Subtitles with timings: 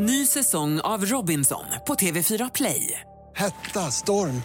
[0.00, 3.00] Ny säsong av Robinson på TV4 Play.
[3.36, 4.42] Hetta, storm,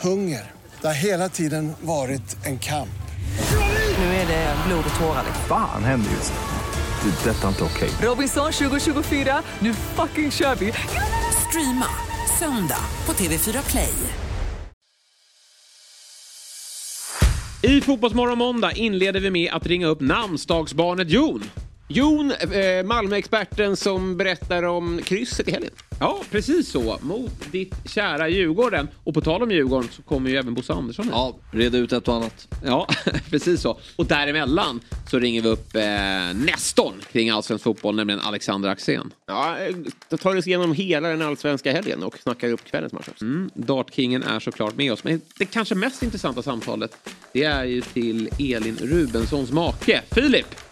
[0.00, 0.50] hunger.
[0.80, 3.02] Det har hela tiden varit en kamp.
[3.98, 5.24] Nu är det blod och tårar.
[5.48, 7.10] Fan händer just nu.
[7.10, 7.30] Det.
[7.30, 7.90] är Detta är inte okej.
[8.02, 10.72] Robinson 2024, nu fucking kör vi!
[11.48, 11.86] Streama
[12.38, 13.94] söndag på TV4 Play.
[17.62, 21.42] I Fotbollsmorgon måndag inleder vi med att ringa upp namnsdagsbarnet Jon.
[21.94, 25.70] Jon, eh, Malmöexperten som berättar om krysset i helgen.
[26.00, 26.98] Ja, precis så.
[27.02, 28.88] Mot ditt kära Djurgården.
[29.04, 31.14] Och på tal om Djurgården så kommer ju även Bosse Andersson hit.
[31.14, 32.48] Ja, reda ut ett och annat.
[32.64, 32.88] Ja,
[33.30, 33.78] precis så.
[33.96, 35.82] Och däremellan så ringer vi upp eh,
[36.34, 39.10] nästorn kring allsvensk fotboll, nämligen Alexander Axén.
[39.26, 39.76] Ja, eh,
[40.08, 43.24] då tar vi oss igenom hela den allsvenska helgen och snackar upp kvällens match också.
[43.24, 45.04] Mm, Dartkingen är såklart med oss.
[45.04, 50.71] Men det kanske mest intressanta samtalet det är ju till Elin Rubenssons make, Filip.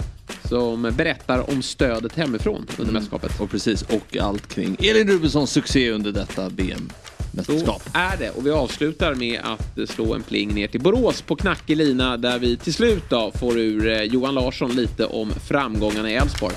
[0.50, 3.40] Som berättar om stödet hemifrån under mästerskapet.
[3.40, 6.90] Och precis, och allt kring Elin Rubenssons succé under detta VM.
[7.18, 7.82] Så Mästerskap.
[7.94, 8.30] är det.
[8.30, 12.38] Och vi avslutar med att slå en pling ner till Borås på knackig lina där
[12.38, 16.54] vi till slut då får ur eh, Johan Larsson lite om framgångarna i Elfsborg.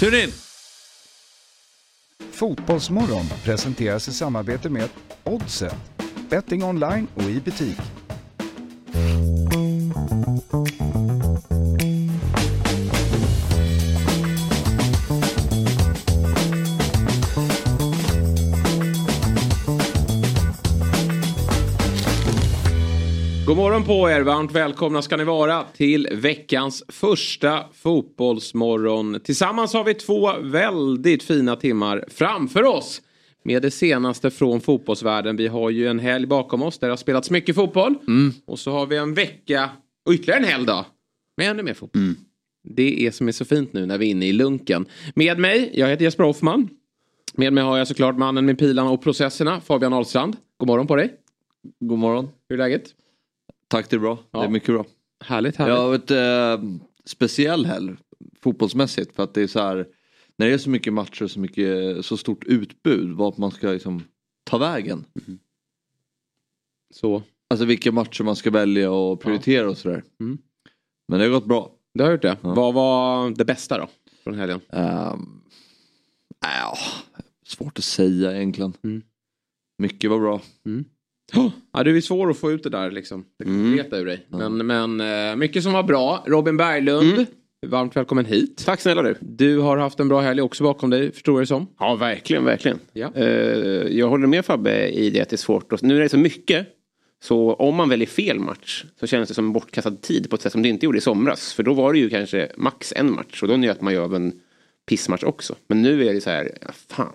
[0.00, 0.32] Tune in!
[2.32, 4.88] Fotbollsmorgon presenteras i samarbete med
[5.24, 5.74] Oddset.
[6.30, 7.78] Betting online och i butik.
[23.46, 29.20] God morgon på er, varmt välkomna ska ni vara till veckans första fotbollsmorgon.
[29.20, 33.02] Tillsammans har vi två väldigt fina timmar framför oss
[33.44, 35.36] med det senaste från fotbollsvärlden.
[35.36, 37.94] Vi har ju en helg bakom oss där det har spelats mycket fotboll.
[38.46, 39.70] Och så har vi en vecka
[40.06, 40.86] och ytterligare en helg då
[41.36, 42.14] med ännu mer fotboll.
[42.68, 44.86] Det är som är så fint nu när vi är inne i lunken.
[45.14, 46.68] Med mig, jag heter Jesper Hoffman.
[47.34, 50.36] Med mig har jag såklart mannen med pilarna och processerna, Fabian Ahlstrand.
[50.56, 51.14] God morgon på dig.
[51.80, 52.28] God morgon.
[52.48, 52.94] Hur är läget?
[53.72, 54.18] Tack, det är bra.
[54.30, 54.38] Ja.
[54.38, 54.86] Det är mycket bra.
[55.24, 55.74] Härligt, härligt.
[55.74, 56.10] Jag har ett
[56.60, 56.68] eh,
[57.04, 57.96] speciell helg
[58.40, 59.86] fotbollsmässigt för att det är så här
[60.36, 63.68] när det är så mycket matcher och så mycket så stort utbud vart man ska
[63.68, 64.04] liksom
[64.44, 65.04] ta vägen.
[66.94, 67.22] Så.
[67.50, 70.04] Alltså vilka matcher man ska välja och prioritera och sådär.
[70.20, 70.38] Mm.
[71.08, 71.72] Men det har gått bra.
[71.94, 72.36] Du har gjort det.
[72.42, 72.54] Ja.
[72.54, 73.88] Vad var det bästa då?
[74.24, 74.60] Från helgen?
[74.68, 75.42] Um,
[76.40, 76.78] ja,
[77.46, 78.72] svårt att säga egentligen.
[78.84, 79.02] Mm.
[79.78, 80.40] Mycket var bra.
[81.72, 83.24] Ja, du är svår att få ut det där liksom.
[83.38, 83.78] Det Mm.
[83.92, 84.26] ur dig.
[84.28, 86.24] Men, men eh, mycket som var bra.
[86.26, 87.26] Robin Berglund,
[87.66, 88.62] varmt välkommen hit.
[88.66, 89.14] Tack snälla du.
[89.20, 91.66] Du har haft en bra helg också bakom dig, förstår jag det som.
[91.78, 92.78] Ja, verkligen, verkligen.
[92.92, 93.12] Ja.
[93.14, 93.26] Eh,
[93.98, 95.82] jag håller med Fabbe i det att det är svårt.
[95.82, 96.66] Nu är det så mycket.
[97.22, 100.52] Så om man väljer fel match så känns det som bortkastad tid på ett sätt
[100.52, 101.52] som det inte gjorde i somras.
[101.52, 104.14] För då var det ju kanske max en match och då njöt man ju av
[104.14, 104.32] en
[104.88, 105.54] pissmatch också.
[105.66, 107.12] Men nu är det så här, ja, fan.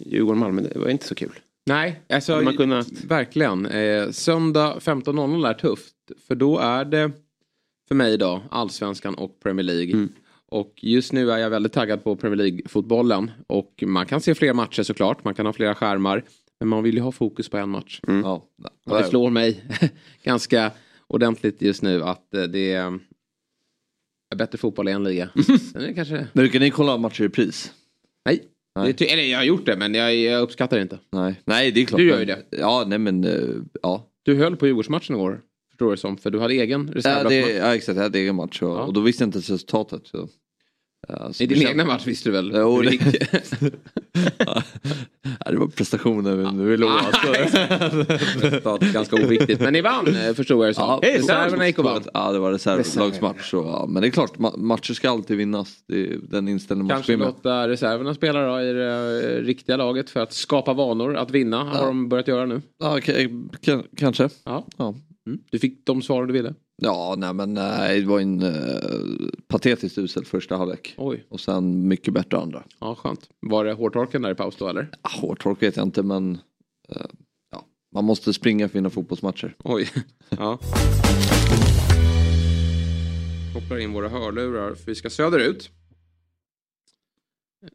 [0.00, 1.38] Djurgården-Malmö, det var inte så kul.
[1.74, 3.66] Nej, alltså man kunnat- verkligen.
[3.66, 5.94] Eh, söndag 15.00 är tufft.
[6.26, 7.10] För då är det
[7.88, 9.92] för mig då Allsvenskan och Premier League.
[9.92, 10.08] Mm.
[10.48, 13.30] Och just nu är jag väldigt taggad på Premier League-fotbollen.
[13.46, 15.24] Och man kan se fler matcher såklart.
[15.24, 16.24] Man kan ha flera skärmar.
[16.60, 18.00] Men man vill ju ha fokus på en match.
[18.06, 18.44] Ja.
[18.86, 19.64] Och det slår mig
[20.24, 20.70] ganska
[21.06, 22.98] ordentligt just nu att eh, det är
[24.36, 25.28] bättre fotboll i en liga.
[25.72, 26.14] Sen är det kanske...
[26.14, 27.72] Men brukar ni kolla matcher i pris?
[28.24, 28.44] Nej.
[28.84, 30.98] Det eller jag har gjort det men jag, jag uppskattar det inte.
[31.12, 31.98] Nej, nej det är klart.
[31.98, 32.38] Du gör ju det.
[32.50, 33.32] Ja, nej men eh,
[33.82, 34.06] ja.
[34.22, 35.40] Du höll på Djurgårdsmatchen igår.
[35.70, 36.16] Förstår du som.
[36.18, 37.46] För du hade egen Ja, reservlagsmatch.
[37.46, 38.82] det, ja exakt, jag hade egen match och, Ja.
[38.82, 40.06] och då visste jag inte ens resultatet.
[40.06, 40.28] Så,
[41.08, 42.52] ja, så I din egna match visste du väl?
[42.54, 42.90] Jo, det
[44.38, 47.32] ja, det var prestationen vi, vi låg Ah, alltså.
[48.40, 49.60] Resultat ganska oviktigt.
[49.60, 50.98] Men ni vann eh, förstod jag det som.
[51.02, 52.02] Ja, Reserverna gick och vann.
[52.14, 53.52] Ja, det var reservlagsmatch.
[53.52, 55.74] Ja, men det är klart, ma- matcher ska alltid vinnas.
[56.22, 60.32] Den inställningen man Kanske låta reserverna spela då i det eh, riktiga laget för att
[60.32, 61.64] skapa vanor att vinna.
[61.64, 61.86] Har Ja.
[61.86, 62.62] de börjat göra nu.
[62.78, 62.98] Ja,
[63.96, 64.28] kanske.
[64.44, 64.66] Ja.
[64.76, 64.94] Ja.
[65.26, 65.38] Mm.
[65.50, 66.54] Du fick de svar du ville.
[66.82, 70.94] Ja, nej men nej, det var en uh, patetiskt usel första halvlek.
[70.96, 72.62] Oj, Och sen mycket bättre andra.
[72.80, 73.28] ja skönt.
[73.40, 74.88] Var det hårtorken där i paus då eller?
[75.02, 76.38] Ja, hårt tork vet jag inte men
[76.88, 77.06] eh,
[77.50, 79.56] ja, man måste springa för att vinna fotbollsmatcher.
[79.64, 79.88] Oj.
[80.38, 80.58] Ja.
[83.54, 85.70] Kopplar in våra hörlurar för vi ska söderut.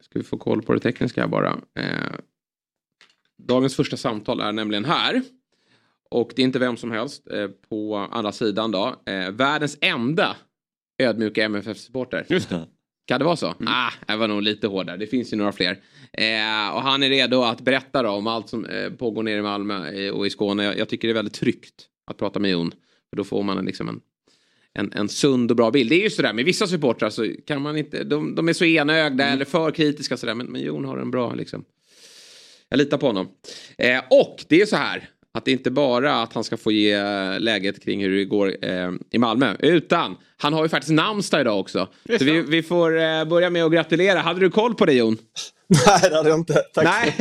[0.00, 1.60] Ska vi få koll på det tekniska här bara.
[1.78, 2.14] Eh,
[3.38, 5.22] dagens första samtal är nämligen här.
[6.10, 8.96] Och det är inte vem som helst eh, på andra sidan då.
[9.06, 10.36] Eh, världens enda
[11.02, 12.26] ödmjuka MFF-supporter.
[12.28, 12.66] Just det.
[13.06, 13.54] Kan det vara så?
[13.66, 14.96] Ah, jag var nog lite hårdare.
[14.96, 15.70] Det finns ju några fler.
[16.12, 19.42] Eh, och han är redo att berätta då om allt som eh, pågår nere i
[19.42, 20.64] Malmö eh, och i Skåne.
[20.64, 22.70] Jag, jag tycker det är väldigt tryggt att prata med Jon.
[23.10, 24.00] För då får man en, liksom en,
[24.74, 25.90] en, en sund och bra bild.
[25.90, 28.64] Det är ju sådär med vissa supportrar så kan man inte, de, de är så
[28.64, 29.34] enögda Mm.
[29.34, 30.34] eller för kritiska sådär.
[30.34, 31.64] Men, men Jon har en bra liksom.
[32.68, 33.28] Jag litar på honom.
[33.78, 35.08] Eh, och det är så här.
[35.36, 38.64] Att det inte bara att han ska få ge eh, läget kring hur det går
[38.64, 39.56] eh, i Malmö.
[39.58, 41.88] Utan han har ju faktiskt namnsdag idag också.
[42.18, 44.18] Så vi, vi får eh, börja med att gratulera.
[44.18, 45.18] Hade du koll på det Jon?
[45.86, 46.54] Nej, det hade jag inte.
[46.74, 46.84] Tack.
[46.84, 47.14] Nej.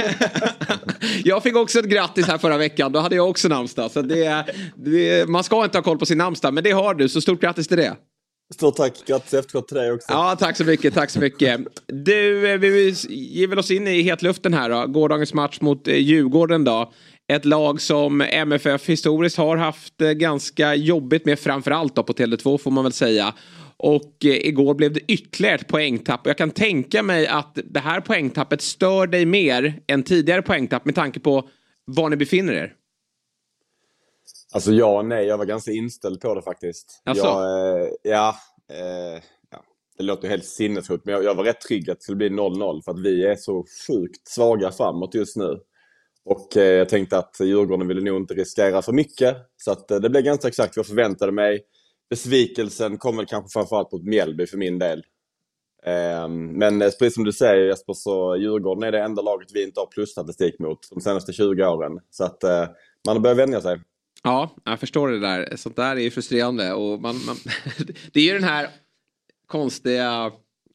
[1.24, 2.92] jag fick också ett grattis här förra veckan.
[2.92, 3.92] Då hade jag också namnsdag.
[3.92, 4.46] Så det,
[4.76, 6.54] det, man ska inte ha koll på sin namnsdag.
[6.54, 7.10] Men det har du.
[7.10, 7.96] Så stort grattis till det.
[8.54, 8.94] Stort tack.
[9.08, 10.08] Grattis efterskott till dig också.
[10.10, 10.94] Ja, tack så mycket.
[10.94, 11.62] Tack så mycket.
[11.88, 14.88] Du, eh, vi ger väl oss in i hetluften här då.
[14.88, 16.92] Gårdagens match mot eh, Djurgården då.
[17.28, 22.58] Ett lag som MFF historiskt har haft eh, ganska jobbigt med framförallt då på Tele2
[22.58, 23.34] får man väl säga.
[23.78, 26.28] Och eh, igår blev det ytterligare ett poängtapp.
[26.28, 30.96] Jag kan tänka mig att det här poängtappet stör dig mer än tidigare poängtapp med
[30.96, 31.50] tanke på
[31.86, 32.74] var ni befinner er.
[34.54, 37.02] Alltså ja och nej, jag var ganska inställd på det faktiskt.
[37.06, 37.26] Asså?
[37.26, 38.36] Jag, eh, ja,
[38.72, 39.64] eh, ja,
[39.98, 42.30] det låter ju helt sinnessjukt, men jag, jag var rätt trygg att det skulle bli
[42.30, 45.60] 0-0 för att vi är så sjukt svaga framåt just nu.
[46.26, 49.38] Och eh, jag tänkte att Djurgården ville nog inte riskera för mycket.
[49.58, 51.64] Så att, eh, det blev ganska exakt vad jag förväntade mig.
[52.10, 55.04] Besvikelsen kom väl kanske framförallt mot Mjällby för min del.
[55.86, 59.64] Eh, men eh, precis som du säger Jesper, så Djurgården är det enda laget vi
[59.64, 62.00] inte har plusstatistik mot de senaste 20 åren.
[62.10, 62.68] Så att eh,
[63.06, 63.82] man har börjat vänja sig.
[64.24, 65.56] Ja, jag förstår det där.
[65.56, 66.74] Sånt där är ju frustrerande.
[66.74, 67.36] Och man, man,
[68.14, 68.70] det är ju den här
[69.48, 70.32] konstiga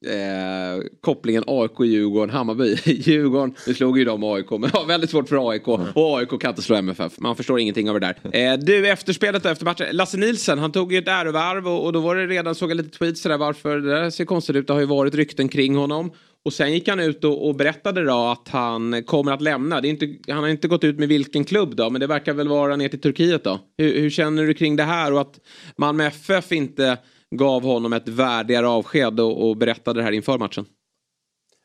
[0.06, 2.76] eh, kopplingen AIK-Djurgården, Hammarby.
[2.84, 5.68] Djurgården, nu slog ju de AIK, men har väldigt svårt för AIK.
[5.68, 7.12] Och AIK kan inte slå MFF.
[7.18, 8.52] Man förstår ingenting av det där.
[8.52, 9.86] Eh, du, efterspelet efter matchen.
[9.92, 12.76] Lasse Nilsen, han tog ju ett ärovarv och, och då var det redan, såg jag
[12.76, 14.66] lite tweets sådär varför det där ser konstigt ut.
[14.66, 16.10] Det har ju varit rykten kring honom.
[16.44, 19.80] Och sen gick han ut och, och berättade då att han kommer att lämna.
[19.80, 22.34] Det är inte, han har inte gått ut med vilken klubb då, men det verkar
[22.34, 23.60] väl vara ner till Turkiet då.
[23.78, 25.40] Hur, hur känner du kring det här och att
[25.76, 26.98] Malmö FF inte
[27.30, 30.66] gav honom ett värdigare avsked och, och berättade det här inför matchen?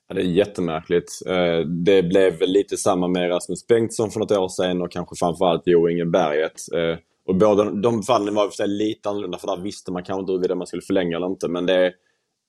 [0.08, 1.12] Ja, det är jättemärkligt.
[1.28, 5.64] Eh, det blev lite samma med Rasmus Bengtsson för något år sedan och kanske framförallt
[5.66, 6.74] Jo Inge Berget.
[6.76, 6.98] Eh,
[7.28, 10.32] och båda de fallen var för sig lite annorlunda för där visste man kanske inte
[10.32, 11.48] huruvida man skulle förlänga eller inte.
[11.48, 11.94] Men det,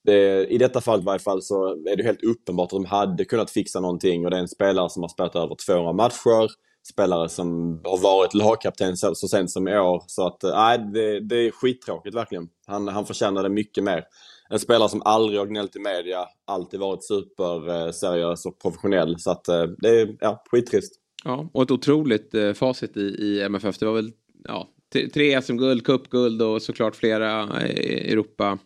[0.05, 3.25] det, i detta fallet i varje fall så är det helt uppenbart att de hade
[3.25, 6.51] kunnat fixa någonting och det är en spelare som har spelat över 200 matcher.
[6.93, 10.03] Spelare som har varit lagkapten så, så sent som i år.
[10.07, 12.49] Så att eh, nej, det, det är skittråkigt verkligen.
[12.67, 14.05] Han, han förtjänade mycket mer.
[14.49, 19.19] En spelare som aldrig har gnällt i media, alltid varit superseriös eh, och professionell.
[19.19, 20.93] Så att eh, det är ja, skittrist.
[21.25, 23.79] Ja, och ett otroligt eh, facit i, i MFF.
[23.79, 24.13] Det var väl
[24.45, 24.69] ja,
[25.15, 28.59] tre SM-guld, cupguld och såklart flera eh, Europa,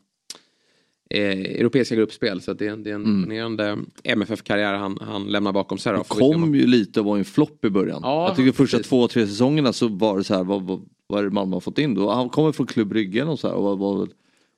[1.14, 2.40] eh, europeiska gruppspel.
[2.40, 3.16] Så att det, är en- det är en Mm.
[3.18, 5.96] imponerande MFF-karriär han, han lämnar bakom sig.
[5.98, 8.00] Se kom om- ju lite och var en flopp i början.
[8.02, 8.88] Ja, jag tycker första precis.
[8.90, 11.60] två, tre säsongerna så var det så här, vad, vad, vad är det Malmö har
[11.60, 12.10] fått in då?
[12.10, 14.08] Han kommer från klubb Bryggen och så här och var, var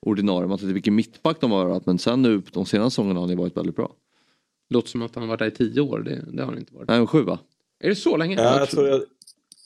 [0.06, 0.48] ordinarie.
[0.48, 3.34] Man tänkte vilken mittback de har varit men sen nu de senaste säsongerna har ni
[3.34, 3.92] varit väldigt bra.
[4.70, 5.98] Låter som att han har varit där i tio år.
[6.00, 6.88] Det, det har han inte varit.
[6.88, 7.38] Nej, sju va?
[7.80, 8.34] Är det så länge?
[8.36, 9.02] Ja, jag, tror jag,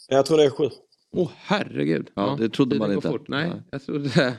[0.08, 0.68] jag tror det är sju.
[1.12, 2.10] Åh herregud.
[2.14, 3.08] Ja, det trodde man går inte.
[3.08, 3.28] Fort.
[3.28, 3.62] Nej, Nej.
[3.70, 4.34] jag trodde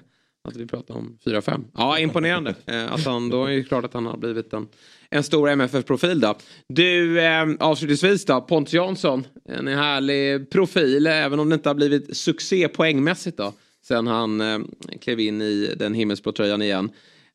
[0.48, 1.64] att vi pratade om 4-5.
[1.78, 2.56] Ja, imponerande.
[2.66, 4.68] eh, att han, då är det klart att han har blivit en,
[5.10, 6.36] en stor MFF-profil då.
[6.68, 9.24] Du, eh, avslutningsvis då, Pontus Jansson.
[9.50, 13.54] En härlig profil, även om det inte har blivit succé poängmässigt då.
[13.88, 14.60] Sen han eh,
[15.02, 16.90] klev in i den himmelsblå tröjan igen.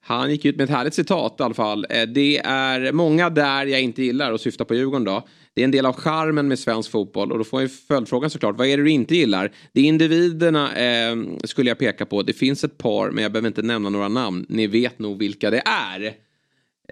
[0.04, 1.86] Han gick ut med ett härligt citat i alla fall.
[1.90, 5.28] Eh, Det är många där jag inte gillar och syftar på Djurgården då.
[5.54, 8.30] Det är en del av charmen med svensk fotboll och då får jag ju följdfrågan
[8.30, 8.58] såklart.
[8.58, 9.54] Vad är det du inte gillar?
[9.72, 12.22] Det är individerna eh, skulle jag peka på.
[12.22, 14.46] Det finns ett par men jag behöver inte nämna några namn.
[14.48, 16.14] Ni vet nog vilka det är.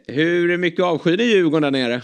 [0.07, 2.03] Hur mycket avskyr ni Djurgården där nere?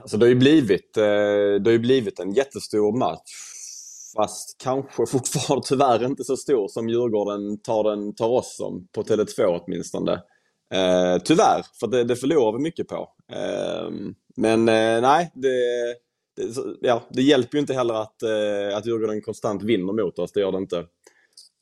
[0.00, 3.32] Alltså det har ju blivit, eh, det har ju blivit en jättestor match.
[4.16, 9.02] Fast kanske fortfarande tyvärr inte så stor som Djurgården tar, den, tar oss som på
[9.02, 10.22] Tele2 åtminstone.
[10.74, 13.08] Eh, tyvärr, för det, det förlorar vi mycket på.
[13.32, 13.90] Eh,
[14.36, 15.48] men eh, nej, det,
[16.36, 20.32] det, ja, det hjälper ju inte heller att, eh, att Djurgården konstant vinner mot oss,
[20.32, 20.78] det gör det inte.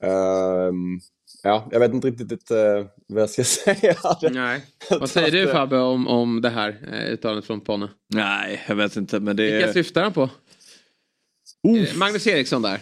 [0.02, 0.72] Eh,
[1.42, 3.44] ja, jag vet inte riktigt eh, vad jag ska
[3.74, 3.96] säga.
[4.30, 4.64] Nej.
[4.90, 7.88] Vad säger du Fabbe om, om det här eh, uttalandet från Ponne?
[8.14, 10.22] Nej, jag vet inte men det Vilka syftar han på?
[10.22, 12.80] Eh, Magnus Eriksson där.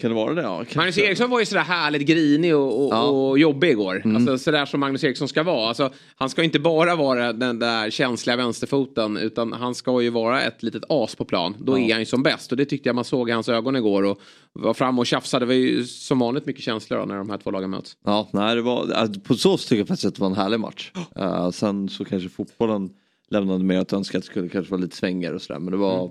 [0.00, 0.42] Kan det vara det?
[0.42, 0.64] Ja.
[0.76, 3.02] Magnus Eriksson var ju sådär härligt grinig och, och, Ja.
[3.02, 4.02] och jobbig igår.
[4.16, 5.68] Alltså sådär som Magnus Eriksson ska vara.
[5.68, 10.42] Alltså, han ska inte bara vara den där känsliga vänsterfoten utan han ska ju vara
[10.42, 11.54] ett litet as på plan.
[11.58, 13.76] Då är han ju som bäst och det tyckte jag man såg i hans ögon
[13.76, 14.20] igår och
[14.52, 15.44] var fram och tjafsade.
[15.44, 17.96] Det var ju som vanligt mycket känslor då, när de här två lagen möts.
[18.04, 20.36] Ja, nej, det var, alltså, på så sätt tycker jag faktiskt att det var en
[20.36, 20.92] härlig match.
[21.16, 22.90] Eh, sen så kanske fotbollen
[23.30, 25.60] lämnade mer att önska att det skulle kanske vara lite svängigare och sådär.
[25.60, 26.10] Men det var,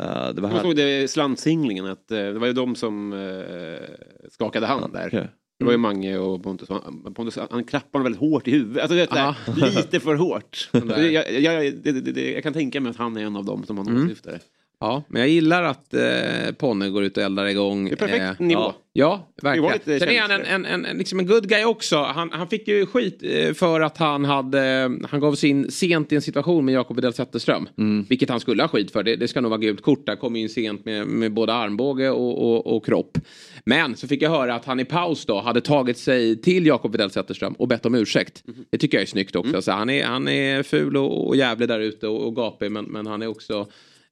[0.00, 4.28] Uh, det var Jag såg det slantsinglingen, att eh, det var ju de som eh,
[4.30, 5.06] skakade hand där.
[5.06, 5.28] Okej.
[5.58, 6.68] Det var ju Mange och Pontus.
[6.68, 8.82] Han- Pontus han klappade honom väldigt hårt i huvudet.
[8.82, 10.68] Alltså, det är lite för hårt.
[10.72, 10.98] där.
[11.10, 13.64] jag, jag, det, det, det, jag kan tänka mig att han är en av dem
[13.64, 14.04] som han Mm.
[14.06, 14.38] åsyftade.
[14.82, 17.84] Ja, men jag gillar att eh, Ponne går ut och eldar igång.
[17.84, 18.60] Det är perfekt eh, nivå.
[18.60, 20.00] Ja, ja verkligen.
[20.00, 21.96] Sen är han en, en, en, en, liksom en good guy också.
[21.96, 26.12] Han, han fick ju skit eh, för att han hade, han gav sig in sent
[26.12, 27.68] i en situation med Jakob Widell Zetterström.
[28.08, 29.02] Vilket han skulle ha skit för.
[29.02, 30.06] Det, det ska nog vara gult kort.
[30.06, 33.18] Där kom in sent med, med både armbåge och, och, och kropp.
[33.64, 36.92] Men så fick jag höra att han i paus då hade tagit sig till Jakob
[36.92, 38.42] Widell Zetterström och bett om ursäkt.
[38.70, 39.62] Det tycker jag är snyggt också.
[39.62, 42.72] Så han, är, han är ful och, och jävlig där ute och, och gapig.
[42.72, 43.66] Men, men han är också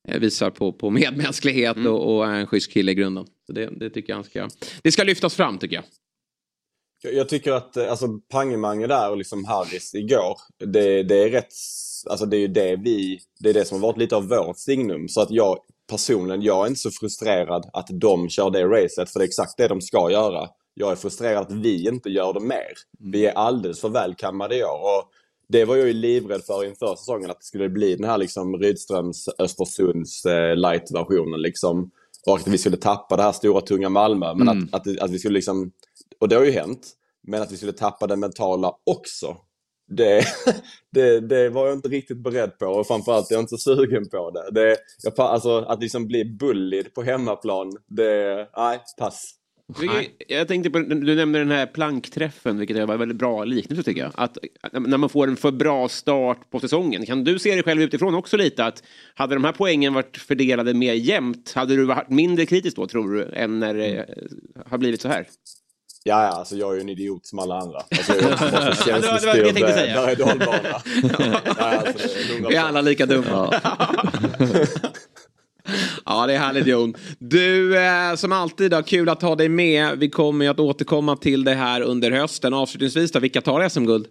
[0.09, 3.27] visar på, på medmänsklighet och, och är en schysst kille i grunden.
[3.47, 4.49] Så det, det tycker jag ska,
[4.83, 5.85] det ska lyftas fram tycker jag.
[7.03, 11.31] Jag, jag tycker att eh, alltså, Pangemange där och liksom Harris igår, det, det är
[11.31, 11.53] rätt...
[12.11, 13.19] Alltså det är ju det vi...
[13.41, 15.09] Det är det som har varit lite av vårt signum.
[15.09, 15.59] Så att jag
[15.91, 19.57] personligen, jag är inte så frustrerad att de kör det racet, för det är exakt
[19.57, 20.49] det de ska göra.
[20.75, 22.73] Jag är frustrerad att vi inte gör det mer.
[22.99, 24.99] Vi är alldeles för välkammade i år.
[24.99, 25.11] Och
[25.51, 28.57] det var jag ju livrädd för inför säsongen, att det skulle bli den här liksom
[28.57, 31.91] Rydströms, Östersunds eh, light-versionen liksom.
[32.27, 34.35] Och att vi skulle tappa det här stora tunga Malmö.
[34.35, 35.73] Men att, att, att vi skulle liksom,
[36.21, 36.89] och det har ju hänt,
[37.27, 39.37] men att vi skulle tappa det mentala också.
[39.89, 40.25] Det,
[40.93, 44.31] det, det var jag inte riktigt beredd på och framförallt är jag inte sugen på
[44.31, 44.51] det.
[44.51, 49.40] det jag, alltså, att liksom bli bullied på hemmaplan, det, nej, pass.
[50.29, 54.01] Jag, tänkte på, du nämnde den här plankträffen, vilket var en väldigt bra liknelse tycker
[54.03, 54.13] jag.
[54.15, 54.39] Att
[54.73, 58.15] när man får en för bra start på säsongen, kan du se dig själv utifrån
[58.15, 58.83] också lite att
[59.15, 63.13] hade de här poängen varit fördelade mer jämnt, hade du varit mindre kritisk då tror
[63.15, 64.07] du, än när det
[64.71, 65.27] har blivit så här?
[66.05, 67.79] Ja, ja, alltså jag är ju en idiot som alla andra.
[67.79, 70.01] Alltså, jag Ja, det var- det var det jag tänkte känslostyrd, säga.
[70.01, 70.83] eh, berg och dalbana.
[71.61, 72.49] Nej, alltså, det är 100%.
[72.49, 73.55] Vi är alla lika dumma.
[76.05, 76.95] Ja, det är härligt Jon.
[77.19, 79.99] Du, eh, som alltid, då, kul att ha dig med.
[79.99, 82.55] Vi kommer ju att återkomma till det här under hösten.
[82.55, 84.07] Avslutningsvis, då, vilka tar SM-guld?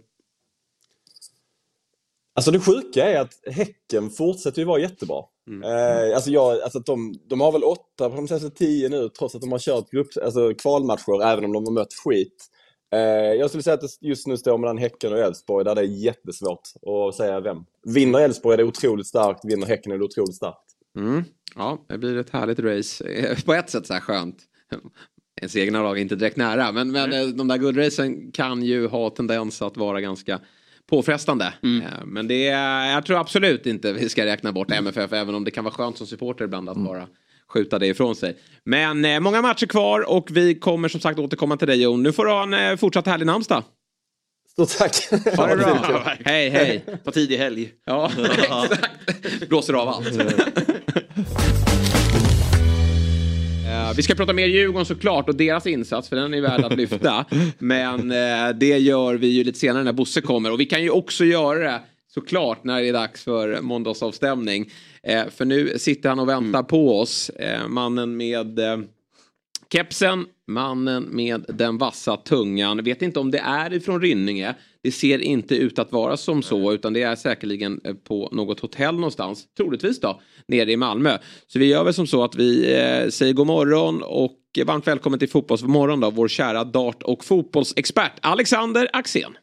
[2.35, 5.23] Alltså det sjuka är att Häcken fortsätter ju vara jättebra.
[5.63, 9.35] Eh, alltså jag, alltså de, de har väl åtta på de senaste tio nu trots
[9.35, 12.45] att de har kört grupp, alltså kvalmatcher även om de har mött skit.
[12.93, 15.81] Eh, jag skulle säga att det just nu står mellan Häcken och Elfsborg där det
[15.81, 16.61] är jättesvårt
[17.09, 17.57] att säga vem.
[17.83, 20.68] Vinner Elfsborg är det otroligt starkt, vinner Häcken är det otroligt starkt.
[20.99, 21.23] Mm.
[21.55, 23.03] Ja, det blir ett härligt race.
[23.45, 24.37] På ett sätt så här skönt.
[25.41, 26.71] Ens egna lag är inte direkt nära.
[26.71, 30.39] Men, men eh, de där guldracen kan ju ha tendens att vara ganska
[30.89, 31.45] påfrestande.
[31.45, 35.13] Eh, Men det är, jag tror absolut inte vi ska räkna bort MFF.
[35.13, 37.07] Även om det kan vara skönt som supporter ibland att bara
[37.53, 38.37] skjuta det ifrån sig.
[38.63, 42.03] Men eh, många matcher kvar och vi kommer som sagt återkomma till dig Jon.
[42.03, 43.63] Nu får du ha en fortsatt härlig namnsdag.
[44.67, 45.35] Stort tack!
[45.37, 46.13] Ha det bra.
[46.25, 46.85] hej hej.
[47.05, 47.69] Ta tidig helg.
[47.85, 49.49] Ja, exakt.
[49.49, 50.07] Blåser av allt.
[53.67, 56.77] Eh, Vi ska prata mer Djurgården såklart och deras insats för den är värd att
[56.77, 57.25] lyfta.
[57.57, 60.89] Men eh, det gör vi ju lite senare när Bosse kommer och vi kan ju
[60.89, 61.79] också göra det
[62.13, 64.71] såklart när det är dags för måndagsavstämning.
[65.03, 67.29] Eh, För nu sitter han och väntar på oss.
[67.29, 68.77] Eh, Mannen med eh,
[69.73, 72.83] Kepsen, mannen med den vassa tungan.
[72.83, 74.55] Vet inte om det är ifrån Rynninge.
[74.83, 78.59] Det ser inte ut att vara som så utan det är säkerligen eh, på något
[78.59, 79.45] hotell någonstans.
[79.57, 81.17] Troligtvis då, nere i Malmö.
[81.47, 85.19] Så vi gör väl som så att vi eh, säger god morgon och varmt välkommen
[85.19, 89.37] till Fotbollsmorgon då, vår kära dart och fotbollsexpert Alexander Axén.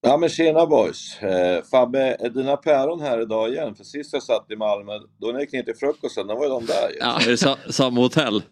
[0.00, 1.22] Ja men tjena boys!
[1.22, 3.74] Eh, Fabbe, är dina päron här idag igen?
[3.74, 6.44] För sist jag satt i Malmö, då när jag gick ner till frukosten, då var
[6.44, 6.96] ju de där ju.
[7.00, 7.20] Ja.
[7.20, 8.42] Är det sa samma hotell?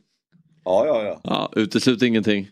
[0.69, 1.21] Ja, ja, ja.
[1.25, 2.51] Ja, utesluter ingenting.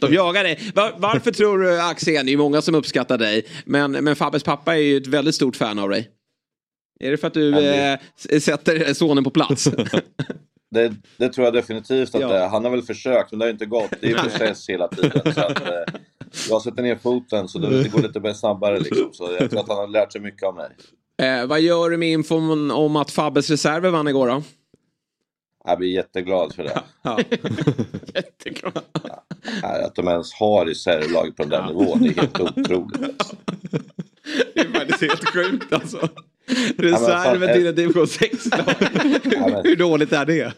[0.00, 0.72] De jagar dig.
[0.74, 4.74] Var, varför tror du Axén, det är många som uppskattar dig, men, men Fabbes pappa
[4.74, 6.10] är ju ett väldigt stort fan av dig.
[7.00, 7.98] Är det för att du Ja,
[8.30, 9.68] eh, sätter sonen på plats?
[10.70, 12.28] Det, det tror jag definitivt att Ja.
[12.28, 12.48] det är.
[12.48, 13.90] Han har väl försökt, men det har inte gått.
[14.00, 15.32] Det är process hela tiden.
[15.34, 15.94] Så att, eh,
[16.48, 19.08] jag sätter ner foten, så det, det går lite snabbare liksom.
[19.12, 20.70] Så jag tror att han har lärt sig mycket av mig.
[21.22, 24.42] eh, vad gör du med infon om att Fabbes reserver vann igår då?
[25.66, 26.82] Jag blir jätteglad för det.
[27.02, 27.18] Ja.
[28.14, 28.82] Jätteglad.
[29.62, 33.02] Att de ens har reservlag på den där nivån, det är helt otroligt.
[33.02, 33.36] Alltså.
[34.54, 36.08] Det är faktiskt helt sjukt alltså.
[36.78, 38.74] Reserven till ett division 6-lag.
[39.52, 40.52] men- Hur dåligt är det?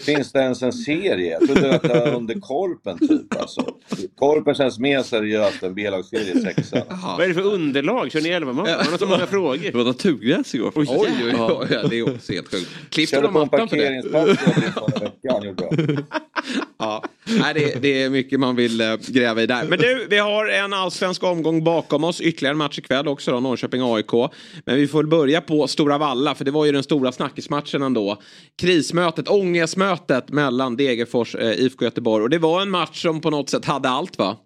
[0.00, 1.38] Finns det ens en serie?
[1.40, 3.40] Jag trodde att det var under Korpen typ.
[3.40, 3.74] Alltså.
[4.16, 6.82] Korpen känns mer seriöst än B-lagsserie sexa.
[7.16, 8.12] Vad är det för underlag?
[8.12, 8.64] Kör ni elva man?
[8.70, 9.72] Man har så många Det frågor.
[9.72, 10.72] var naturgräs igår.
[10.74, 11.66] Oj, oj, oj.
[11.70, 12.70] Ja, det är också helt sjukt.
[12.90, 13.82] Klippte Körde de på en mattan för det?
[13.82, 15.98] parkeringsplats förra veckan gjorde jag.
[16.82, 19.64] Ja, Nej, det, det är mycket man vill eh, gräva i där.
[19.64, 22.20] Men du, vi har en allsvensk omgång bakom oss.
[22.20, 24.30] Ytterligare en match ikväll också då, Norrköping-AIK.
[24.66, 28.22] Men vi får börja på Stora Valla, för det var ju den stora snackismatchen ändå.
[28.58, 32.22] Krismötet, ångestmötet mellan Degerfors eh, IFK Göteborg.
[32.22, 34.36] Och det var en match som på något sätt hade allt va?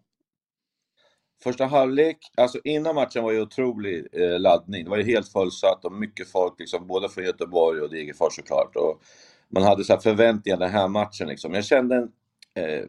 [1.43, 4.85] Första halvlek, alltså innan matchen var ju otrolig eh, laddning.
[4.85, 8.77] Det var ju helt fullsatt och mycket folk, liksom, både från Göteborg och Degerfors såklart.
[8.77, 9.03] Och
[9.49, 11.29] man hade så här förväntningar den här matchen.
[11.29, 11.55] Liksom.
[11.55, 12.09] Jag kände en...
[12.57, 12.85] Eh,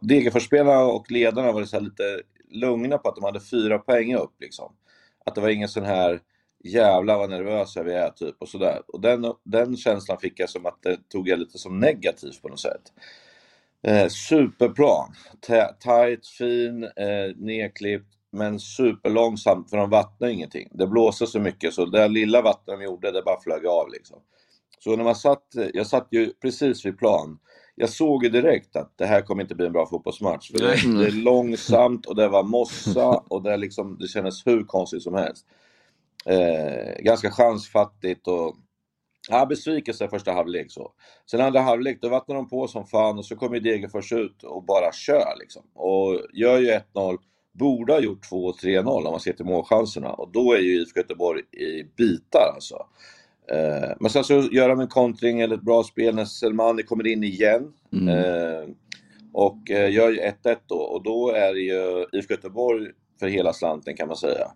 [0.00, 4.34] Degerforsspelarna och ledarna var så här lite lugna på att de hade fyra poäng upp.
[4.40, 4.72] Liksom.
[5.26, 6.20] Att det var ingen sån här
[6.64, 8.82] jävla vad nervösa vi är typ och sådär.
[8.88, 12.48] Och den, den känslan fick jag som att det tog jag lite som negativt på
[12.48, 12.92] något sätt.
[13.82, 15.14] Eh, superplan.
[15.80, 20.68] Tight, fin, eh, nedklippt, men superlångsamt för de vattnade ingenting.
[20.72, 24.18] Det blåste så mycket så det lilla vattnet de gjorde, det bara flög av liksom.
[24.78, 27.38] Så när man satt, jag satt ju precis vid plan.
[27.80, 30.50] Jag såg ju direkt att det här kommer inte bli en bra fotbollsmatch.
[30.50, 34.64] För det, det är långsamt och det var mossa och det, liksom, det kändes hur
[34.64, 35.46] konstigt som helst.
[36.26, 38.56] Eh, ganska chansfattigt och
[39.30, 40.92] Ja, besvikelse första halvlek så.
[41.30, 44.64] Sen andra halvlek, då vattnar de på som fan och så kommer Degerfors ut och
[44.64, 45.62] bara kör liksom.
[45.74, 47.18] Och gör ju 1-0,
[47.52, 50.12] borde ha gjort 2-3-0 om man ser till målchanserna.
[50.12, 52.86] Och då är ju IFK Göteborg i bitar alltså.
[53.52, 57.06] Eh, men sen så gör de en kontring eller ett bra spel när Selmani kommer
[57.06, 57.72] in igen.
[57.92, 58.08] Mm.
[58.08, 58.68] Eh,
[59.32, 60.76] och eh, gör ju 1-1 då.
[60.76, 62.86] Och då är det ju IFK Göteborg
[63.20, 64.46] för hela slanten kan man säga.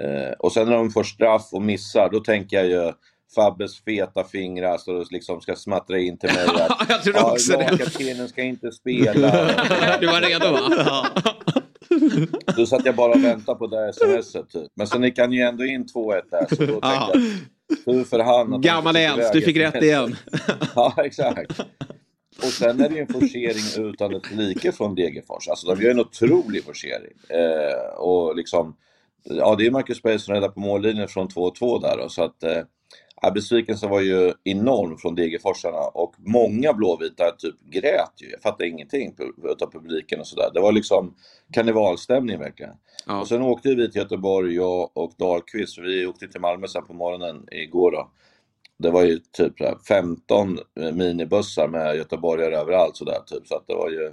[0.00, 2.92] Eh, och sen när de får straff och missar, då tänker jag ju
[3.34, 7.58] Fabbes feta fingrar så liksom ska smattra in till mig att jag trodde också ja,
[7.58, 9.30] lagkaptenen ska inte spela.
[10.00, 11.06] du var redo va?
[12.56, 14.72] Då satt jag bara och väntade på det smset typ.
[14.74, 17.22] Men sen gick han ju ändå in 2-1 där så då tänkte jag,
[17.84, 18.60] tur för han.
[18.60, 20.16] Gammal ens, du fick rätt igen.
[20.74, 21.60] ja, exakt.
[22.38, 25.48] Och sen är det ju en forcering utan ett like från Degerfors.
[25.48, 27.12] Alltså de gör en otrolig forcering.
[27.28, 28.76] Eh, och liksom,
[29.24, 31.96] ja det är Marcus Berg som räddar på mållinjen från 2-2 där.
[31.96, 32.62] Då, så att, eh,
[33.22, 38.30] Ja, besvikelsen var ju enorm från Degerforsarna och många blåvita typ grät ju.
[38.30, 40.50] Jag fattade ingenting utav publiken och sådär.
[40.54, 41.14] Det var liksom
[41.52, 42.74] karnevalstämning verkligen.
[43.06, 43.20] Ja.
[43.20, 45.78] Och sen åkte vi till Göteborg, jag och Dahlqvist.
[45.78, 48.10] Vi åkte till Malmö sen på morgonen igår då.
[48.78, 49.54] Det var ju typ
[49.88, 50.58] 15
[50.92, 53.46] minibussar med göteborgare överallt sådär typ.
[53.46, 54.12] Så att det var ju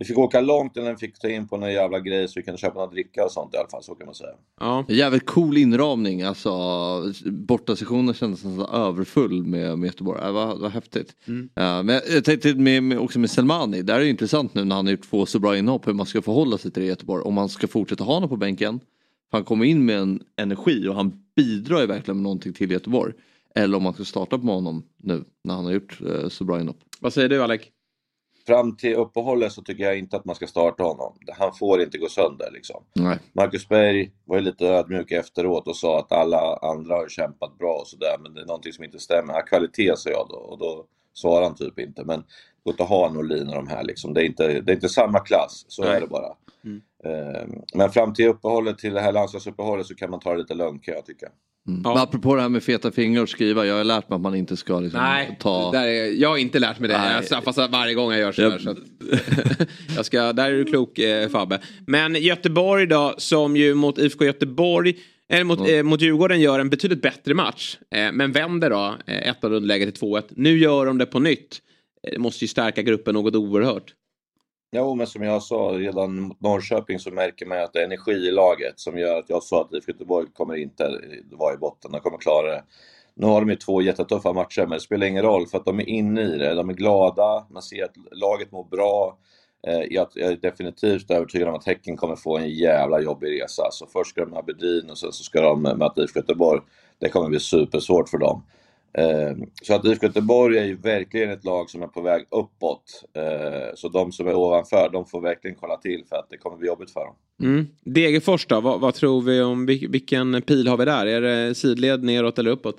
[0.00, 2.42] vi fick åka långt innan vi fick ta in på någon jävla grej så vi
[2.42, 4.30] kunde köpa något dricka och sånt i alla fall, så kan man säga.
[4.60, 4.84] Ja.
[4.88, 6.50] Jävligt cool inramning, alltså
[7.24, 10.20] bortasessionen kändes nästan överfull med, med Göteborg.
[10.22, 11.16] Det var, det var häftigt.
[11.28, 11.48] Mm.
[11.54, 14.76] Ja, men jag tänkte med, med, också med Selmani, det här är intressant nu när
[14.76, 16.88] han har gjort två så bra inhopp hur man ska förhålla sig till det i
[16.88, 17.22] Göteborg.
[17.22, 18.80] Om man ska fortsätta ha honom på bänken,
[19.30, 23.12] han kommer in med en energi och han bidrar ju verkligen med någonting till Göteborg.
[23.54, 26.60] Eller om man ska starta på honom nu när han har gjort eh, så bra
[26.60, 26.78] inhopp.
[27.00, 27.60] Vad säger du Alec?
[28.46, 31.14] Fram till uppehållet så tycker jag inte att man ska starta honom.
[31.38, 32.84] Han får inte gå sönder liksom.
[32.94, 33.18] Nej.
[33.32, 37.74] Marcus Berg var ju lite ödmjuk efteråt och sa att alla andra har kämpat bra
[37.74, 39.34] och sådär, men det är någonting som inte stämmer.
[39.34, 42.04] Ja, kvalitet sa jag då och då svarade han typ inte.
[42.04, 42.24] Men
[42.64, 44.14] gå inte ha Norlin och de här liksom.
[44.14, 45.96] Det är inte, det är inte samma klass, så Nej.
[45.96, 46.36] är det bara.
[46.64, 46.82] Mm.
[47.04, 50.54] Ehm, men fram till uppehållet, till det här landslagsuppehållet så kan man ta det lite
[50.54, 51.28] lugnt kan jag tycka.
[51.68, 51.82] Mm.
[51.84, 52.02] Ja.
[52.02, 54.56] apropå det här med feta fingrar och skriva, jag har lärt mig att man inte
[54.56, 55.70] ska liksom Nej, ta...
[55.72, 56.98] där är, jag har inte lärt mig det.
[56.98, 57.14] Nej.
[57.14, 58.58] Jag straffas varje gång jag gör sådär.
[58.58, 58.76] Så,
[59.96, 61.60] jag ska, där är du klok eh, Fabbe.
[61.86, 64.94] Men Göteborg då, som ju mot IFK Göteborg
[65.32, 65.78] eller mot, mm.
[65.78, 67.78] eh, mot Djurgården gör en betydligt bättre match.
[67.94, 70.22] Eh, men vänder då eh, ett av underläget till 2-1.
[70.30, 71.58] Nu gör de det på nytt.
[72.12, 73.94] Det måste ju stärka gruppen något oerhört.
[74.72, 78.12] Jo, men som jag sa redan mot Norrköping så märker man att det är energi
[78.12, 81.92] i laget som gör att jag sa att IFK Göteborg kommer inte vara i botten,
[81.92, 82.64] de kommer klara det.
[83.14, 85.80] Nu har de ju två jättetuffa matcher, men det spelar ingen roll för att de
[85.80, 86.54] är inne i det.
[86.54, 89.18] De är glada, man ser att laget mår bra.
[89.66, 93.68] Eh, jag är definitivt övertygad om att Häcken kommer få en jävla jobbig resa.
[93.70, 96.60] Så först ska de ha Bedin och sen så ska de möta IFK Göteborg.
[96.98, 98.42] Det kommer bli supersvårt för dem.
[98.92, 103.04] Eh, så att IFK Göteborg är ju verkligen ett lag som är på väg uppåt.
[103.16, 106.56] Eh, så de som är ovanför, de får verkligen kolla till för att det kommer
[106.56, 107.14] bli jobbigt för dem.
[107.42, 107.66] Mm.
[107.84, 111.06] Degerfors då, vad, vad, tror vi om, vilken pil har vi där?
[111.06, 112.76] Är det sidled, neråt eller uppåt?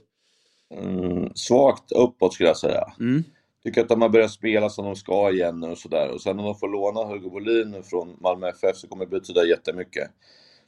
[0.74, 2.84] Mm, svagt uppåt skulle jag säga.
[3.00, 3.24] Mm.
[3.64, 6.10] Tycker att de har börjat spela som de ska igen nu och sådär.
[6.14, 9.46] Och sen om de får låna Hugo Bolin från Malmö FF så kommer det betyda
[9.46, 10.10] jättemycket.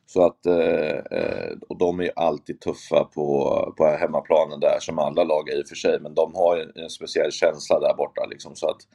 [0.06, 5.00] Så att, eh, eh, och de är ju alltid tuffa på, på hemmaplanen där, som
[5.00, 8.26] alla lag är i och för sig, men de har en speciell känsla där borta
[8.32, 8.56] liksom.
[8.56, 8.88] Så att,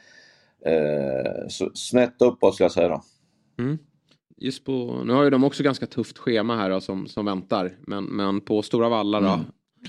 [0.66, 3.02] eh, så snett uppåt skulle jag säga då.
[3.58, 3.78] Mm.
[4.36, 7.76] Just på, nu har ju de också ganska tufft schema här då, som, som väntar,
[7.86, 9.44] men, men på Stora Valla då, mm.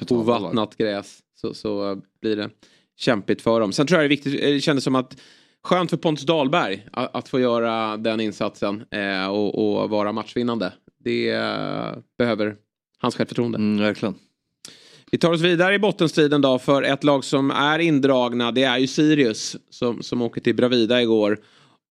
[0.09, 2.49] ovattnat gräs, så, så blir det
[2.97, 3.71] kämpigt för dem.
[3.71, 5.17] Sen tror jag det är viktigt, det kändes som att
[5.63, 10.73] skönt för Pontus Dahlberg att, att få göra den insatsen eh, och, och, vara matchvinnande.
[11.03, 12.55] Det eh, behöver
[12.99, 13.57] hans självförtroende.
[13.57, 14.15] Mm, verkligen.
[15.11, 18.51] Vi tar oss vidare i bottenstriden då för ett lag som är indragna.
[18.51, 21.39] Det är ju Sirius som, som åker till Bravida igår.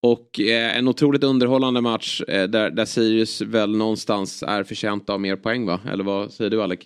[0.03, 5.21] Och eh, en otroligt underhållande match eh, där, där Sirius väl någonstans är förtjänt av
[5.21, 5.81] mer poäng va?
[5.93, 6.81] Eller vad säger du Alec?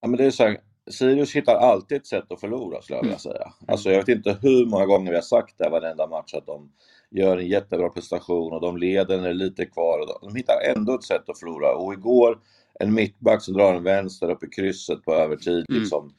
[0.00, 0.56] Ja, men det är så här,
[0.90, 3.52] Sirius hittar alltid ett sätt att förlora skulle jag vilja säga.
[3.68, 6.72] Alltså jag vet inte hur många gånger vi har sagt det varenda match att de
[7.10, 9.98] gör en jättebra prestation och de leder när det är lite kvar.
[9.98, 11.74] Och de hittar ändå ett sätt att förlora.
[11.74, 12.38] Och igår,
[12.80, 15.66] en mittback som drar en vänster upp i krysset på övertid.
[15.68, 15.80] Mm.
[15.80, 16.14] Liksom.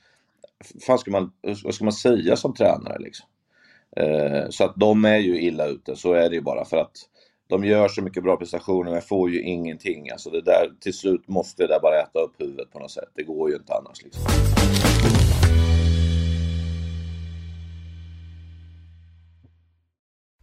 [0.86, 1.32] Fan ska man,
[1.64, 3.28] vad ska man säga som tränare liksom?
[3.96, 6.98] Eh, så att de är ju illa ute, så är det ju bara för att
[7.48, 10.10] de gör så mycket bra prestationer men får ju ingenting.
[10.12, 13.10] Alltså det där, till slut måste det där bara äta upp huvudet på något sätt.
[13.16, 14.04] Det går ju inte annars.
[14.04, 14.24] Liksom.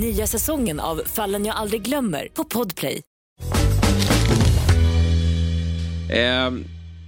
[0.00, 3.02] Nya säsongen av Fallen jag aldrig glömmer på Podplay.
[6.12, 6.50] Eh,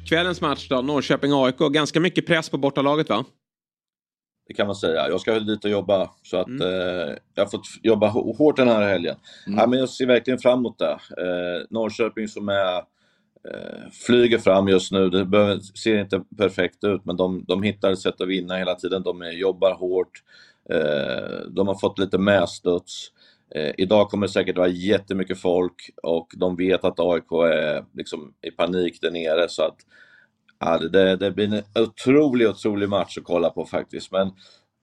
[0.08, 1.72] kvällens match då, Norrköping-AIK.
[1.72, 3.24] Ganska mycket press på bortalaget va?
[4.46, 5.08] Det kan man säga.
[5.08, 6.62] Jag ska dit och jobba så att mm.
[6.62, 9.16] eh, jag har fått jobba hårt den här helgen.
[9.46, 9.58] Mm.
[9.58, 10.92] Ja, men jag ser verkligen fram emot det.
[10.92, 12.76] Eh, Norrköping som är
[13.50, 15.10] eh, flyger fram just nu.
[15.10, 19.02] Det ser inte perfekt ut men de, de hittar ett sätt att vinna hela tiden.
[19.02, 20.22] De jobbar hårt.
[20.72, 23.12] Eh, de har fått lite medstuds.
[23.54, 28.34] Eh, idag kommer det säkert vara jättemycket folk och de vet att AIK är liksom
[28.46, 29.76] i panik där nere så att
[30.60, 34.12] Ja, det, det blir en otrolig, otrolig match att kolla på faktiskt.
[34.12, 34.30] Men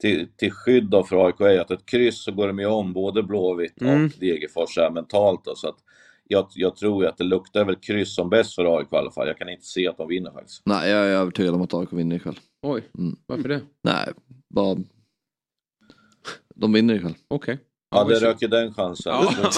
[0.01, 2.93] till, till skydd då för AIK är att ett kryss så går de ju om
[2.93, 4.05] både Blåvitt mm.
[4.05, 5.45] och Degerfors här mentalt.
[5.45, 5.77] Då, så att
[6.27, 9.11] jag, jag tror ju att det luktar väl kryss som bäst för AIK i alla
[9.11, 9.27] fall.
[9.27, 10.61] Jag kan inte se att de vinner faktiskt.
[10.65, 12.39] Nej, jag är övertygad om att AIK vinner ikväll.
[12.61, 13.15] Oj, mm.
[13.25, 13.61] varför det?
[13.83, 14.07] Nej,
[14.49, 14.77] bara...
[16.55, 17.15] De vinner ikväll.
[17.27, 17.53] Okej.
[17.53, 17.65] Okay.
[17.91, 19.13] Ja, det röker den chansen.
[19.13, 19.51] Ja.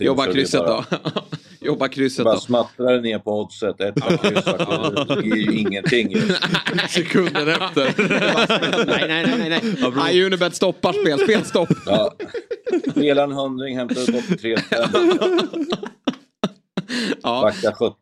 [0.00, 0.84] Jobba krysset bara...
[0.90, 0.98] då.
[1.60, 2.40] Jobba krysset bara då.
[2.40, 3.80] smattrar ner på oddset.
[3.80, 6.16] Ett kryss, det är ju ingenting.
[6.88, 7.94] Sekunden efter.
[8.86, 9.92] nej, nej, nej.
[9.96, 10.24] nej.
[10.24, 11.18] Unibet stoppar spel.
[11.18, 11.68] Spelstopp.
[11.86, 12.12] Ja.
[12.90, 14.56] Spela en hundring, hämta ut 83
[17.22, 17.42] ja.
[17.42, 17.96] Backa 17.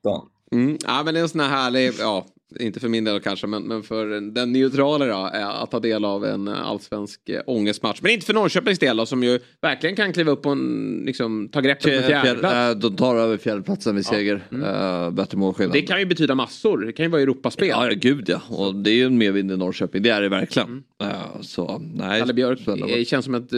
[0.53, 0.79] Mm.
[0.87, 2.27] Ja, men det är en sån här härlig, ja,
[2.61, 6.25] inte för min del kanske, men, men för den neutrala då, att ta del av
[6.25, 8.03] en allsvensk eh, ångestmatch.
[8.03, 10.57] Men inte för Norrköpings del då, som ju verkligen kan kliva upp och
[11.05, 12.55] liksom, ta greppet på fjärdeplats.
[12.55, 14.43] Äh, de tar över fjärdeplatsen vid seger.
[14.49, 14.57] Ja.
[14.57, 15.05] Mm.
[15.05, 15.73] Äh, bättre målskillnad.
[15.73, 16.79] Det kan ju betyda massor.
[16.79, 17.69] Det kan ju vara Europaspel.
[17.69, 18.41] Ja, gud ja.
[18.49, 20.03] Och det är ju en medvind i Norrköping.
[20.03, 20.69] Det är det verkligen.
[20.69, 20.85] Mm.
[21.03, 22.21] Uh, så, nej.
[22.21, 23.51] Kalle Björk det känns som ett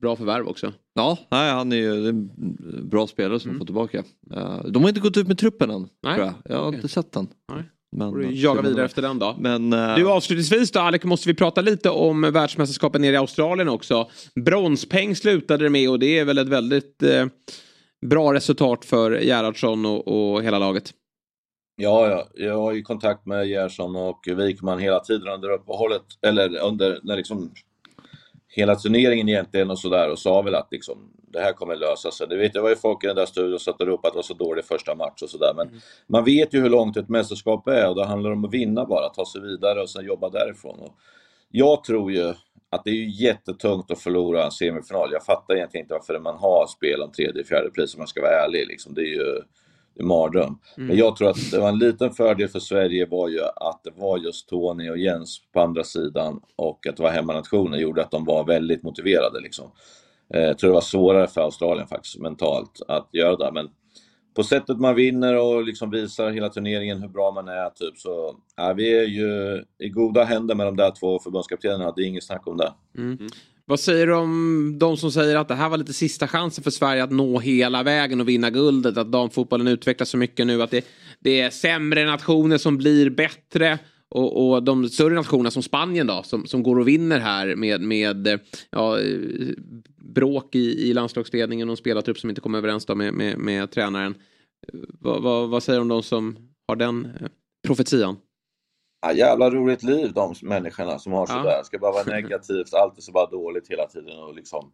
[0.00, 0.72] bra förvärv också.
[0.94, 2.30] Ja, nej, han är ju en
[2.82, 3.58] bra spelare som mm.
[3.58, 4.02] får tillbaka.
[4.68, 5.88] De har inte gått ut med truppen än.
[6.02, 6.18] Nej.
[6.18, 6.34] Jag.
[6.44, 6.76] jag har okay.
[6.76, 7.28] inte sett den.
[7.52, 7.62] Nej.
[7.96, 9.36] Men, jaga vidare efter den då.
[9.38, 9.96] Men, uh...
[9.96, 14.10] Du avslutningsvis då Alec måste vi prata lite om världsmästerskapet nere i Australien också.
[14.44, 17.26] Bronspeng slutade det med och det är väl ett väldigt eh,
[18.06, 20.90] bra resultat för Gerhardsson och, och, hela laget.
[21.76, 26.58] Ja, ja, jag har ju kontakt med Gerhardsson och Wikman hela tiden under uppehållet, eller
[26.58, 27.52] under när liksom
[28.48, 30.98] hela turneringen egentligen och sådär och sa väl att liksom,
[31.32, 32.26] det här kommer lösa sig.
[32.28, 34.16] Det vet, jag var ju folk i den där studion som satte upp att det
[34.16, 35.52] var så dålig första match och sådär.
[35.56, 35.80] Men mm.
[36.06, 39.08] man vet ju hur långt ett mästerskap är och det handlar om att vinna bara,
[39.08, 40.78] ta sig vidare och sen jobba därifrån.
[40.78, 40.94] Och
[41.50, 42.34] jag tror ju
[42.70, 45.12] att det är jättetungt att förlora en semifinal.
[45.12, 48.20] Jag fattar egentligen inte varför man har spel om tredje, fjärde pris om man ska
[48.20, 48.66] vara ärlig.
[48.66, 48.94] Liksom.
[48.94, 49.40] Det är ju
[49.98, 50.58] en mardröm.
[50.76, 50.86] Mm.
[50.86, 53.90] Men jag tror att det var en liten fördel för Sverige var ju att det
[53.96, 58.10] var just Tony och Jens på andra sidan och att det var hemmanationen gjorde att
[58.10, 59.40] de var väldigt motiverade.
[59.40, 59.70] Liksom.
[60.34, 63.52] Eh, jag tror det var svårare för Australien faktiskt mentalt att göra det.
[63.52, 63.68] Men
[64.34, 68.36] på sättet man vinner och liksom visar hela turneringen hur bra man är, typ, så
[68.56, 71.92] ja, vi är ju i goda händer med de där två förbundskaptenerna.
[71.96, 72.72] Det är inget snack om det.
[72.98, 73.28] Mm.
[73.64, 76.70] Vad säger du om de som säger att det här var lite sista chansen för
[76.70, 78.96] Sverige att nå hela vägen och vinna guldet?
[78.96, 80.86] Att damfotbollen utvecklas så mycket nu att det,
[81.20, 83.78] det är sämre nationer som blir bättre.
[84.14, 87.80] Och, och, de större nationerna som Spanien då, som, som går och vinner här med,
[87.80, 88.98] med ja,
[89.96, 93.70] bråk i, i landslagsledningen och en spelartrupp som inte kommer överens då med, med, med
[93.70, 94.14] tränaren.
[95.00, 96.36] Vad, vad, vad säger du om de som
[96.68, 97.28] har den eh,
[97.66, 98.16] profetian?
[99.06, 101.44] Ja, jävla roligt liv de människorna som har sådär.
[101.44, 101.64] Ja.
[101.64, 104.72] Ska bara vara negativt, allt är så bara dåligt hela tiden och liksom...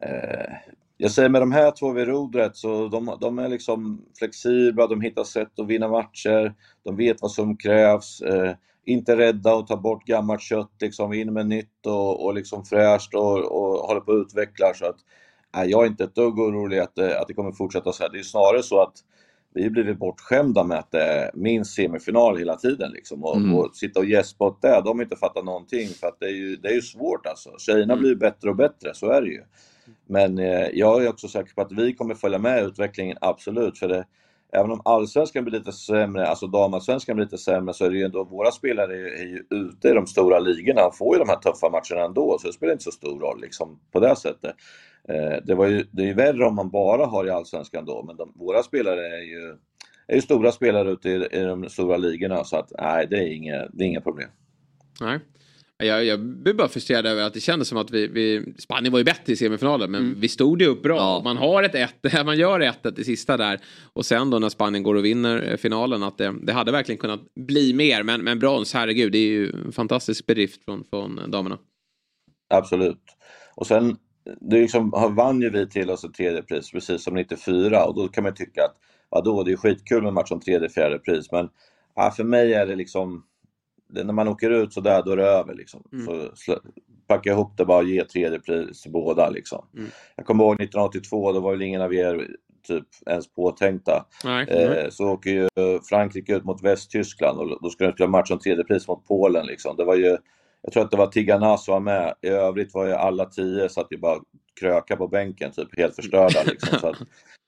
[0.00, 0.54] Eh,
[0.96, 5.00] jag säger med de här två vid rodret så de, de är liksom flexibla, de
[5.00, 6.54] hittar sätt att vinna matcher,
[6.84, 8.54] de vet vad som krävs, eh,
[8.84, 13.14] inte rädda att ta bort gammalt kött, liksom in med nytt och, och liksom fräscht
[13.14, 14.74] och, och håller på att utveckla.
[14.74, 14.96] Så att,
[15.56, 18.10] nej, jag är inte ett dugg orolig att, det- att det kommer fortsätta så här.
[18.12, 18.92] Det är snarare så att
[19.54, 22.90] vi blivit bortskämda med att det är minst semifinal hela tiden.
[22.92, 23.24] Liksom.
[23.24, 23.54] Och, Mm.
[23.54, 25.88] och sitta och gäspa åt det, de har inte fattat någonting.
[25.88, 27.50] För att det är ju, det är ju svårt alltså.
[27.58, 29.42] Tjejerna blir ju bättre och bättre, så är det ju.
[30.06, 33.78] Men eh, jag är också säker på att vi kommer följa med i utvecklingen, absolut.
[33.78, 34.04] För det,
[34.52, 38.04] även om allsvenskan blir lite sämre, alltså damallsvenskan blir lite sämre, så är det ju
[38.04, 41.28] ändå, våra spelare är, är ju ute i de stora ligorna och får ju de
[41.28, 44.54] här tuffa matcherna ändå, så det spelar inte så stor roll liksom, på det sättet.
[45.08, 48.02] Eh, det, var ju, det är ju värre om man bara har i allsvenskan då,
[48.02, 49.56] men de, våra spelare är ju,
[50.06, 53.32] är ju stora spelare ute i, i de stora ligorna, så att nej, det är
[53.36, 54.28] inga, det är inga problem.
[55.00, 55.18] Nej.
[55.78, 58.98] Jag, jag blir bara frustrerad över att det kändes som att vi, vi Spanien var
[58.98, 61.20] ju bättre i semifinalen men vi stod ju upp bra.
[61.24, 61.94] Man har ett 1
[62.26, 63.60] man gör ett 1 i sista där.
[63.92, 66.98] Och sen då när Spanien går och vinner eh, finalen att det, det hade verkligen
[66.98, 68.02] kunnat bli mer.
[68.02, 71.58] Men, men brons, herregud, det är ju en fantastisk bedrift från, från damerna.
[72.54, 73.02] Absolut.
[73.54, 73.96] Och sen,
[74.40, 77.94] det liksom, har- vann ju vi till oss ett tredje pris precis som 94 och
[77.94, 78.76] då kan man tycka att
[79.08, 81.48] vadå, det är skitkul med match om tredje, fjärde pris men
[81.94, 83.22] ja, för mig är det liksom,
[83.88, 85.82] när man åker ut så där då är det över liksom.
[86.04, 86.60] Så slä-
[87.06, 89.66] packa ihop det bara och ge tredje pris till båda liksom.
[89.74, 89.90] Mm.
[90.16, 92.28] Jag kommer ihåg 1982, då var väl ingen av er
[92.66, 94.06] typ ens påtänkta.
[94.24, 94.48] Nej.
[94.48, 95.48] Eh, så åker ju
[95.88, 99.46] Frankrike ut mot Västtyskland och då skulle de spela match om tredje pris mot Polen
[99.46, 99.76] liksom.
[99.76, 100.16] Det var ju,
[100.62, 102.14] jag tror att det var Tigana som var med.
[102.22, 104.18] I övrigt var ju alla tio satt ju bara
[104.60, 106.78] kröka på bänken, typ helt förstörda liksom.
[106.78, 106.96] Så att,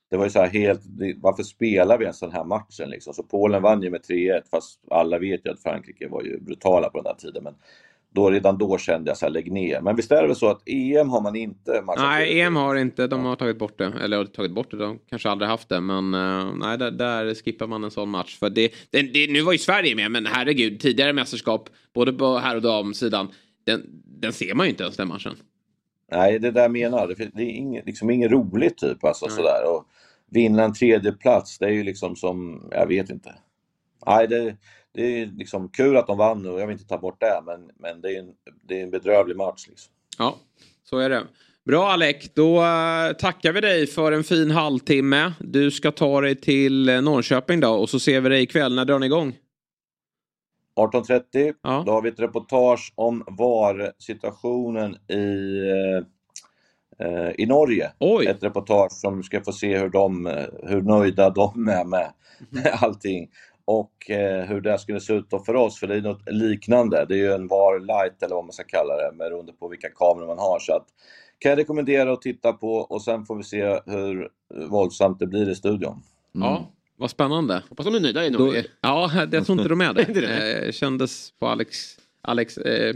[0.09, 0.81] det var ju så här helt,
[1.17, 3.13] varför spelar vi ens den här matchen liksom?
[3.13, 6.89] Så Polen vann ju med 3-1 fast alla vet ju att Frankrike var ju brutala
[6.89, 7.43] på den här tiden.
[7.43, 7.53] Men
[8.11, 9.81] då, redan då kände jag så här, lägg ner.
[9.81, 12.75] Men visst är det väl så att EM har man inte matchat Nej, EM har
[12.75, 13.93] inte, de har tagit bort det.
[14.03, 15.81] Eller tagit bort det, de kanske aldrig haft det.
[15.81, 18.39] Men eh, nej, där, där skippar man en sån match.
[18.39, 22.37] För det, det, det, nu var ju Sverige med, men herregud, tidigare mästerskap, både på
[22.37, 23.27] herr och damsidan,
[23.65, 25.35] den, den ser man ju inte ens den matchen.
[26.11, 27.07] Nej, det är det jag menar.
[27.07, 29.03] Det fin- det är inget, liksom inget roligt typ.
[29.03, 29.75] Alltså, sådär.
[29.75, 29.85] Och
[30.31, 33.35] vinna en tredje plats det är ju liksom som, jag vet inte.
[34.05, 34.55] Nej, det,
[34.93, 37.71] det är liksom kul att de vann och jag vill inte ta bort det, men,
[37.79, 39.67] men det, är en, det är en bedrövlig match.
[39.67, 39.93] Liksom.
[40.17, 40.35] Ja,
[40.83, 41.23] så är det.
[41.65, 45.33] Bra Alec, då eh, tackar vi dig för en fin halvtimme.
[45.39, 48.75] Du ska ta dig till eh, Norrköping då och så ser vi dig ikväll.
[48.75, 49.35] När drar ni igång?
[50.75, 56.05] 18.30, då har vi ett reportage om VAR-situationen i, eh,
[57.37, 57.91] i Norge.
[58.27, 62.11] Ett reportage som ska få se hur, de, eh, hur nöjda de är med
[62.81, 63.29] allting.
[63.65, 67.05] Och eh, hur det skulle se ut då för oss, för det är något liknande.
[67.09, 69.89] Det är ju en VAR light eller vad man ska kalla det, beroende på vilka
[69.89, 70.59] kameror man har.
[70.59, 70.85] Så att,
[71.39, 74.29] kan jag rekommendera att titta på och sen får vi se hur
[74.69, 76.03] våldsamt det blir i studion.
[76.31, 77.63] Ja, vad spännande.
[77.69, 78.65] Hoppas de är nöjda i Då, Norge.
[78.81, 80.27] ja, jag tror inte de är Inte det.
[80.27, 80.65] det?
[80.65, 82.95] eh, kändes på Alex, Alex eh,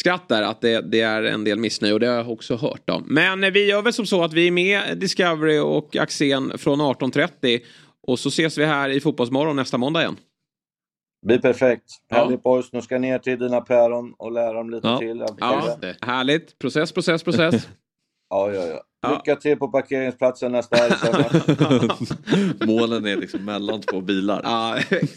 [0.00, 2.90] skratt där att det, det är en del missnöje och det har jag också hört
[2.90, 3.04] om.
[3.06, 7.60] Men vi gör väl som så att vi är med Discovery och Axén från 18.30
[8.06, 10.16] och så ses vi här i Fotbollsmorgon nästa måndag igen.
[11.26, 11.84] blir perfekt.
[12.10, 15.18] Härligt boys, nu ska jag ner till dina päron och lära dem lite till.
[15.18, 16.58] Jag Ja, härligt.
[16.58, 17.68] Process, process, process.
[18.30, 18.82] Ja, ja, ja.
[19.08, 20.94] Lycka till på parkeringsplatsen nästa helg.
[22.66, 24.42] Målen är liksom mellan två bilar.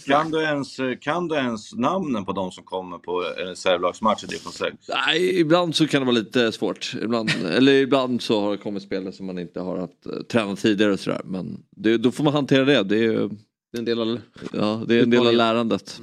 [0.08, 4.28] kan, du ens, kan du ens namnen på de som kommer på en reservlagsmatch i
[4.28, 4.76] division 6?
[4.90, 6.96] Nej, ibland så kan det vara lite svårt.
[7.02, 10.60] Ibland, eller ibland så har det kommit spelare som man inte har haft uh, tränat
[10.60, 11.22] tidigare och sådär.
[11.24, 12.84] Men det, då får man hantera det.
[12.84, 13.30] Det är ju
[13.72, 14.20] det är en del av,
[14.54, 16.00] ja, det är en del av lärandet.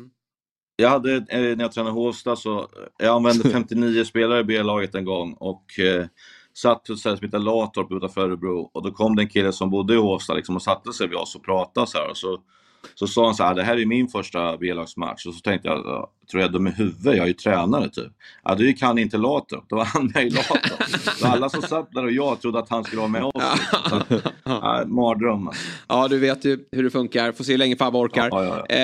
[0.77, 2.69] Jag hade, eh, när jag tränade Hovsta så,
[2.99, 6.07] jag använde 59 spelare i B-laget en gång och eh,
[6.55, 9.53] satt på ett ställe som heter Latorp utanför Örebro och då kom det en kille
[9.53, 12.17] som bodde i Hovsta liksom, och satte sig vid oss och pratade så här och
[12.17, 12.39] så,
[12.95, 15.79] så sa han så här, det här är min första B-lagsmatch och så tänkte jag,
[15.79, 18.13] ja, tror jag dum i huvudet, jag är ju tränare typ.
[18.45, 20.89] Ja, du kan inte Latorp, då var han med i Latorp.
[21.19, 23.35] Så alla som satt där och jag trodde att han skulle vara med oss.
[23.35, 24.03] Liksom.
[24.09, 25.49] Så ja, mardröm.
[25.49, 25.63] alltså.
[25.89, 27.33] Ja, du vet ju hur det funkar.
[27.33, 28.29] Får se hur länge Fabbe orkar.
[28.33, 28.77] Ja, ja,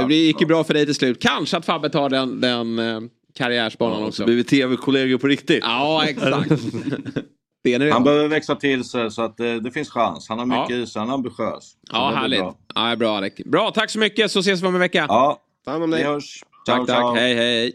[0.00, 1.22] Eh, det gick ju bra för dig till slut.
[1.22, 3.00] Kanske att Fabbe tar den, den eh,
[3.34, 4.22] karriärsbanan Ja, också.
[4.22, 5.64] så blir vi tv-kollegor på riktigt.
[5.64, 6.48] Ja, exakt.
[7.64, 10.28] det är ni Han behöver växa till sig så att eh, det finns chans.
[10.28, 10.82] Han har mycket Ja.
[10.82, 11.72] i sig, han är ambitiös.
[11.92, 12.40] Ja, det härligt.
[12.40, 12.54] bra.
[12.74, 13.32] Ja, bra Alec.
[13.44, 15.06] Bra, tack så mycket så ses vi om en vecka.
[15.08, 16.06] Ja, Ta hand om vi dig.
[16.06, 16.42] hörs.
[16.66, 16.96] Tack, Ciao, tack.
[16.96, 17.14] ciao.
[17.14, 17.72] Hej, hej.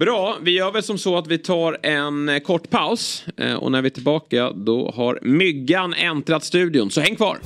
[0.00, 3.24] Bra, vi gör väl som så att vi tar en eh, kort paus.
[3.36, 6.90] Eh, Och när vi är tillbaka då har Myggan äntrat studion.
[6.90, 7.38] Så häng kvar.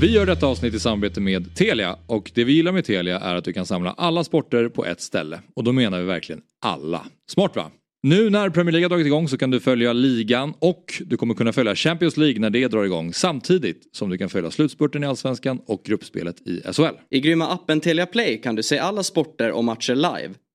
[0.00, 3.34] Vi gör detta avsnitt i samarbete med Telia och det vi gillar med Telia är
[3.34, 7.06] att du kan samla alla sporter på ett ställe och då menar vi verkligen alla.
[7.30, 7.70] Smart va?
[8.02, 11.34] Nu när Premier League har dragit igång så kan du följa ligan och du kommer
[11.34, 15.06] kunna följa Champions League när det drar igång samtidigt som du kan följa slutspurten i
[15.06, 16.94] Allsvenskan och gruppspelet i SHL.
[17.10, 20.34] I grymma appen Telia Play kan du se alla sporter och matcher live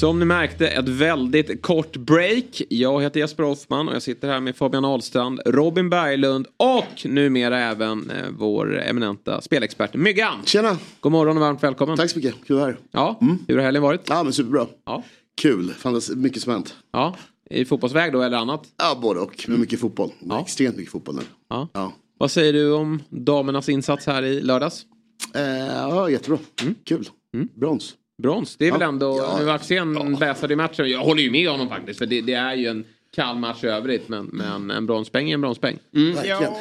[0.00, 2.62] Som ni märkte ett väldigt kort break.
[2.68, 7.58] Jag heter Jesper Hoffman och jag sitter här med Fabian Ahlstrand, Robin Berglund och numera
[7.58, 10.38] även eh, vår eminenta spelexpert Myggan.
[10.44, 10.78] Tjena!
[11.00, 11.96] God morgon och varmt välkommen.
[11.96, 12.78] Tack så mycket, kul att vara här.
[12.90, 14.00] Ja, hur har helgen varit?
[14.08, 14.66] Ja men superbra.
[14.86, 15.02] Ja.
[15.42, 16.74] Kul, fantastiskt mycket som hänt.
[16.92, 17.16] Ja,
[17.50, 18.66] i fotbollsväg då eller annat?
[18.78, 20.10] Ja både och, men mycket fotboll.
[20.40, 21.22] Extremt mycket fotboll nu.
[21.48, 21.68] Ja.
[21.72, 21.92] Ja.
[22.18, 24.86] Vad säger du om damernas insats här i lördags?
[25.34, 26.38] Eh, ja jättebra,
[26.84, 27.08] kul.
[27.54, 27.94] Brons.
[28.22, 28.88] Brons, det är väl Ja.
[28.88, 29.38] ändå, Ja.
[29.40, 30.90] nu Axén väsade i matchen.
[30.90, 33.66] Jag håller ju med honom faktiskt för det, det är ju en kall match i
[33.66, 35.78] övrigt men, men en bronspeng är en bronspeng.
[35.94, 36.56] Mm, ja,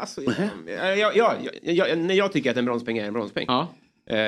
[0.00, 0.32] alltså, ja,
[0.66, 3.46] ja, ja, ja, ja, nej, jag tycker att en bronspeng är en bronspeng.
[4.06, 4.18] Eh,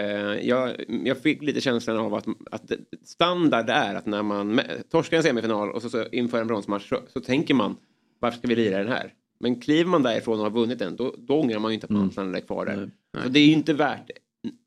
[0.49, 0.71] jag,
[1.05, 2.73] jag fick lite känslan av att, att
[3.05, 4.61] standard är att när man
[4.91, 7.77] torskar en semifinal och så, så inför en bronsmatch så, så tänker man
[8.21, 9.13] varför ska vi lira den här?
[9.41, 11.91] Men kliver man därifrån och har vunnit den då, då ångrar man ju inte att
[11.91, 12.91] man stannade kvar där.
[13.23, 14.11] Så det är ju inte värt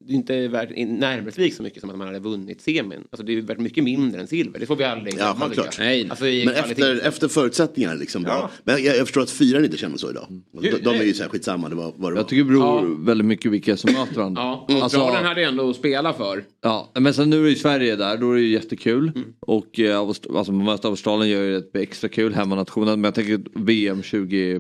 [0.08, 3.00] det är inte värt närmare så mycket som att man hade vunnit semin.
[3.12, 4.60] Alltså det är värt mycket mindre än silver.
[4.60, 5.50] Det får vi aldrig Ja, glömma.
[5.50, 6.10] tycker jag.
[6.10, 8.24] Alltså, men efter, efter förutsättningarna liksom.
[8.24, 8.50] Bara.
[8.64, 10.28] Men jag, jag förstår att fyran inte känner så idag.
[10.52, 12.22] De, de är ju såhär skitsamma, det var vad det var.
[12.22, 14.42] Jag tycker det beror väldigt mycket vilka som möter varandra.
[14.42, 16.44] Ja, Australien hade ju ändå att spela för.
[16.62, 19.12] Ja, men sen nu är ju Sverige där, då är det ju jättekul.
[19.16, 19.34] Mm.
[19.40, 23.02] Och eh, alltså, man möter Australien gör ju det extra kul, hemmanationen.
[23.02, 24.56] Men jag tänker VM 20...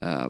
[0.00, 0.26] Eh,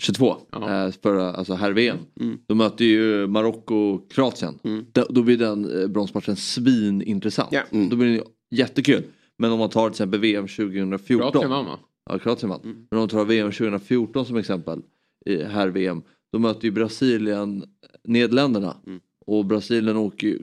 [0.00, 1.98] 22, eh, för, alltså VM.
[2.20, 2.38] Mm.
[2.46, 4.58] Då möter ju Marocko och Kroatien.
[4.92, 7.52] Då, då blir den eh, bronsmatchen svinintressant.
[7.70, 7.88] Mm.
[7.88, 9.02] Då blir den jättekul.
[9.38, 11.30] Men om man tar till exempel VM 2014.
[11.30, 11.78] Kroatien vann va?
[12.10, 12.60] Ja, Kroatien vann.
[12.62, 14.82] Men om man tar VM 2014 som exempel,
[15.26, 17.64] i här VM, då möter ju Brasilien
[18.04, 18.76] Nederländerna.
[19.26, 20.38] Och Brasilien åker ju,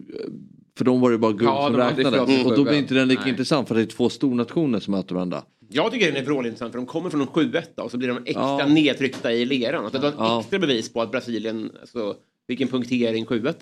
[0.78, 2.46] för dem var det bara guld Ja, som de räknades.
[2.46, 3.30] Och då blir inte den lika Nej.
[3.30, 5.44] intressant för det är två stornationer som möter varandra.
[5.70, 8.18] Jag tycker den är vrålintressant för de kommer från en 7 och så blir de
[8.26, 8.66] extra Ja.
[8.68, 9.84] nedtryckta i leran.
[9.84, 10.40] Alltså, det var ett Ja.
[10.40, 12.16] extra bevis på att Brasilien, alltså,
[12.48, 13.54] vilken punktering 7 var.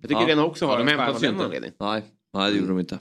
[0.00, 0.26] Jag tycker Ja.
[0.26, 1.74] den också har Ja, de en skärm av den anledningen.
[1.80, 2.02] Nej,
[2.34, 2.98] nej det gjorde de inte.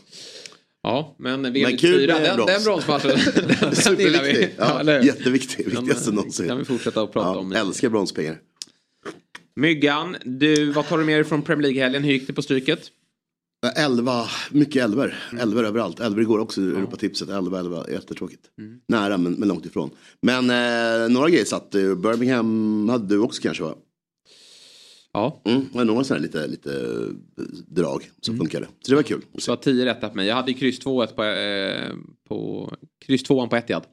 [0.84, 2.52] Ja, men VM Men kul 94, med den, brons.
[2.54, 3.76] den bronsmatchen, den, gillar vi.
[3.76, 4.50] Superviktig.
[4.58, 5.04] Ja, hur?
[5.06, 6.48] jätteviktig, viktigaste Den, någonsin.
[6.48, 7.52] kan vi fortsätta att prata Ja, om.
[7.52, 8.38] älskar bronspengar.
[9.56, 12.04] Myggan, du, vad tar du med dig från Premier League-helgen?
[12.04, 12.92] Hur gick det på Stryket?
[13.72, 15.16] Elva, mycket elver.
[15.40, 16.00] Elver överallt.
[16.00, 17.30] Elver igår också, Europatipset.
[17.30, 18.42] Elva, elva, jättetråkigt.
[18.88, 19.90] Nära men, men långt ifrån.
[20.22, 21.76] Men eh, några grejer satt.
[21.76, 23.76] eh, Birmingham hade du också kanske va?
[25.14, 25.42] Ja.
[25.46, 26.72] Mm, var några sådana lite, lite
[27.38, 28.66] eh, drag som funkade.
[28.82, 29.22] Så det var kul.
[29.34, 30.28] Det var 10 rätt på mig.
[30.28, 31.92] Jag hade kryss 2 på, eh,
[32.30, 32.70] på
[33.06, 33.84] kryss 2 på Etihad.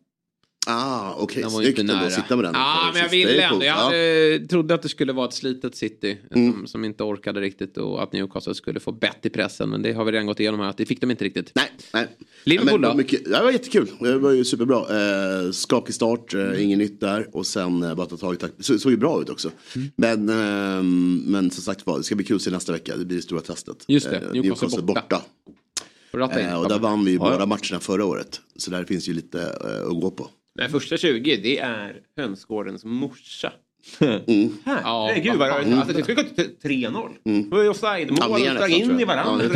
[0.66, 1.42] Ah, okej.
[1.42, 2.06] Ju Snyggt inte ändå nära.
[2.06, 2.54] att sitta med den.
[2.54, 3.64] Ja, men jag ville ändå.
[3.64, 3.80] Jag Ja.
[3.82, 8.02] hade, trodde att det skulle vara ett slitet City som, som inte orkade riktigt och
[8.02, 9.68] att Newcastle skulle få bett i pressen.
[9.70, 11.52] Men det har vi redan gått igenom här att det fick de inte riktigt.
[11.54, 12.06] Nej, nej.
[12.44, 12.96] Liverpool Ja, men då?
[12.96, 13.88] Mycket, det var jättekul.
[14.00, 14.78] Det var ju superbra.
[14.78, 16.52] Eh, skakig start, Mm.
[16.52, 17.28] eh, inget nytt där.
[17.32, 18.54] Och sen eh, bara ta tag i takt.
[18.64, 19.50] Så, såg ju bra ut också.
[19.76, 19.88] Mm.
[19.96, 22.96] Men, ehm, men som sagt var, det ska bli kul att se nästa vecka.
[22.96, 23.84] Det blir det stora testet.
[23.88, 25.22] Just det, Eh, Newcastle borta.
[26.10, 26.46] Får ratta in.
[26.46, 28.40] Eh, och där vann vi ju båda matcherna förra året.
[28.56, 30.28] Så där finns ju lite eh, att gå på.
[30.54, 33.52] Men första 20, det är hönsgårdens morsa.
[34.00, 34.52] Mm.
[34.64, 35.78] Herregud, vad Mm.
[35.78, 37.10] alltså, det skulle gå till 3-0.
[37.24, 39.44] Det var ju offside-mål Ja, mer sprang in i varandra.
[39.44, 39.54] Ja, det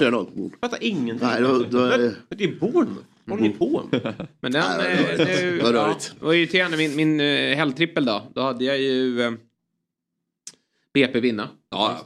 [0.00, 0.12] tror jag.
[0.12, 0.50] 3-4-0.
[0.60, 1.28] Fattar ingenting.
[1.28, 3.06] Nej, då- då är det- Men det är Bournemouth.
[3.24, 4.14] Vad håller ni på med?
[4.40, 4.64] Men den...
[4.78, 5.18] Nej, eh, rörigt.
[5.26, 6.14] det- ja, rörigt.
[6.20, 6.76] det var irriterande.
[6.76, 8.22] Min, min eh, helgtrippel då.
[8.34, 9.32] Då hade jag ju eh,
[10.94, 11.48] BP vinna.
[11.70, 12.00] Ja.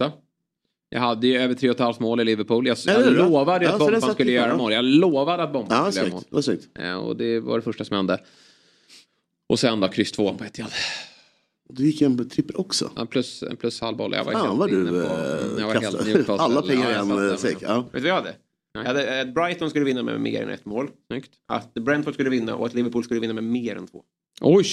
[0.91, 2.67] Jag hade ju över 3,5 mål i Liverpool.
[2.67, 4.57] Jag, Ja, det jag lovade ju Ja, att det Bompan skulle fan, göra ja.
[4.57, 4.73] mål.
[4.73, 6.23] Jag lovade att Bompan Ja, skulle göra mål.
[6.29, 6.69] Det var snyggt.
[6.79, 8.19] Eh, Och det var det första som hände.
[9.49, 10.71] Och sen då kryss 2 på Etihad.
[11.69, 12.91] Du gick en på trippel också.
[12.97, 14.13] Ja, plus, plus halvboll.
[14.15, 14.97] Jag var Fan helt vad inne du på...
[14.97, 16.05] eh, jag var helt kastar.
[16.05, 16.35] Newcastle.
[16.35, 17.57] Alla pengar i Ja, jag en eh, säck.
[17.61, 17.77] Ja.
[17.81, 18.35] Vet du vad jag hade?
[18.73, 20.91] Jag hade att Brighton skulle vinna med mer än ett mål.
[21.07, 21.31] Snyggt.
[21.49, 24.03] Att Brentford skulle vinna och att Liverpool skulle vinna med mer än två.
[24.41, 24.67] Oj!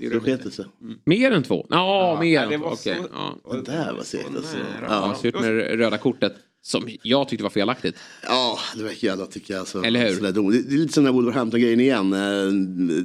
[0.00, 0.64] Det sig.
[1.04, 1.66] Mer än två?
[1.70, 1.76] Ja,
[2.14, 2.64] Ja, mer än det två.
[2.66, 2.96] Okej.
[3.02, 3.08] så-
[3.44, 3.52] Ja.
[3.52, 4.56] Det där var segt alltså.
[4.56, 4.66] nära.
[4.88, 5.18] Ja, Ja.
[5.22, 6.32] surt med det röda kortet.
[6.62, 7.96] Som jag tyckte var felaktigt.
[8.26, 9.60] Ja, det verkar jävla tycker jag.
[9.60, 10.14] Alltså, Eller hur?
[10.16, 12.12] Sådär det är lite som den här Wolverhampton-grejen igen.
[12.12, 12.52] Eh,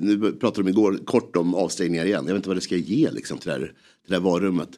[0.02, 2.24] Nu pratade de igår kort om avstängningar igen.
[2.28, 3.74] Jag vet inte vad det ska ge liksom till det här, till
[4.08, 4.70] det här varummet.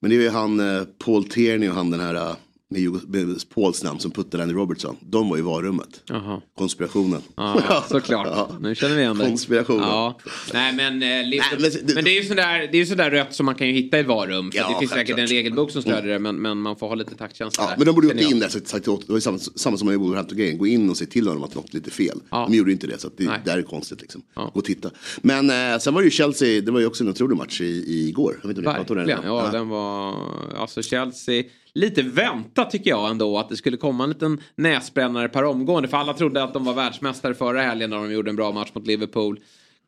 [0.00, 2.34] Men det är ju han eh, Paul Tierney och han den här, eh,
[2.72, 4.96] med, med Pauls namn som puttade Andy Robertson.
[5.00, 6.02] De var i varummet.
[6.06, 6.40] Jaha.
[6.58, 7.22] Konspirationen.
[7.36, 8.60] Ja, såklart.
[8.60, 9.26] Nu känner vi igen det.
[9.26, 9.82] Konspirationen.
[9.88, 10.18] Ja.
[10.52, 13.54] Nej men, eh, Liverpool, men, det är ju sådär, det är sådär rött som man
[13.54, 14.50] kan ju hitta i varum.
[14.50, 16.94] För Ja, det finns säkert en regelbok som stödjer det men, men man får ha
[16.94, 17.76] lite taktkänsla Ja, där.
[17.76, 18.30] men de borde jag.
[18.30, 21.06] in där sagt åt, det var samma, samma som i Wolverhampton-grejen, gå in och se
[21.06, 22.20] till honom att något är lite fel.
[22.30, 22.46] Ja.
[22.50, 23.40] De gjorde inte det så det Nej.
[23.44, 24.22] där är konstigt liksom.
[24.34, 24.90] Gå och titta.
[25.22, 27.64] Men eh, sen var det ju Chelsea, det var ju också en otrolig match i,
[27.64, 28.38] i igår.
[28.42, 29.20] Jag vet inte om ni pratade om den.
[29.24, 30.16] Ja, den var...
[30.56, 31.44] Alltså Chelsea,
[31.74, 35.88] lite väntat tycker jag ändå att det skulle komma en liten näsbrännare per omgående.
[35.88, 38.70] För alla trodde att de var världsmästare förra helgen när de gjorde en bra match
[38.72, 39.40] mot Liverpool.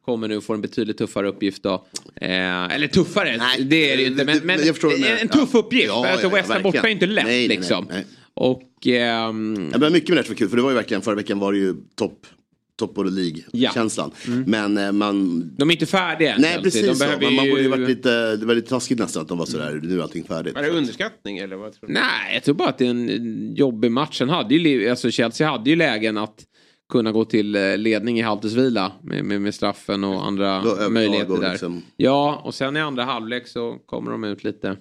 [0.04, 1.86] Kommer nu få en betydligt tuffare uppgift då.
[2.14, 4.24] Eh, eller tuffare, det är det ju inte.
[4.24, 4.60] Men, men
[5.20, 5.86] en tuff uppgift.
[5.86, 7.86] Ja, alltså ja, West Ham borta är inte lätt Nej, nej, nej, liksom.
[7.90, 8.04] nej.
[8.34, 8.86] Och...
[8.86, 11.38] ehm, Ja, men mycket med det var kul för det var ju verkligen, förra veckan
[11.38, 12.26] var det ju topp
[12.78, 14.10] top of the League-känslan.
[14.46, 15.40] Men eh, man...
[15.56, 18.46] De är inte färdiga än, Nej precis De Man, man borde ju varit lite, det
[18.46, 20.54] var lite taskigt nästan att de var sådär, nu är allting färdigt.
[20.54, 21.92] Var det underskattning eller vad tror du?
[21.94, 24.18] Nej, jag tror bara att det är en jobbig match.
[24.18, 26.44] Sen hade ju, alltså Chelsea hade ju lägen att
[26.92, 31.50] kunna gå till eh, ledning i halvtidsvila med, med, med straffen och andra möjligheter där.
[31.50, 34.76] liksom- Ja, och sen i andra halvlek så kommer de ut lite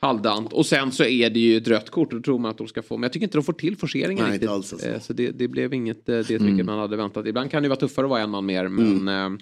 [0.00, 0.52] halvdant.
[0.52, 2.68] Och sen så är det ju ett rött kort och då tror man att de
[2.68, 2.96] ska få.
[2.96, 4.50] Men jag tycker inte de får till forceringen Nej, riktigt.
[4.50, 4.86] alltså.
[4.86, 6.46] Eh, Så det, det blev inget eh, det Mm.
[6.46, 7.26] vilket man hade väntat.
[7.26, 8.68] Ibland kan det ju vara tuffare att vara en man mer.
[8.68, 9.38] Men eh,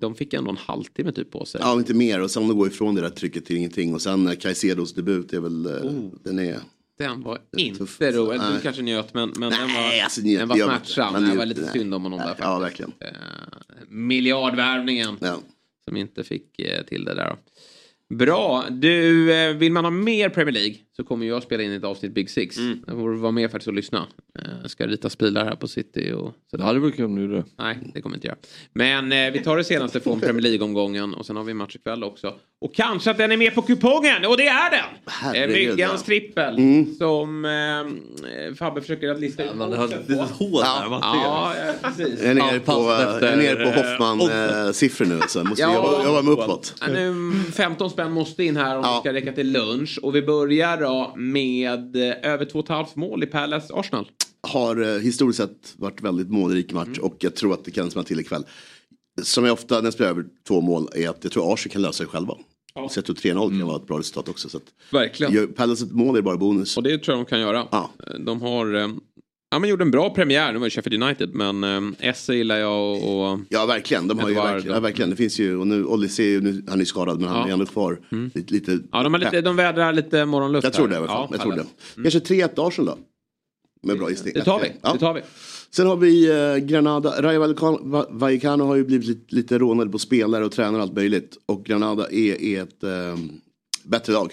[0.00, 1.60] de fick ändå en halvtimme typ på sig.
[1.64, 2.20] Ja, inte mer.
[2.22, 3.94] Och sen att gå ifrån det där trycket till ingenting.
[3.94, 6.10] Och sen Caicedos debut är väl, Oh.
[6.24, 6.58] den är...
[6.98, 8.40] Den var inte rolig.
[8.54, 11.24] Du kanske njöt men, men den Nej, var, alltså, njöt, den var smärtsam.
[11.30, 12.46] Det var lite synd om honom där Nej, faktiskt.
[12.46, 12.92] Ja, verkligen.
[13.00, 13.08] Eh,
[13.88, 15.16] miljardvärvningen.
[15.20, 15.38] Ja.
[15.84, 17.30] Som inte fick eh, till det där.
[17.30, 17.36] då.
[18.10, 18.68] Bra.
[18.70, 22.12] Du, eh, vill man ha mer Premier League så kommer jag spela in ett avsnitt
[22.14, 22.56] Big Six.
[22.58, 22.78] Mm.
[22.86, 24.06] Jag får vara med faktiskt och lyssna.
[24.38, 26.58] Eh, Jag ska rita pilar här på City och sådär.
[26.58, 27.44] Det hade varit kul om du gjorde det.
[27.58, 28.36] Nej, det kommer jag inte göra.
[28.72, 32.04] Men eh, vi tar det senaste från Premier League-omgången och sen har vi match ikväll
[32.04, 32.34] också.
[32.60, 34.78] Och kanske att den är med på kupongen, och det är den!
[34.80, 36.06] Eh, Herregud, Myggans ja.
[36.06, 36.94] trippel Mm.
[36.94, 39.54] som eh, Fabbe försöker att lista ut.
[39.56, 40.86] Man har ett litet hål där.
[40.90, 42.20] Ja, ja, precis.
[42.22, 45.20] Jag är nere Ja, på, eh, jag är nere på eh, Hoffman-siffror nu.
[45.28, 45.74] Så måste Ja.
[45.74, 46.74] jobba, jobba mig uppåt.
[46.80, 48.94] Ja, nu, 15 spänn måste in här om Ja.
[48.94, 49.98] det ska räcka till lunch.
[50.02, 54.10] Och vi börjar då med eh, över 2,5 mål i Palace Arsenal.
[54.40, 57.00] Har eh, historiskt sett varit väldigt målrik match Mm.
[57.04, 58.44] och jag tror att det kan smälla till ikväll.
[59.22, 61.82] Som jag ofta när jag spelar över två mål är att jag tror Arsenal kan
[61.82, 62.34] lösa det själva.
[62.90, 63.58] Så jag tror 3-0 Mm.
[63.58, 64.48] kan vara ett bra resultat också.
[64.48, 64.60] Så
[64.92, 65.52] Verkligen.
[65.52, 66.76] Palace ett mål är bara bonus.
[66.76, 67.66] Och det tror jag de kan göra.
[67.70, 67.90] Ja.
[68.26, 68.90] De har...
[69.50, 72.56] Ja, men gjorde en bra premiär, nu var det Sheffield United, men eh, Esse gillar
[72.58, 73.30] jag och...
[73.32, 75.10] och Ja verkligen, de har ju verkligen, ja, verkligen.
[75.10, 77.42] Det finns ju, och nu Olise, nu, han är ju skadad men han Ja.
[77.44, 77.48] Mm.
[77.48, 78.00] är ändå kvar.
[78.34, 81.02] Lite, lite, Ja, de, har lite, de vädrar lite morgonluft jag tror det i här.
[81.02, 81.26] alla fall.
[81.30, 81.56] Ja, jag tror det.
[82.02, 82.18] Palace.
[82.28, 82.98] Kanske 3-1 Arsenal då?
[83.88, 84.34] Med bra gissning.
[84.34, 84.72] Det tar vi.
[84.82, 84.92] Ja.
[84.92, 85.20] Det tar vi.
[85.70, 89.90] Sen har vi eh, Granada, Rayo Vallecano- Va- Vallecano har ju blivit lite, lite rånade
[89.90, 91.36] på spelare och tränare och allt möjligt.
[91.46, 92.90] Och Granada är, är ett eh,
[93.88, 94.32] bättre lag.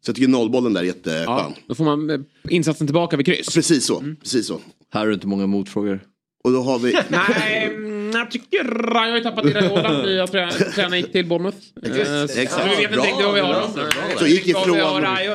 [0.00, 1.16] Så jag tycker nollbollen där är jätteskön.
[1.16, 1.28] Mm.
[1.28, 3.54] Ja, då får man eh, insatsen tillbaka vid kryss.
[3.54, 4.16] Precis så, Mm.
[4.16, 4.60] precis så.
[4.92, 6.00] Här är det inte många motfrågor.
[6.44, 6.92] Och då har vi...
[7.08, 10.10] Nej, mm, jag tycker jag har ju tappat Iraola.
[10.10, 11.56] Jag trä- tränaren gick till Bournemouth.
[11.82, 11.92] Eh,
[12.26, 12.52] så- Exakt.
[12.52, 13.70] så Vi vet inte riktigt vad vi har dem.
[13.74, 13.84] bra.
[14.18, 14.70] Så gick ifrån-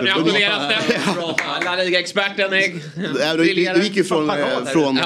[0.04, 1.66] Nu applåderas det.
[1.66, 3.38] La Liga-experten är
[3.74, 4.36] det gick ju från, eh,
[4.74, 5.00] från,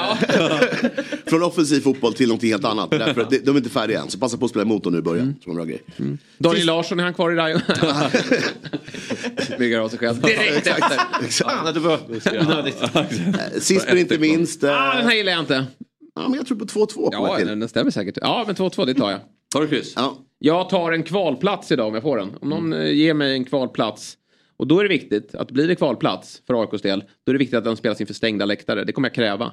[1.26, 2.90] från offensiv fotboll till något helt annat.
[2.90, 4.10] Därför att de är inte färdiga än.
[4.10, 5.22] Så passa på att spela emot dem nu i början.
[5.24, 5.36] Mm.
[5.42, 5.82] Som en bra grej.
[6.38, 7.58] Daniel Larsson, är han kvar i Rayo?
[9.58, 10.20] Bygger av sig själv.
[10.20, 11.00] Direkt efter.
[11.24, 11.76] Exakt.
[12.34, 14.64] Eh, Sist men inte minst.
[14.64, 15.66] eh, Ah, den här gillar jag inte.
[16.16, 18.18] Ja, men jag tror på 2-2 på Ja, den den stämmer säkert.
[18.20, 19.20] Ja, men 2-2, det tar jag.
[19.54, 19.92] Tar du kryss?
[19.96, 20.16] Ja.
[20.38, 22.30] Jag tar en kvalplats idag om jag får den.
[22.40, 24.16] Om någon eh, ger mig en kvalplats.
[24.56, 27.00] Och då är det viktigt att blir det kvalplats för AIKs del.
[27.24, 28.84] Då är det viktigt att den spelas inför stängda läktare.
[28.84, 29.52] Det kommer jag kräva.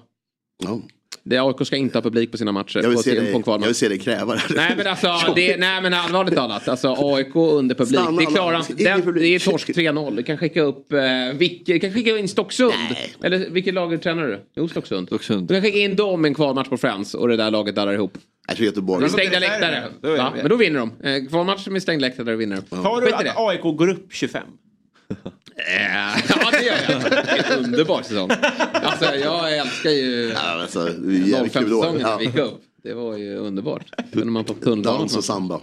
[0.63, 0.81] Ja.
[1.25, 2.79] Det AIK ska inte ha publik på sina matcher.
[2.79, 4.41] Jag vill, på, se dig, jag vill se dig kräva det.
[4.55, 6.67] Nej men alltså, det, nej men allvarligt talat.
[6.67, 7.99] Alltså AIK under publik.
[7.99, 8.65] Stanna det klarar.
[8.69, 9.23] Ingen Den, publik.
[9.23, 10.15] det är torsk 3-0.
[10.15, 10.99] Du kan skicka upp, eh,
[11.33, 12.73] vilket, kan skicka in Stocksund.
[13.23, 14.39] Eller vilket lag tränar du?
[14.55, 15.07] Jo, Stocksund.
[15.07, 15.47] Stocksund.
[15.47, 17.93] Du kan skicka in dem i en kvalmatch på Friends och det där laget darrar
[17.93, 18.17] ihop.
[18.47, 19.01] Jag tror Göteborg.
[19.01, 19.83] Med stängda läktare.
[20.01, 20.31] Det.
[20.35, 21.07] Men då vinner de.
[21.09, 22.83] Eh, Kvalmatch med stängd läktare, vinner de.
[22.83, 23.37] Tar du att.
[23.37, 24.43] AIK går upp 25?
[25.57, 27.01] Ja, det gör jag.
[27.11, 28.29] Det är en underbar säsong.
[28.73, 31.83] Alltså, jag älskar ju Ja, alltså, det är jävligt kul år.
[31.83, 32.61] 05-säsongen när vi gick upp.
[32.83, 33.85] Det var ju underbart.
[34.13, 34.99] Kunde man tunnelbanan.
[34.99, 35.61] Dans och samba.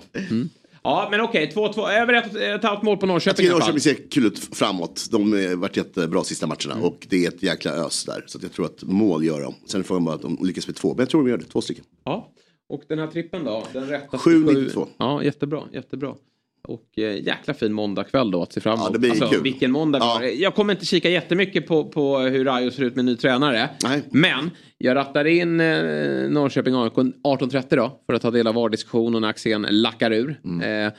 [0.83, 1.53] Ja, men okej.
[1.55, 1.91] 2-2.
[1.91, 3.75] Över ett, ett halvt mål på Jag Norrköping tycker alla fall.
[3.75, 5.07] Norrköping ser kul ut framåt.
[5.11, 6.85] De har varit jättebra sista matcherna Mm.
[6.85, 8.25] och det är ett jäkla ös där.
[8.27, 9.55] Så att jag tror att mål gör de.
[9.67, 10.89] Sen är frågan bara att de lyckas med två.
[10.89, 11.85] Men jag tror de gör det, två stycken.
[12.05, 12.29] Ja.
[12.69, 13.65] Och den här trippen då?
[13.73, 14.87] Den rätta 7-92.
[14.99, 15.63] Ja, jättebra.
[15.73, 16.15] Jättebra.
[16.71, 18.87] Och eh, jäkla fin måndagkväll då att se fram emot.
[18.89, 19.43] Ja, det blir alltså, kul.
[19.43, 20.25] Vilken måndag Ja.
[20.25, 23.69] Jag kommer inte kika jättemycket på, på hur Rayo ser ut med ny tränare.
[23.85, 24.03] Nej.
[24.11, 25.67] Men jag rattar in eh,
[26.31, 28.01] Norrköping AIK 18.30 då.
[28.07, 30.41] För att ta del av VAR-diskussionen när Axén lackar ur.
[30.45, 30.87] Mm.
[30.87, 30.93] Eh,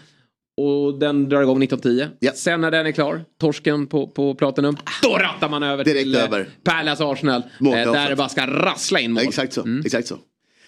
[0.57, 2.31] Och den drar igång 19.10.
[2.33, 6.15] Sen när den är klar, torsken på, på Platinum, då rattar man över Direkt till
[6.15, 6.47] eh, över.
[6.63, 7.41] Pärlas Arsenal.
[7.41, 9.23] Eh, ja, där det bara ska rassla in mål.
[9.23, 9.65] Exakt så.
[9.85, 10.15] Exakt så.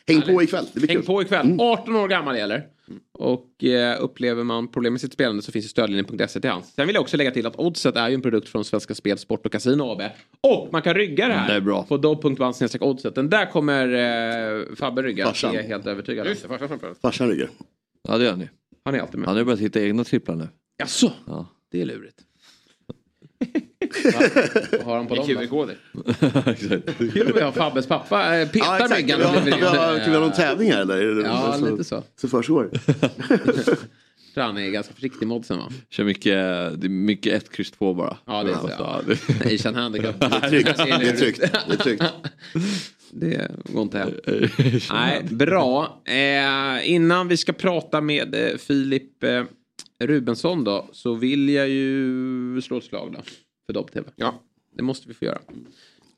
[0.07, 0.65] Häng på ikväll.
[0.73, 1.05] Det blir Häng kul.
[1.05, 1.57] på ikväll.
[1.59, 2.63] 18 år gammal gäller.
[3.11, 6.73] Och eh, upplever man problem med sitt spelande så finns ju stödlinjen.se till hands.
[6.75, 9.17] Sen vill jag också lägga till att Oddset är ju en produkt från Svenska Spel,
[9.17, 10.01] Sport och Casino AB.
[10.41, 11.83] Och man kan rygga det här Det är bra.
[11.83, 11.97] på
[12.81, 13.15] oddset.
[13.15, 13.87] Den där kommer
[14.59, 15.25] eh, Fabbe rygga.
[15.25, 15.51] Farsan.
[15.53, 16.29] Det är jag helt övertygad om.
[16.29, 16.93] Just det, farsan framför.
[17.01, 17.49] Farsan ryggar.
[18.07, 18.49] Ja det gör ni.
[18.85, 19.27] Han är alltid med.
[19.29, 20.47] Han har börjat hitta egna tripplar nu.
[20.77, 21.11] Jaså?
[21.27, 21.45] Ja.
[21.71, 22.17] Det är lurigt.
[24.71, 25.27] Vad har han på dem?
[25.27, 25.75] QR-koder.
[27.13, 29.21] Kul om vi har Fabbes pappa eh, petar Ja, ryggan.
[29.21, 29.51] Kan vi
[30.11, 31.23] ha- någon tävling här eller?
[31.23, 32.03] Ja, så- lite så.
[32.21, 32.69] Så försiggår.
[34.35, 35.69] Han är ganska försiktig med oddsen va?
[35.89, 36.33] Kör mycket,
[36.81, 38.17] det är mycket 1, kryss 2 bara.
[38.25, 38.69] Ja, det är så.
[38.79, 39.01] Ja,
[39.45, 40.19] Asian handicap.
[40.19, 40.77] Det är tryggt.
[40.77, 41.39] Det är tryggt.
[41.41, 42.03] Det är tryggt.
[43.11, 44.09] Det går inte hem.
[44.93, 46.01] Nej, bra.
[46.05, 49.43] Eh, innan vi ska prata med eh, Filip eh,
[49.99, 53.19] Rubensson då så vill jag ju slå ett slag då
[53.73, 54.09] för Dobb-TV.
[54.15, 54.41] Ja.
[54.77, 55.39] Det måste vi få göra.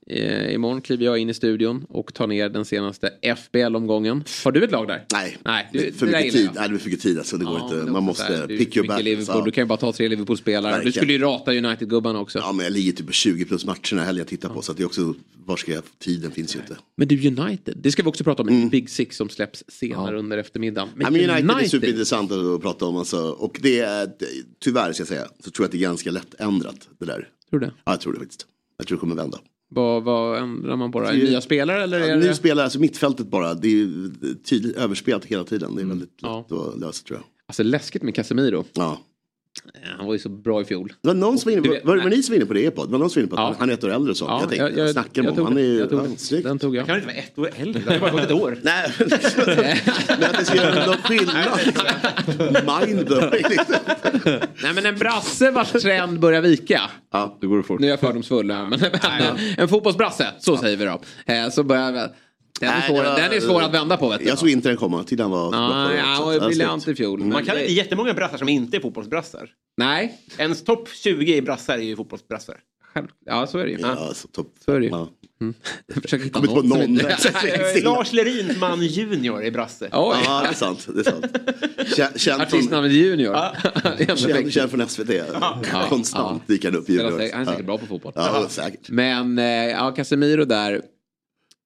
[0.08, 4.24] Eh, imorgon kliver jag in i studion och tar ner den senaste FBL-omgången.
[4.44, 5.06] Har du ett lag där?
[5.14, 6.50] Nej, Nej, du- för mycket tid.
[6.56, 7.38] Nej, det är för mycket tid alltså.
[7.38, 7.76] Det går Ja, inte.
[7.76, 9.06] men det Man måste du- pick your battles.
[9.06, 9.36] Liverpool.
[9.40, 9.46] Ja.
[9.46, 10.84] Du kan ju bara ta tre Liverpool-spelare.
[10.84, 12.40] Du skulle ju rata United-gubbarna också.
[12.40, 14.62] Ja, men jag ligger typ på 20 plus matcherna helgen jag tittar på.
[14.62, 15.14] Så att det är också,
[15.46, 16.78] var ska jag, tiden finns ju inte.
[16.96, 20.20] Men du United, det ska vi också prata om i Big Six som släpps senare
[20.20, 20.90] under eftermiddagen.
[20.96, 21.30] Men Mm.
[21.30, 22.98] United, är superintressant att prata om.
[22.98, 23.18] Alltså.
[23.30, 24.10] Och det är,
[24.60, 27.30] tyvärr ska jag säga, så tror jag att det är ganska lätt ändrat det där.
[27.50, 27.74] Tror du det?
[27.84, 28.48] Ja, jag tror det faktiskt.
[28.78, 29.40] Jag tror det kommer vända.
[29.70, 32.28] Vad, vad ändrar man det nya spelare eller är Ja, det...
[32.28, 33.54] Nu spelar alltså mittfältet bara.
[33.54, 35.76] Det är tydligt överspelat hela tiden.
[35.76, 37.26] Det är väldigt lätt att lösa tror jag.
[37.48, 38.66] Alltså läskigt med Casemiro.
[38.74, 39.02] Ja.
[39.98, 40.94] Han var ju så bra i fjol.
[41.02, 42.62] Det var någon som var inne på, vet- var, ni som var inne på det
[42.62, 43.56] e Det var någon som var inne på Ja.
[43.60, 44.26] han är ett år äldre och så.
[44.26, 45.54] Ja, jag tänkte, jag- jag- jag, snackar jag tog honom.
[45.54, 46.00] Han är ju Jag tog
[46.32, 46.60] ja, den.
[46.60, 46.86] tog jag.
[46.86, 47.82] Kan inte vara ett år äldre?
[47.86, 48.58] Det har bara gått ett år.
[48.62, 48.92] Nej,
[50.08, 52.80] men att det ska göra någon skillnad.
[52.88, 53.44] Mindblowing.
[54.64, 56.82] Nej men en brasse vars trend börjar vika.
[57.14, 57.80] Ja, det går fort.
[57.80, 58.80] Nu är jag fördomsfull här, men
[59.58, 61.02] en fotbollsbrasse, så säger vi då.
[61.34, 62.10] Eh, Så börjar.
[62.60, 64.26] Den är, svår, den är svår att vända på vet du.
[64.26, 65.04] Jag såg inte den komma.
[65.04, 65.52] Till den var...
[65.54, 67.20] Han briljant i fjol.
[67.20, 69.50] men Man kan det- inte jättemånga brassar som inte är fotbollsbrassar.
[69.78, 72.56] Nej, Ens topp 20 i brassar är ju fotbollsbrassar.
[73.26, 73.78] ja så är det ju.
[73.82, 74.54] Ja, så topp.
[74.66, 74.92] Så är det ju.
[74.92, 75.10] Ja.
[75.94, 77.00] Jag försöker hitta Kommer inte på någon.
[77.00, 79.90] Eh, Lars Lerins man Junior är brasse.
[79.92, 80.88] Ja, det är sant.
[80.96, 81.26] Det är sant.
[81.96, 83.34] Känd- Känd från, artistnamnet Junior.
[83.34, 85.10] Det är ändå känd, känd från SVT.
[85.90, 86.90] Konstant dyker han upp.
[86.90, 87.12] Junior.
[87.12, 87.64] Han är säkert Ja.
[87.66, 88.12] bra på fotboll.
[88.16, 88.90] Ja, säkert.
[88.90, 90.82] Men eh, ja, Casemiro där.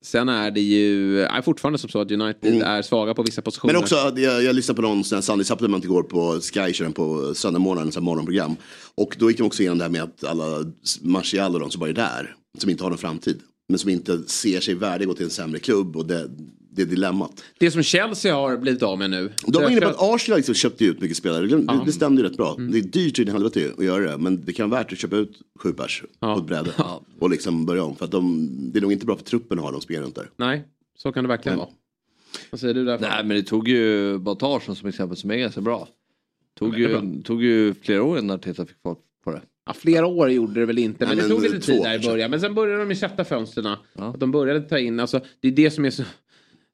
[0.06, 3.74] Sen är det ju är fortfarande som så att United är svaga på vissa positioner.
[3.74, 3.80] Mm.
[3.80, 6.84] Men också, jag, jag lyssnade på någon sån här Sunday Supplement igår på Sky, kör
[6.84, 8.56] den på söndagmorgonen, så här morgonprogram.
[8.96, 10.72] Och då gick de också igenom det här med att alla
[11.02, 13.40] Martial och de som bara är där, som inte har någon framtid.
[13.70, 16.30] Men som inte ser sig värdiga att gå till en sämre klubb och det,
[16.80, 17.44] det dilemmat.
[17.60, 19.32] Det som Chelsea har blivit av med nu.
[19.46, 21.48] De var inne på att Arsenal liksom köpte ut mycket spelare.
[21.48, 22.56] Det, det, det stämde ju rätt bra.
[22.72, 24.18] Det är dyrt i helvete att göra det.
[24.18, 26.72] Men det kan vara värt att köpa ut sju pers på ett bräde.
[27.20, 27.96] Och liksom börja om.
[27.96, 30.16] För att de, det är nog inte bra för truppen att ha dem spelare runt
[30.16, 30.30] där.
[30.38, 30.64] Nej,
[30.98, 31.70] så kan det verkligen vara.
[32.50, 33.00] Vad säger du där?
[33.00, 35.88] Nej men det tog ju Batarsson som exempel som är ganska bra.
[36.60, 39.42] Tog ju, tog ju flera år innan Arteta fick fart på det.
[39.66, 42.04] Ja, flera år gjorde det väl inte, men, Nej, det men tog lite tid där
[42.04, 42.32] i början.
[42.32, 43.66] Men sen började de ju sätta fönstren.
[43.94, 46.04] Att de började ta in, alltså det är det som är så...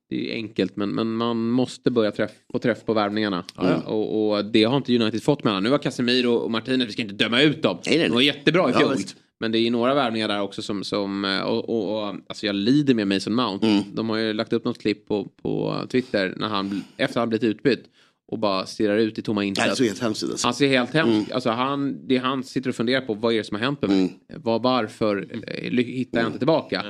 [0.09, 3.43] Det är enkelt men, men man måste börja träff, få träff på värvningarna.
[3.57, 3.81] Ja.
[3.81, 5.63] Och, och det har inte United fått mellan.
[5.63, 7.77] Nu har Casemiro och Martinez, vi ska inte döma ut dem.
[7.83, 8.93] De var jättebra i Ja, fjol.
[8.95, 9.15] visst.
[9.39, 12.93] men det är några värvningar där också som, som och, och, och, alltså jag lider
[12.93, 13.67] med Mason Mount.
[13.67, 13.83] Mm.
[13.93, 17.43] De har ju lagt upp något klipp på, på Twitter när han, efter han blivit
[17.43, 17.83] utbytt.
[18.27, 19.69] Och bara stirrar ut i tomma Nej, intet.
[19.69, 20.29] det såg helt hemskt ut.
[20.31, 20.47] Alltså.
[20.47, 23.43] Han ser helt hemskt alltså han, Det han sitter och funderar på, vad är det
[23.43, 23.99] som har hänt med mig?
[24.29, 24.41] Mm.
[24.43, 26.83] Var, varför eh, hittar jag inte tillbaka?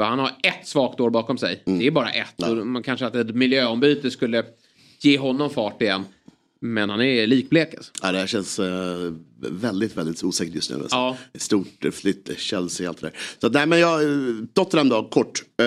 [0.00, 1.62] För han har ett svagt år bakom sig.
[1.66, 1.78] Mm.
[1.78, 2.42] Det är bara ett.
[2.42, 4.44] Och man kanske att ett miljöombyte skulle
[5.00, 6.04] ge honom fart igen.
[6.60, 7.92] Men han är likblek alltså.
[8.02, 10.76] Ja, det här känns eh, väldigt, väldigt osäkert just nu.
[10.76, 10.96] Alltså.
[10.96, 11.16] Ja.
[11.32, 13.16] Ett stort flytt, Chelsea, allt det där.
[13.40, 14.00] Så nej, men jag,
[14.54, 15.42] Tottenham då, kort.
[15.60, 15.66] Eh,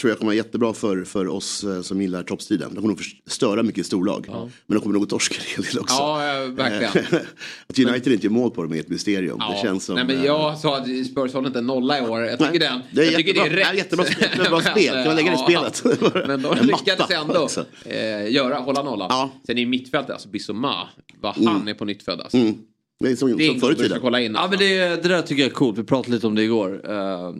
[0.00, 2.68] tror jag kommer vara jättebra för, för oss eh, som gillar toppstriden.
[2.68, 4.26] De kommer nog förstöra mycket storlag.
[4.66, 5.94] Men de kommer nog torska en hel del också.
[5.94, 6.16] Ja,
[6.50, 7.06] verkligen.
[7.66, 9.36] att United inte gör mål på dem är ett mysterium.
[9.40, 9.52] Ja.
[9.54, 9.94] Det känns som...
[9.94, 12.20] Nej, men eh, jag sa att Spurs håller inte en nolla i år.
[12.20, 14.04] Jag tycker, Nej, den, det är jag tycker det är jättebra.
[14.04, 14.04] rätt.
[14.04, 14.28] Jättebra spel.
[14.36, 14.94] Det är bra spel.
[14.94, 16.14] Kan man lägga det i Ja, spelet?
[16.28, 17.48] Men de lyckades ändå
[17.84, 19.28] eh, göra, hålla nollan.
[19.46, 20.88] Sen i mittfältet, alltså Bissoma,
[21.20, 21.68] vad han Mm.
[21.68, 22.36] är på nyttfödd alltså.
[22.36, 22.54] Mm.
[23.00, 23.98] Det är som, Det är som förr i tiden.
[24.00, 24.34] kolla in.
[24.34, 25.78] Ja men det, det där tycker jag är coolt.
[25.78, 26.70] Vi pratade lite om det igår.
[26.90, 27.34] Uh,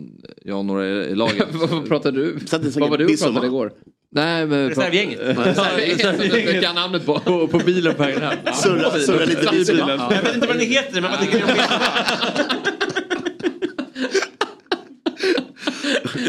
[0.45, 1.47] jag och några i laget.
[1.53, 2.37] Vad pratade du?
[2.51, 3.71] Vad var du och pratade igår?
[4.11, 4.69] Nej men...
[4.69, 5.19] Reservgänget.
[5.19, 6.63] Reservgänget.
[6.63, 7.19] kan namnet på.
[7.19, 7.47] på.
[7.47, 8.37] På bilen på vägen hem.
[8.45, 9.89] Surra- surra lite I bilen.
[9.89, 11.49] Jag vet inte vad ni heter men vad tycker ni om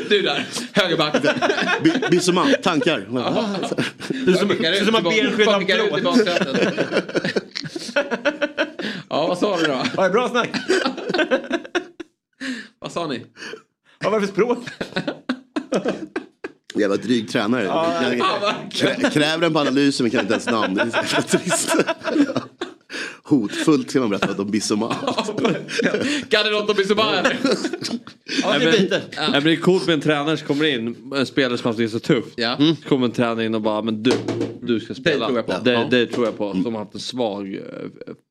[0.09, 1.23] Du där, högerback.
[1.83, 3.07] Bi- Bissoma, tankar.
[4.27, 5.63] Du som, du som har bensked av
[9.09, 9.83] Ja, vad sa du då?
[9.97, 10.51] Ja, bra snack.
[12.79, 13.27] vad sa ni?
[13.99, 14.59] Det för språk?
[16.75, 17.65] Jävla dryg tränare.
[17.65, 20.75] Ja, ja, krä- Kräver den på analysen men kan inte ens namn.
[20.75, 21.77] Det är så jävla trist.
[23.23, 24.95] Hotfullt ska man berätta om Bissoma.
[26.29, 27.39] Kan det något om eller?
[28.45, 31.59] Nej, men, nej, men det är coolt med en tränare som kommer in, en spelare
[31.59, 32.33] som haft det så tufft.
[32.37, 32.57] Ja.
[32.57, 32.77] Mm.
[32.77, 34.13] Så kommer en tränare in och bara, men du,
[34.63, 35.27] du ska spela.
[35.27, 35.55] tror jag på.
[35.65, 35.87] Det, Ja.
[35.91, 36.53] det tror jag på.
[36.53, 37.61] Som har haft en svag eh,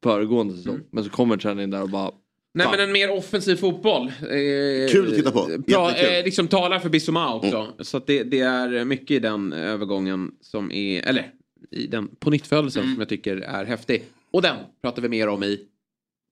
[0.04, 0.80] föregående säsong.
[0.92, 2.12] Men så kommer en tränare in där och bara,
[2.54, 2.76] Nej fan.
[2.78, 4.08] men en mer offensiv fotboll.
[4.08, 5.50] Eh, Kul att titta på.
[5.68, 6.16] Bra, Jättekul.
[6.18, 7.68] eh, liksom talar för Bissouma också.
[7.80, 11.32] Så att det, det är mycket i den övergången som är, eller
[11.72, 14.04] i den på nyttfödelsen som jag tycker är häftig.
[14.36, 15.60] Och den pratar vi mer om i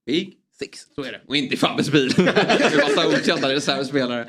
[0.06, 0.80] Big Six.
[0.96, 1.22] Så är det.
[1.28, 2.14] Och inte i Fabbes bil.
[2.18, 4.28] Med massa okända reservspelare.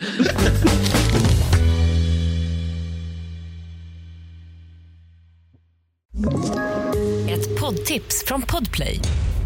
[7.31, 9.01] Ett poddtips från Podplay.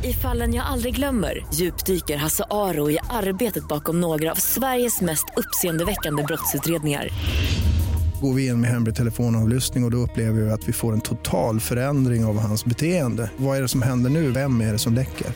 [0.04, 5.24] I fallen jag aldrig glömmer djupdyker Hasse Aro i arbetet bakom några av Sveriges mest
[5.36, 7.08] uppseendeväckande brottsutredningar.
[8.20, 11.00] Går vi in med hemlig telefonavlyssning och, och då upplever vi att vi får en
[11.00, 13.30] total förändring av hans beteende.
[13.36, 14.30] Vad är det som händer nu?
[14.30, 15.26] Vem är det som läcker?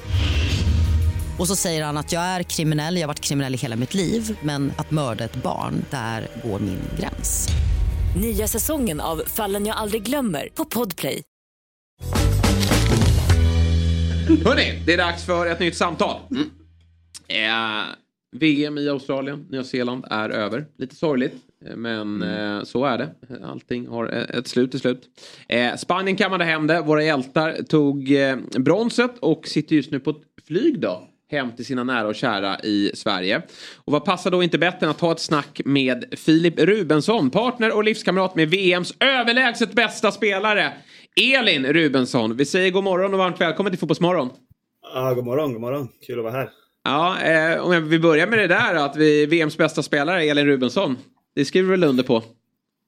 [1.38, 3.94] Och så säger han att jag är kriminell, jag har varit kriminell i hela mitt
[3.94, 7.48] liv men att mörda ett barn, där går min gräns.
[8.20, 11.22] Nya säsongen av Fallen jag aldrig glömmer på Podplay.
[14.44, 16.20] Hörni, det är dags för ett nytt samtal.
[17.28, 17.84] Eh,
[18.36, 20.66] VM i Australien, Nya Zeeland är över.
[20.78, 21.34] Lite sorgligt,
[21.76, 23.10] men eh, så är det.
[23.44, 25.08] Allting har ett slut till slut.
[25.48, 26.80] Eh, Spanien kammade hem det.
[26.80, 31.64] Våra hjältar tog eh, bronset och sitter just nu på ett flyg då hem till
[31.64, 33.42] sina nära och kära i Sverige.
[33.76, 37.76] Och vad passar då inte bättre än att ta ett snack med Filip Rubensson, partner
[37.76, 40.72] och livskamrat med VMs överlägset bästa spelare.
[41.20, 44.30] Elin Rubensson, vi säger god morgon och varmt välkommen till Fotbollsmorgon.
[44.94, 45.88] Ja, god morgon, god morgon.
[46.06, 46.50] Kul att vara här.
[46.84, 50.46] Ja, eh, om jag vill börja med det där att vi VMs bästa spelare, Elin
[50.46, 50.98] Rubensson.
[51.34, 52.22] Det skriver du väl under på?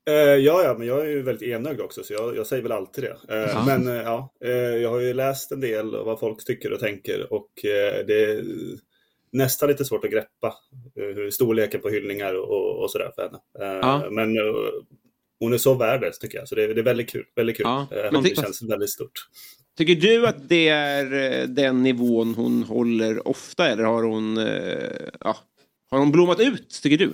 [0.06, 2.72] Eh, ja, ja, men jag är ju väldigt enögd också, så jag, jag säger väl
[2.72, 3.16] alltid det.
[3.28, 3.64] Ja.
[3.66, 4.34] Men eh, ja,
[4.80, 7.50] jag har ju läst en del av vad folk tycker och tänker och
[8.06, 8.44] det är
[9.32, 10.54] nästan lite svårt att greppa
[10.94, 13.38] hur storleken på hyllningar och, och sådär för henne.
[13.80, 14.10] Ja.
[14.10, 14.36] Men
[15.40, 17.24] hon är så värd det, tycker jag, så det, det är väldigt kul.
[17.36, 17.66] Väldigt kul.
[17.66, 17.86] Ja.
[18.12, 19.28] Men det känns väldigt stort.
[19.76, 24.36] Tycker du att det är den nivån hon håller ofta eller har hon,
[25.20, 25.36] ja,
[25.90, 27.12] har hon blommat ut, tycker du?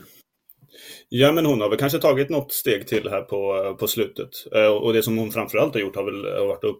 [1.13, 4.31] Ja, men hon har väl kanske tagit något steg till här på, på slutet.
[4.55, 6.77] Eh, Och det som hon framförallt har gjort har väl varit att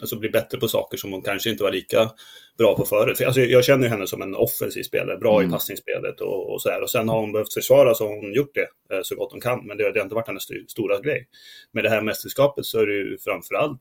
[0.00, 2.10] alltså, bli bättre på saker som hon kanske inte var lika
[2.58, 3.18] bra på förut.
[3.18, 6.82] För, Alltså, jag känner henne som en offensiv spelare, bra i passningsspelet och, och sådär.
[6.82, 9.40] Och sen har hon behövt försvara så har hon gjort det eh, så gott hon
[9.40, 9.66] kan.
[9.66, 11.28] Men det, det har inte varit hennes st- stora grej.
[11.72, 13.80] Med det här mästerskapet så är det ju framförallt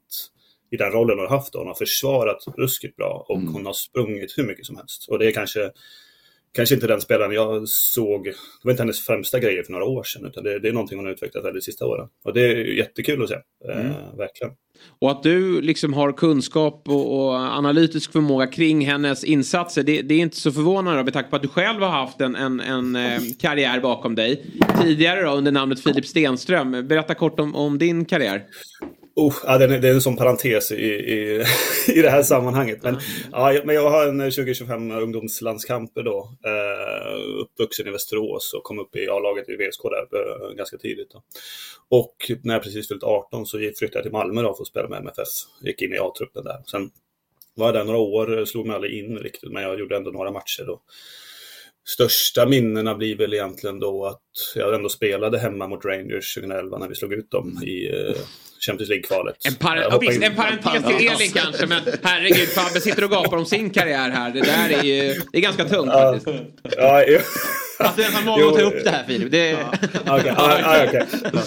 [0.71, 1.55] i den rollen hon har haft.
[1.55, 5.09] Hon har försvarat ruskigt bra och hon har sprungit hur mycket som helst.
[5.09, 5.71] Och det är kanske
[6.55, 8.33] Kanske inte den spelaren jag såg, det
[8.63, 11.05] var inte hennes främsta grejer för några år sedan, utan det, det är någonting hon
[11.05, 12.07] har utvecklat här de sista åren.
[12.25, 13.35] Och det är jättekul att se,
[13.69, 13.87] Mm.
[13.87, 14.53] eh, verkligen.
[14.99, 19.83] Och att du liksom har kunskap och, och analytisk förmåga kring hennes insatser.
[19.83, 22.35] Det, det är inte så förvånande med tanke på att du själv har haft en,
[22.35, 24.45] en, en eh, karriär bakom dig.
[24.81, 26.87] Tidigare då under namnet Filip Stenström.
[26.87, 28.43] Berätta kort om, om din karriär.
[29.15, 31.43] Oh, ja, det, är, en sån parentes i, i,
[31.87, 32.83] i det här sammanhanget.
[32.83, 32.99] Men,
[33.31, 36.37] ja, men jag har en 20-25 ungdomslandskamper då.
[36.45, 41.11] Eh, uppvuxen i Västerås och kom upp i A-laget i VSK där eh, ganska tidigt.
[41.11, 41.23] Då.
[41.89, 44.89] Och när jag precis fyllt 18 så flyttade jag till Malmö då för att spela
[44.89, 45.27] med MFF.
[45.61, 46.63] Gick in i A-truppen där.
[46.71, 46.89] Sen
[47.55, 50.31] var jag där några år, slog mig aldrig in riktigt, men jag gjorde ändå några
[50.31, 50.81] matcher då.
[51.87, 54.21] Största minnena blir väl egentligen då att
[54.55, 58.15] jag ändå spelade hemma mot Rangers 2011 när vi slog ut dem i eh,
[58.65, 59.35] Champions League-kvalet.
[59.47, 63.09] En, par- Jag ja, visst, en parentes till Elin kanske, men herregud, Fabbe sitter och
[63.11, 64.31] gapar om sin karriär här.
[64.31, 66.27] Det där är ju, det är ganska tungt faktiskt.
[66.77, 67.19] Ja, jo.
[67.79, 69.31] Att du ens har mage att ta upp det här Filip.
[69.31, 69.57] Det...
[70.07, 71.05] Okej, ah, okej.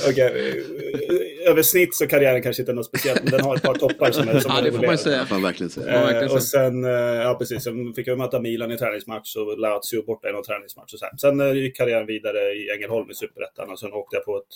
[0.08, 1.25] Okej.
[1.48, 4.10] Över snitt så karriären kanske inte är något speciellt, men den har ett par toppar
[4.10, 5.26] som är som Ja, det får man säga.
[5.26, 6.00] får man verkligen säga.
[6.00, 9.58] Verkligen Eh, och sen, eh, ja precis, sen fick jag möta Milan i träningsmatch och
[9.58, 10.92] Lazio borta i någon träningsmatch.
[10.92, 11.16] Och så här.
[11.16, 14.54] Sen eh, gick karriären vidare i Ängelholm i Superettan och sen åkte jag på ett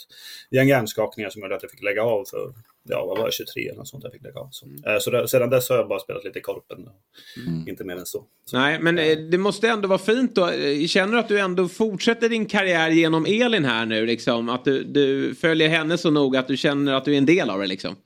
[0.51, 2.53] gäng hjärnskakningar som gjorde att jag fick lägga av för,
[2.89, 4.49] ja vad var jag, 23 eller något sånt jag fick lägga av.
[4.51, 6.79] Så, eh, så där, sedan dess har jag bara spelat lite i korpen.
[7.69, 8.25] Inte mer än så.
[8.53, 10.49] Nej, men eh, det måste ändå vara fint då.
[10.49, 14.07] Eh, Känner du att du ändå fortsätter din karriär genom Elin här nu?
[14.07, 14.49] Liksom?
[14.49, 17.51] Att du, du följer henne så noga att du känner att du är en del
[17.51, 17.97] av det liksom?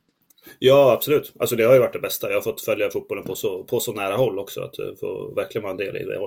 [0.58, 1.32] Ja, absolut.
[1.40, 2.28] Alltså det har ju varit det bästa.
[2.28, 4.60] Jag har fått följa fotbollen på så, på så nära håll också.
[4.60, 6.18] Att eh, få verkligen vara en del i det.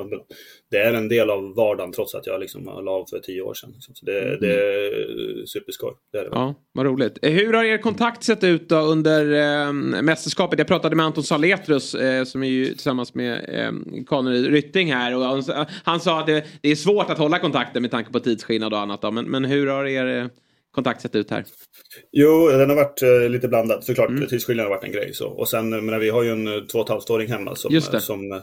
[0.72, 3.54] Det är en del av vardagen trots att jag liksom la av för tio år
[3.54, 3.72] sedan.
[3.74, 3.96] liksom.
[3.96, 4.40] Så det, Mm.
[4.40, 5.94] det är superskoj.
[6.12, 6.30] Det är det.
[6.32, 7.18] Ja, vad roligt.
[7.22, 9.32] Eh, Hur har er kontakt sett ut då under
[9.68, 10.60] eh, mästerskapet?
[10.60, 15.16] Jag pratade med Anton Saletrus eh, som är ju tillsammans med eh, Connery Rytting här.
[15.16, 18.12] Och han, sa- han sa att det, det är svårt att hålla kontakten med tanke
[18.12, 19.02] på tidsskillnad och annat.
[19.02, 19.12] Då.
[19.12, 20.26] Men, men hur har er eh,
[20.78, 21.46] kontakt sett ut här?
[22.12, 23.84] Jo, den har varit eh, lite blandad.
[23.84, 24.28] Såklart, mm.
[24.28, 25.14] tidsskillnaden har varit en grej.
[25.14, 25.28] Så.
[25.28, 27.76] Och sen, eh, menar, vi har ju en eh, två och ett halvt-åring hemma som,
[27.76, 28.42] eh, som,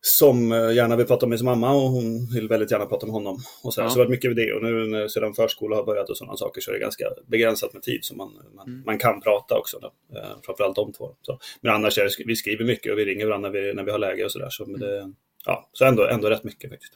[0.00, 3.38] som gärna vill prata med sin mamma och hon vill väldigt gärna prata med honom.
[3.64, 3.88] Och så, Ja.
[3.88, 4.52] så det har varit mycket med det.
[4.52, 7.72] Och nu när, sedan förskola har börjat och sådana saker så är det ganska begränsat
[7.72, 8.82] med tid så man, man, Mm.
[8.86, 9.78] man kan prata också.
[9.78, 10.18] Då.
[10.18, 11.14] Eh, framförallt de två.
[11.22, 11.38] Så.
[11.60, 13.90] Men annars är det, vi skriver mycket och vi ringer varandra när vi, när vi
[13.90, 14.48] har läge och sådär.
[14.50, 15.12] Så, det,
[15.46, 16.92] ja, så ändå, ändå rätt mycket faktiskt.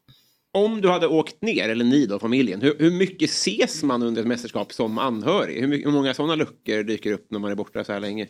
[0.57, 4.22] Om du hade åkt ner, eller ni då, familjen, hur, hur mycket ses man under
[4.22, 5.61] ett mästerskap som anhörig?
[5.61, 8.28] Hur, mycket, hur många sådana luckor dyker upp när man är borta så här länge?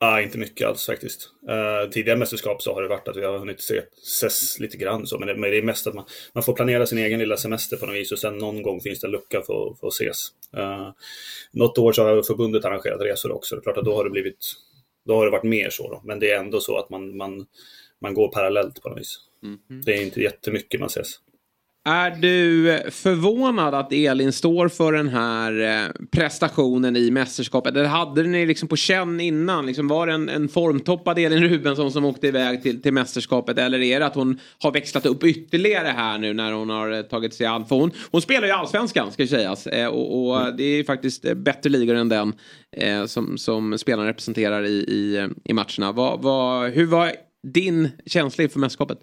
[0.00, 1.28] Ja, inte mycket alls faktiskt.
[1.48, 5.06] Uh, tidigare mästerskap så har det varit att vi har hunnit se, ses lite grann
[5.06, 6.04] så, men det, men det är mest att man,
[6.34, 9.00] man får planera sin egen lilla semester på något vis och sen någon gång finns
[9.00, 10.28] det en lucka för, för att ses.
[10.56, 10.90] Uh,
[11.52, 13.54] något år så har förbundet arrangerat resor också.
[13.54, 14.52] Det är klart att då har det blivit,
[15.06, 16.02] då har det varit mer så då.
[16.04, 17.46] Men det är ändå så att man, man,
[18.00, 19.18] man går parallellt på något vis.
[19.84, 21.18] Det är inte jättemycket man ses.
[21.84, 27.76] Är du förvånad att Elin står för den här eh, prestationen i mästerskapet?
[27.76, 29.66] Eller hade ni liksom på känn innan?
[29.66, 33.58] Liksom var det en, en formtoppad Elin Rubensson som åkte iväg till, till mästerskapet?
[33.58, 37.02] Eller är det att hon har växlat upp ytterligare här nu när hon har eh,
[37.02, 37.66] tagit sig an?
[37.66, 39.66] För hon, hon spelar ju allsvenskan ska sägas.
[39.66, 42.32] Eh, och, och det är faktiskt eh, bättre ligor än den
[43.06, 45.92] som, som spelarna representerar i, i, i matcherna.
[45.92, 47.12] Vad, vad, hur var
[47.52, 48.98] din känsla inför mästerskapet?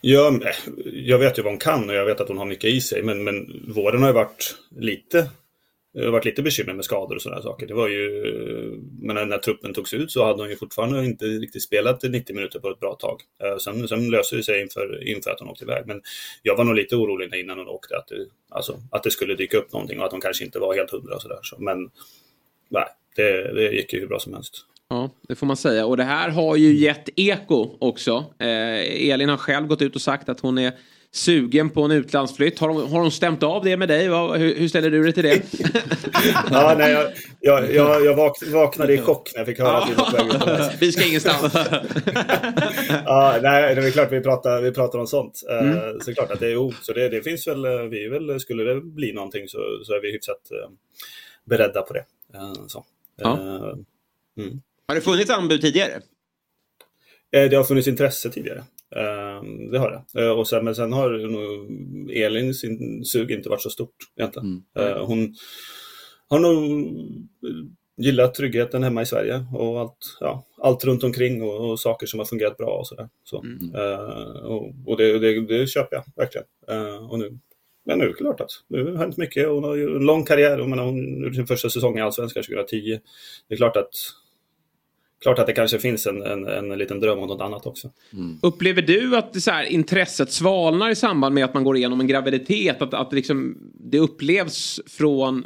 [0.00, 2.70] Ja, eh, jag vet ju vad hon kan och jag vet att hon har mycket
[2.70, 3.02] i sig.
[3.02, 5.30] Men, men våren har ju varit lite,
[5.94, 7.66] det har varit lite bekymmer med skador och sådana saker.
[7.66, 11.24] Det var ju, eh, men när, truppen togs ut så hade hon ju fortfarande inte
[11.24, 13.20] riktigt spelat 90 minuter på ett bra tag.
[13.60, 15.86] Sen, sen löste det sig inför, inför att hon åkte iväg.
[15.86, 16.02] Men
[16.42, 19.58] jag var nog lite orolig innan hon åkte att det, alltså, att det skulle dyka
[19.58, 21.40] upp någonting och att hon kanske inte var helt hundra och sådär.
[21.42, 21.90] Så, men
[22.68, 24.66] nej, det, det gick ju hur bra som helst.
[24.94, 25.86] Ja, det får man säga.
[25.86, 28.24] Och det här har ju gett eko också.
[28.38, 30.72] Eh, Elin har själv gått ut och sagt att hon är
[31.12, 32.58] sugen på en utlandsflytt.
[32.58, 34.04] Har hon, har hon stämt av det med dig?
[34.04, 35.42] Hur, hur ställer du dig till det?
[36.50, 39.90] Ja, nej, jag, jag, jag, jag vak, vaknade i chock när jag fick höra att
[39.90, 40.82] vi var på väg utomlands.
[40.82, 41.54] Vi ska ingenstans.
[43.04, 45.40] ja, nej, det är klart vi pratar, vi pratar om sånt.
[45.50, 46.00] Eh, Mm.
[46.00, 48.08] Så det är klart att det är oh, så det, det finns väl, eh, vi
[48.08, 50.70] väl, skulle det bli någonting så, så är vi hyfsat eh,
[51.44, 52.04] beredda på det.
[52.66, 52.84] Så.
[53.16, 53.38] Ja.
[54.38, 54.60] Mm.
[54.88, 55.92] Har det funnits anbud tidigare?
[57.36, 58.58] Eh, Det har funnits intresse tidigare.
[58.96, 60.22] Eh, Det har det.
[60.22, 61.70] Eh, Och sen, men sen har nog
[62.16, 64.62] Elin sin sug inte varit så stort egentligen.
[64.78, 65.34] Eh, Hon
[66.28, 66.90] har nog
[67.96, 72.18] gillat tryggheten hemma i Sverige och allt, ja, allt runt omkring och, och saker som
[72.20, 73.08] har fungerat bra och sådär.
[73.24, 76.46] Så, eh, och och det, det, det köper jag verkligen.
[77.10, 77.38] Och nu,
[77.86, 79.48] men nu är det klart att nu har det hänt mycket.
[79.48, 80.58] Hon har ju en lång karriär.
[80.58, 83.00] Jag menar, hon gjorde sin första säsong i Allsvenskan 2010.
[83.48, 83.90] Det är klart att
[85.24, 87.90] Klart att det kanske finns en, en, en liten dröm om något annat också.
[88.42, 92.06] Upplever du att så här, intresset svalnar i samband med att man går igenom en
[92.06, 92.82] graviditet?
[92.82, 95.44] Att, att liksom, det upplevs från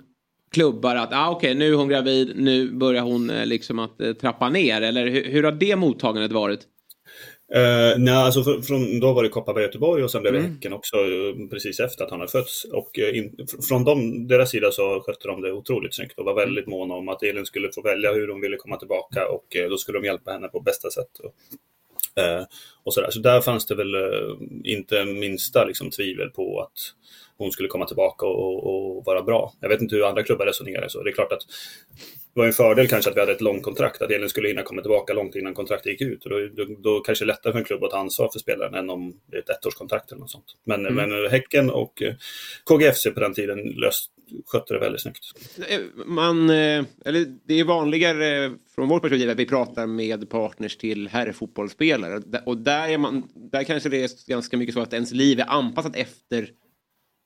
[0.50, 4.12] klubbar att ah, okej nu är hon gravid, nu börjar hon eh, liksom att eh,
[4.12, 4.82] trappa ner.
[4.82, 6.60] Eller hur, hur har det mottagandet varit?
[7.56, 10.52] Uh, nej, alltså för, från, då var det Kopparberg Göteborg och sen blev det Mm.
[10.52, 12.64] Häcken också eh, precis efter att han hade fötts.
[12.64, 16.24] Och eh, in, fr- från dem, deras sida så skötte de det otroligt snyggt och
[16.24, 19.46] var väldigt måna om att Elin skulle få välja hur hon ville komma tillbaka och
[19.70, 21.18] då skulle de hjälpa henne på bästa sätt.
[21.24, 21.34] Och,
[22.16, 22.44] eh,
[22.84, 23.10] och sådär.
[23.10, 26.94] Så där fanns det väl eh, inte minsta liksom, tvivel på att
[27.38, 29.52] hon skulle komma tillbaka och, och, vara bra.
[29.60, 31.02] Jag vet inte hur andra klubbar resonerar så.
[31.02, 31.42] Det är klart att
[32.34, 34.62] det var en fördel kanske att vi hade ett långt kontrakt, att Elin skulle hinna
[34.62, 36.24] komma tillbaka långt innan kontraktet gick ut.
[36.24, 38.38] Och då, då, då kanske det är lättare för en klubb att ta ansvar för
[38.38, 40.54] spelaren än om det är ett ettårskontrakt eller något sånt.
[40.64, 40.94] Men, Mm.
[41.10, 42.14] men Häcken och eh,
[42.64, 44.10] KGFC på den tiden löst,
[44.46, 45.24] skötte det väldigt snyggt.
[45.68, 50.30] Eh, man, eh, eller det är vanligare eh, från vårt perspektiv att vi pratar med
[50.30, 52.22] partners till herrfotbollsspelare.
[52.46, 55.50] Och där, är man, där kanske det är ganska mycket så att ens liv är
[55.50, 56.50] anpassat efter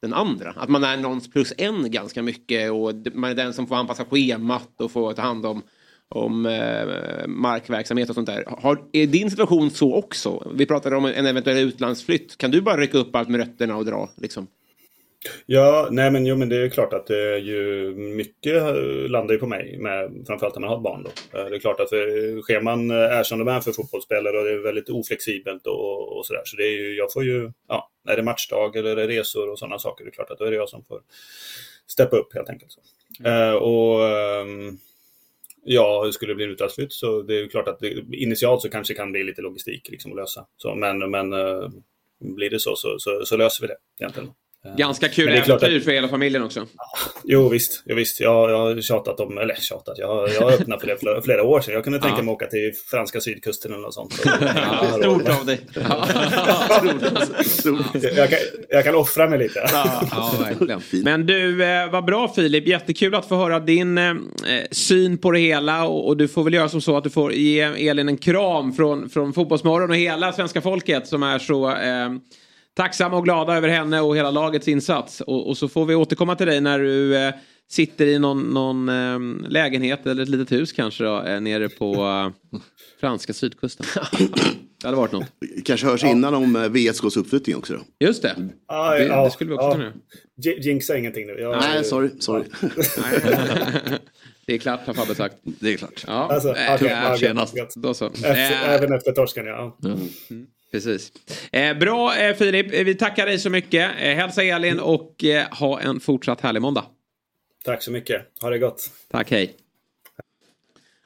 [0.03, 0.51] den andra.
[0.57, 4.05] Att man är någons plus en ganska mycket och man är den som får anpassa
[4.05, 5.63] schemat och får ta hand om,
[6.09, 8.45] om eh, markverksamhet och sånt där.
[8.47, 10.53] Har, är din situation så också?
[10.55, 12.37] Vi pratade om en eventuell utlandsflytt.
[12.37, 14.11] Kan du bara rycka upp allt med rötterna och dra?
[14.17, 14.47] Liksom?
[15.47, 18.75] Ja, nej men, jo, men det är klart att det är ju mycket eh,
[19.09, 21.03] landar ju på mig, med, framförallt när man har ett barn.
[21.03, 21.39] Då.
[21.39, 21.91] Eh, Det är klart att
[22.45, 26.43] scheman är som de är för fotbollsspelare och det är väldigt oflexibelt och, och sådär.
[26.45, 29.51] Så det är ju, jag får ju, ja, är det matchdag eller är det resor
[29.51, 31.01] och sådana saker, det är klart att då är det jag som får
[31.87, 32.73] steppa upp helt enkelt.
[32.73, 32.81] Så.
[33.29, 34.79] Eh, och, ehm,
[35.65, 38.95] Ja, det skulle bli utlandsflytt så det är ju klart att det, initialt så kanske
[38.95, 40.47] kan bli lite logistik liksom att lösa.
[40.57, 41.31] Så, men men
[42.19, 44.31] blir det så, så så, så löser vi det egentligen.
[44.79, 46.67] Ganska kul äventyr att- för hela familjen också.
[47.25, 48.21] Jo visst, jo, visst.
[48.21, 51.23] Jag, jag har tjatat om, eller tjatat, jag, har- jag har öppnat för det flera,
[51.23, 51.75] flera år sedan.
[51.75, 52.23] Jag kunde tänka Ja.
[52.23, 54.13] mig att åka till franska sydkusten eller något sånt.
[55.03, 55.61] Stort av dig.
[58.17, 58.39] jag, kan,
[58.69, 59.69] jag kan offra mig lite.
[59.73, 60.81] Ja, verkligen.
[61.05, 62.67] Men du, eh, vad bra Filip.
[62.69, 64.15] Jättekul att få höra din eh,
[64.71, 65.87] syn på det hela.
[65.87, 68.73] Och, och du får väl göra som så att du får ge Elin en kram
[68.73, 72.11] från, från Fotbollsmorgon och hela svenska folket som är så eh,
[72.77, 75.21] tacksamma och glada över henne och hela lagets insats.
[75.21, 77.35] Och, och så får vi återkomma till dig när du eh,
[77.71, 81.95] sitter i någon, någon eh, lägenhet eller ett litet hus kanske då, eh, nere på
[81.95, 82.59] eh,
[83.01, 83.87] franska sydkusten.
[84.81, 85.25] Det hade varit något.
[85.65, 88.07] Kanske hörs innan om eh, VSKs uppflyttning också då.
[88.07, 88.35] Just det.
[88.69, 89.73] Ja, Det- ja, det skulle vi också ja.
[89.73, 89.95] kunna göra.
[90.37, 91.33] J- Jinxa ingenting nu.
[91.33, 92.11] Jag- Nej, sorry.
[92.19, 92.45] sorry.
[94.47, 95.37] Det är klart har Fabbe sagt.
[95.43, 96.05] Det är klart.
[96.07, 97.57] Ja, Alltså, äh, okej, äh, ja, senast.
[97.57, 97.73] gött.
[97.77, 98.07] Då så.
[98.07, 99.79] Efter, Eh, Även efter torsken, ja.
[100.73, 101.13] Precis.
[101.53, 103.91] Eh, bra eh, Filip, Eh, vi tackar dig så mycket.
[104.01, 106.85] Eh, hälsa Elin och eh, ha en fortsatt härlig måndag.
[107.65, 108.23] Tack så mycket.
[108.41, 108.91] Ha det gott.
[109.11, 109.57] Tack, hej.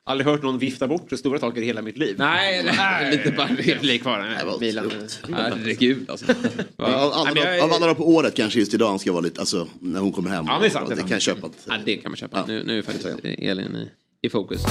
[0.04, 2.14] Aldrig hört någon vifta bort så stora saker i hela mitt liv.
[2.18, 4.18] Nej, det är lite bara replik kvar.
[4.18, 4.90] Nej, bilen.
[5.32, 6.26] Herregud alltså.
[6.76, 10.12] Av, Nej, alla dagar på året kanske just idag ska vara lite, alltså när hon
[10.12, 10.44] kommer hem.
[10.48, 10.88] Ja, det är sant.
[10.90, 11.50] det kan jag köpa.
[11.66, 12.44] Ja, det kan man köpa.
[12.46, 13.90] Nu, nu är faktiskt Elin i,
[14.26, 14.62] i fokus.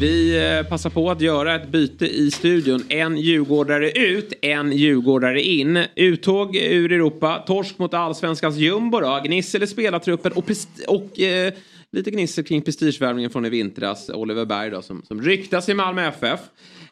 [0.00, 2.82] Vi eh, passar på att göra ett byte i studion.
[2.88, 5.84] En djurgårdare ut, en djurgårdare in.
[5.94, 9.20] Uttåg ur Europa, torsk mot allsvenskans jumbo då.
[9.24, 10.44] Gnissel i spelartruppen och,
[10.88, 11.52] och eh,
[11.92, 14.10] lite gnissel kring prestigevärvningen från i vintras.
[14.14, 16.40] Oliver Berg då som, som ryktas i Malmö FF.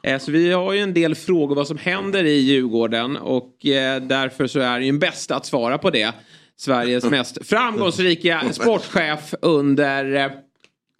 [0.02, 4.02] Eh, Så vi har ju en del frågor vad som händer i Djurgården och eh,
[4.02, 6.12] därför så är det ju bäst bästa att svara på det.
[6.56, 10.30] Sveriges mest framgångsrika sportchef under eh,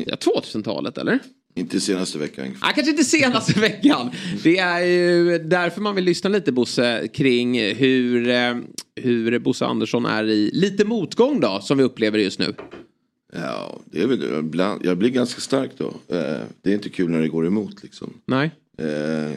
[0.03, 1.19] 2000-talet eller?
[1.57, 2.45] Inte senaste veckan.
[2.61, 4.11] Ja, kanske inte senaste veckan.
[4.43, 8.55] Det är ju därför man vill lyssna lite Bosse kring hur, eh,
[8.97, 12.55] hur Bosse Andersson är i lite motgång då som vi upplever just nu.
[13.33, 15.87] Ja, det är väl ibland, jag blir ganska stark då.
[15.87, 18.13] Eh, det är inte kul när det går emot liksom.
[18.27, 18.51] Nej.
[18.79, 19.37] Eh,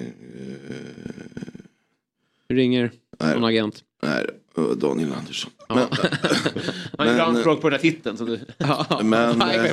[2.49, 3.33] Ringer Nej.
[3.33, 3.83] någon agent.
[4.03, 4.25] nej,
[4.57, 5.51] eh, Daniel Andersson.
[5.69, 5.77] Men,
[6.97, 8.17] Han gjorde anspråk på den här titeln.
[8.17, 8.39] Så du...
[9.03, 9.71] men, Nej,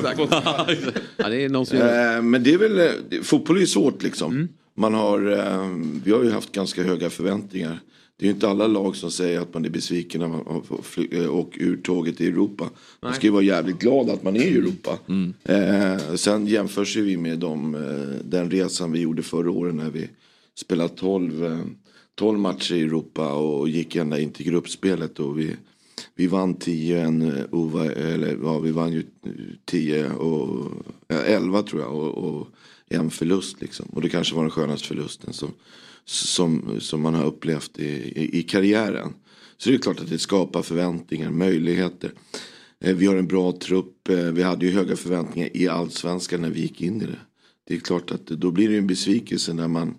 [1.17, 2.91] ja, det är någon som gör Eh, men det är väl,
[3.23, 4.31] fotboll är ju svårt liksom.
[4.31, 4.47] Mm.
[4.77, 5.69] Man har, eh,
[6.03, 7.79] vi har ju haft ganska höga förväntningar.
[8.17, 11.07] Det är ju inte alla lag som säger att man är besviken när man fly-
[11.11, 12.69] eh, ur tåget i Europa.
[13.01, 14.99] Man ska ju vara jävligt glad att man är i Europa.
[15.43, 19.89] Eh, sen jämförs ju vi med de, eh, den resan vi gjorde förra året när
[19.89, 20.09] vi
[20.55, 21.59] spelade 12, eh,
[22.15, 25.19] 12 matcher i Europa och gick ända in till gruppspelet.
[25.19, 25.55] Och vi,
[26.15, 29.31] vi vann 10, en, eh, ova, eller ja, vi vann ju eh,
[29.65, 30.71] 10 och
[31.09, 32.47] 11 tror jag och, och
[32.87, 33.85] en förlust liksom.
[33.85, 35.53] Och det kanske var den skönaste förlusten som,
[36.05, 37.89] som, som man har upplevt i,
[38.21, 39.13] i, i karriären.
[39.57, 42.11] Så det är klart att det skapar förväntningar, möjligheter.
[42.79, 46.61] Eh, vi har en bra trupp, vi hade ju höga förväntningar i allsvenskan när vi
[46.61, 47.19] gick in i det.
[47.67, 49.95] Det är klart att då blir det en besvikelse när man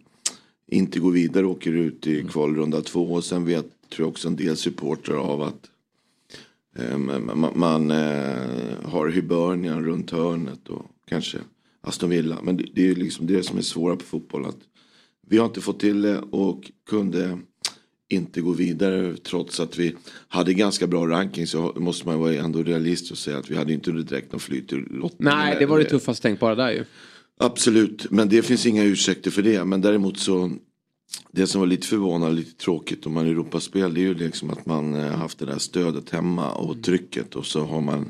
[0.67, 3.13] inte går vidare och åker ut i kvalrunda två.
[3.13, 5.71] Och sen vet, tror jag också en del supportrar av att
[6.99, 11.39] man, man, man eh, har Hibernian runt hörnet och kanske
[11.81, 12.39] Aston Villa.
[12.43, 14.47] Men det, är ju liksom det som är svåra på fotboll.
[14.47, 14.59] Att
[15.29, 17.39] vi har inte fått till det och kunde
[18.09, 19.97] inte gå vidare trots att vi
[20.29, 23.73] hade ganska bra ranking så måste man vara ändå realist och säga att vi hade
[23.73, 25.35] inte direkt någon flyt i lottningen.
[25.35, 26.85] Nej, det var det tuffaste tänkbara där ju.
[27.39, 29.65] Absolut, men det finns inga ursäkter för det.
[29.65, 30.53] Men däremot så
[31.37, 34.67] det som var lite förvånande, lite tråkigt om man Europaspel det är ju liksom att
[34.67, 38.09] man eh, haft det där stödet hemma och trycket och så har man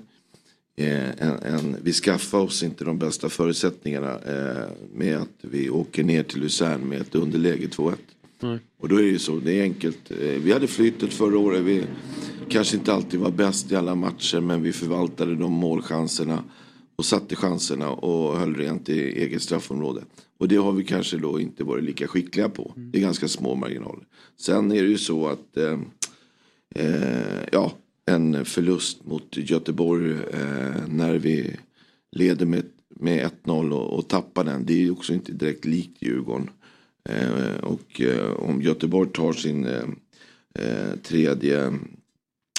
[0.77, 6.05] eh, en, en, vi skaffar oss inte de bästa förutsättningarna eh, med att vi åker
[6.05, 7.95] ner till Luzern med ett underläge 2-1.
[8.41, 8.59] Nej.
[8.79, 10.11] Och då är det ju så, det är enkelt.
[10.43, 11.85] Vi hade flytet förra året, vi
[12.49, 16.45] kanske inte alltid var bäst i alla matcher men vi förvaltade de målchanserna
[16.97, 20.03] och satte chanserna och höll rent i eget straffområde.
[20.39, 22.73] Och det har vi kanske då inte varit lika skickliga på.
[22.77, 24.07] Det är ganska små marginaler.
[24.37, 25.79] Sen är det ju så att eh,
[26.75, 27.73] eh, ja,
[28.07, 31.57] en förlust mot Göteborg eh, när vi
[32.17, 34.67] leder med, med 1-0 och, och tappar den.
[34.67, 36.51] Det är ju också inte direkt likt Djurgården.
[37.09, 39.67] Eh, och eh, om Göteborg tar sin
[40.55, 41.73] eh, tredje,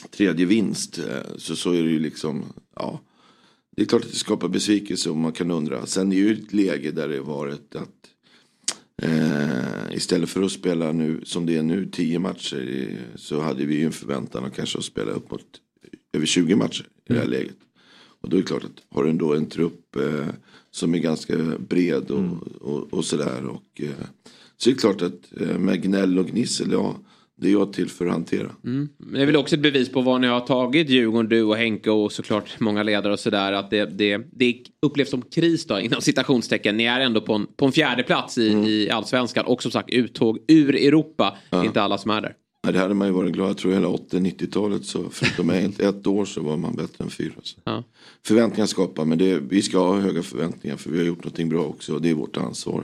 [0.10, 1.00] tredje vinst
[1.36, 3.00] så, så är det ju liksom, ja.
[3.78, 5.86] Det är klart att det skapar besvikelse och man kan undra.
[5.86, 8.10] Sen är det ju ett läge där det varit att
[9.02, 13.66] eh, istället för att spela nu som det är nu, 10 matcher i- så hade
[13.66, 15.46] vi ju en förväntan att kanske spela upp mot
[16.14, 17.56] över 20 matcher i det här läget.
[18.22, 20.28] Och då är det klart att har du ändå en trupp eh,
[20.72, 21.38] som är ganska
[21.70, 22.38] bred och, Mm.
[22.62, 23.46] och, och sådär.
[23.46, 23.90] Och, eh,
[24.58, 26.96] så är det klart att eh, med gnäll och gnissel, ja
[27.42, 28.52] det är jag till för att hantera.
[28.64, 28.90] Mm.
[28.98, 31.58] Men det är väl också ett bevis på vad ni har tagit Djurgården, du och
[31.58, 33.54] Henke och såklart många ledare och sådär.
[33.54, 36.78] Att det, det, det upplevs som kris då inom citationstecken.
[36.78, 39.90] Ni är ändå på en, på en fjärde plats i, i allsvenskan och som sagt
[39.90, 41.38] uttåg ur Europa.
[41.50, 42.34] Är inte alla som är där.
[42.68, 43.50] Ja, det hade man ju varit glad.
[43.50, 47.34] Jag tror hela 80-90-talet så förutom ett, ett år så var man bättre än fyra.
[47.64, 47.84] Ja.
[48.26, 51.64] Förväntningar skapar men det, vi ska ha höga förväntningar för vi har gjort någonting bra
[51.64, 52.84] också och det är vårt ansvar.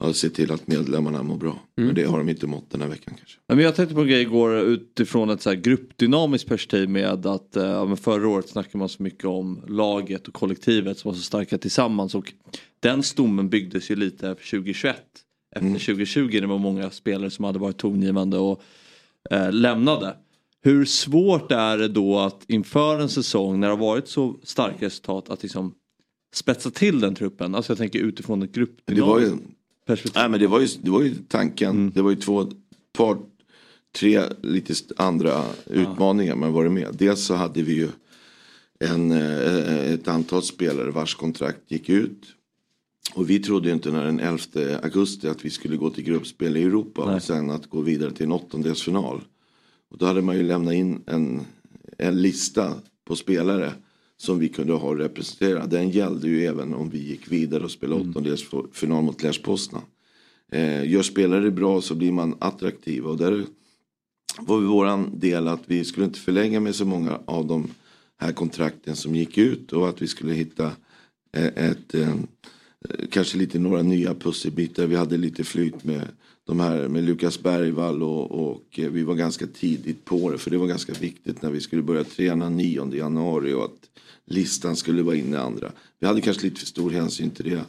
[0.00, 1.58] Att se till att medlemmarna mår bra.
[1.74, 3.38] Men det har de inte mått den här veckan kanske.
[3.46, 7.26] Ja, men jag tänkte på en grej igår utifrån ett så här gruppdynamiskt perspektiv med
[7.26, 11.16] att eh, ja, förra året snackade man så mycket om laget och kollektivet som var
[11.16, 12.32] så starka tillsammans och
[12.80, 14.96] den stommen byggdes ju lite för 2021.
[15.56, 18.62] Efter 2020 det var många spelare som hade varit tongivande och
[19.30, 20.16] eh, lämnade.
[20.62, 24.86] Hur svårt är det då att inför en säsong när det har varit så starka
[24.86, 25.74] resultat att liksom
[26.34, 27.54] spetsa till den truppen?
[27.54, 29.36] Alltså jag tänker utifrån ett gruppdynamiskt
[29.84, 30.20] perspektiv.
[30.20, 31.92] nej, men det var ju, det var ju tanken.
[31.94, 32.46] Det var ju två,
[32.92, 33.18] par,
[33.98, 36.88] tre lite andra utmaningar man varit med.
[36.92, 37.88] Dels så hade vi ju
[38.78, 42.22] en, eh, ett antal spelare vars kontrakt gick ut.
[43.14, 46.56] Och vi trodde ju inte när den 11 augusti att vi skulle gå till gruppspel
[46.56, 47.14] i Europa Nej.
[47.14, 49.20] och sen att gå vidare till en åttondelsfinal.
[49.90, 51.40] Och då hade man ju lämnat in en,
[51.98, 52.74] en lista
[53.04, 53.72] på spelare
[54.24, 55.70] som vi kunde ha representerat.
[55.70, 59.82] Den gällde ju även om vi gick vidare och spelade åttondelsfinal mot Lech Poznan.
[60.52, 63.44] Eh, gör spelare bra så blir man attraktiv och där
[64.38, 67.70] var våran del att vi skulle inte förlänga med så många av de
[68.16, 70.66] här kontrakten som gick ut och att vi skulle hitta
[71.36, 72.14] eh, ett, eh,
[73.10, 74.86] kanske lite några nya pusselbitar.
[74.86, 76.02] Vi hade lite flyt med
[76.46, 80.50] de här med Lukas Bergvall och, och eh, vi var ganska tidigt på det för
[80.50, 83.90] det var ganska viktigt när vi skulle börja träna 9 januari och att
[84.26, 85.72] listan skulle vara inne i andra.
[86.00, 87.64] Vi hade kanske lite för stor hänsyn till det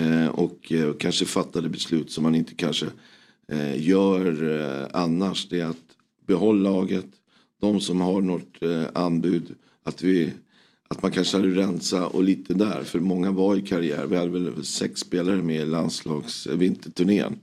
[0.00, 2.86] eh, och eh, kanske fattade beslut som man inte kanske
[3.52, 5.48] eh, gör eh, annars.
[5.48, 5.76] Det är att
[6.26, 7.06] behålla laget,
[7.60, 10.32] de som har något eh, anbud, att, vi,
[10.88, 12.82] att man kanske hade rensa och lite där.
[12.84, 17.38] För många var i karriär, vi hade väl sex spelare med i landslagsvinterturnén.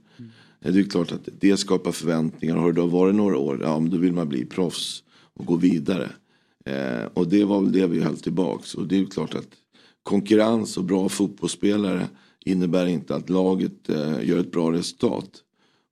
[0.60, 2.56] eh, Det är klart att det skapar förväntningar.
[2.56, 5.02] Har det då varit några år, ja men då vill man bli proffs
[5.34, 6.10] och gå vidare.
[6.66, 8.74] Eh, och det var väl det vi höll tillbaks.
[8.74, 9.48] Och det är ju klart att
[10.02, 12.08] konkurrens och bra fotbollsspelare
[12.44, 15.30] innebär inte att laget eh, gör ett bra resultat.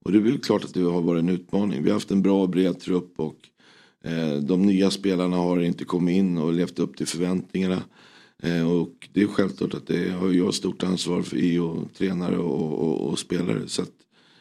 [0.05, 1.83] Och det är väl klart att det har varit en utmaning.
[1.83, 3.37] Vi har haft en bra och bred trupp och
[4.05, 7.83] eh, de nya spelarna har inte kommit in och levt upp till förväntningarna.
[8.43, 12.39] Eh, och det är självklart att det har jag stort ansvar för i och tränare
[12.39, 13.63] och, och, och spelare.
[13.67, 13.93] Så att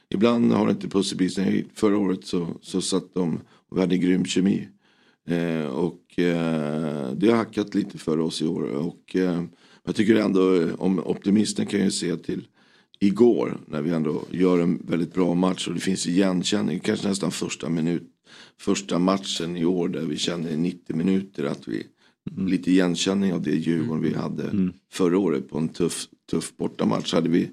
[0.10, 1.52] ibland har det inte pusselbitarna.
[1.74, 4.68] Förra året så, så satt de och vi hade grym kemi.
[5.28, 5.66] Eh,
[6.14, 8.62] och eh, det har hackat lite för oss i år.
[8.64, 9.44] Och eh,
[9.86, 12.48] jag tycker ändå om optimisten kan ju se till
[13.00, 16.80] igår när vi ändå gör en väldigt bra match och det finns igenkänning.
[16.80, 18.04] Kanske nästan första minut,
[18.58, 21.88] första matchen i år där vi känner i 90 minuter att vi
[22.38, 27.14] lite igenkänning av det Djurgården vi hade förra året på en tuff, tuff bortamatch.
[27.14, 27.50] Hade vi,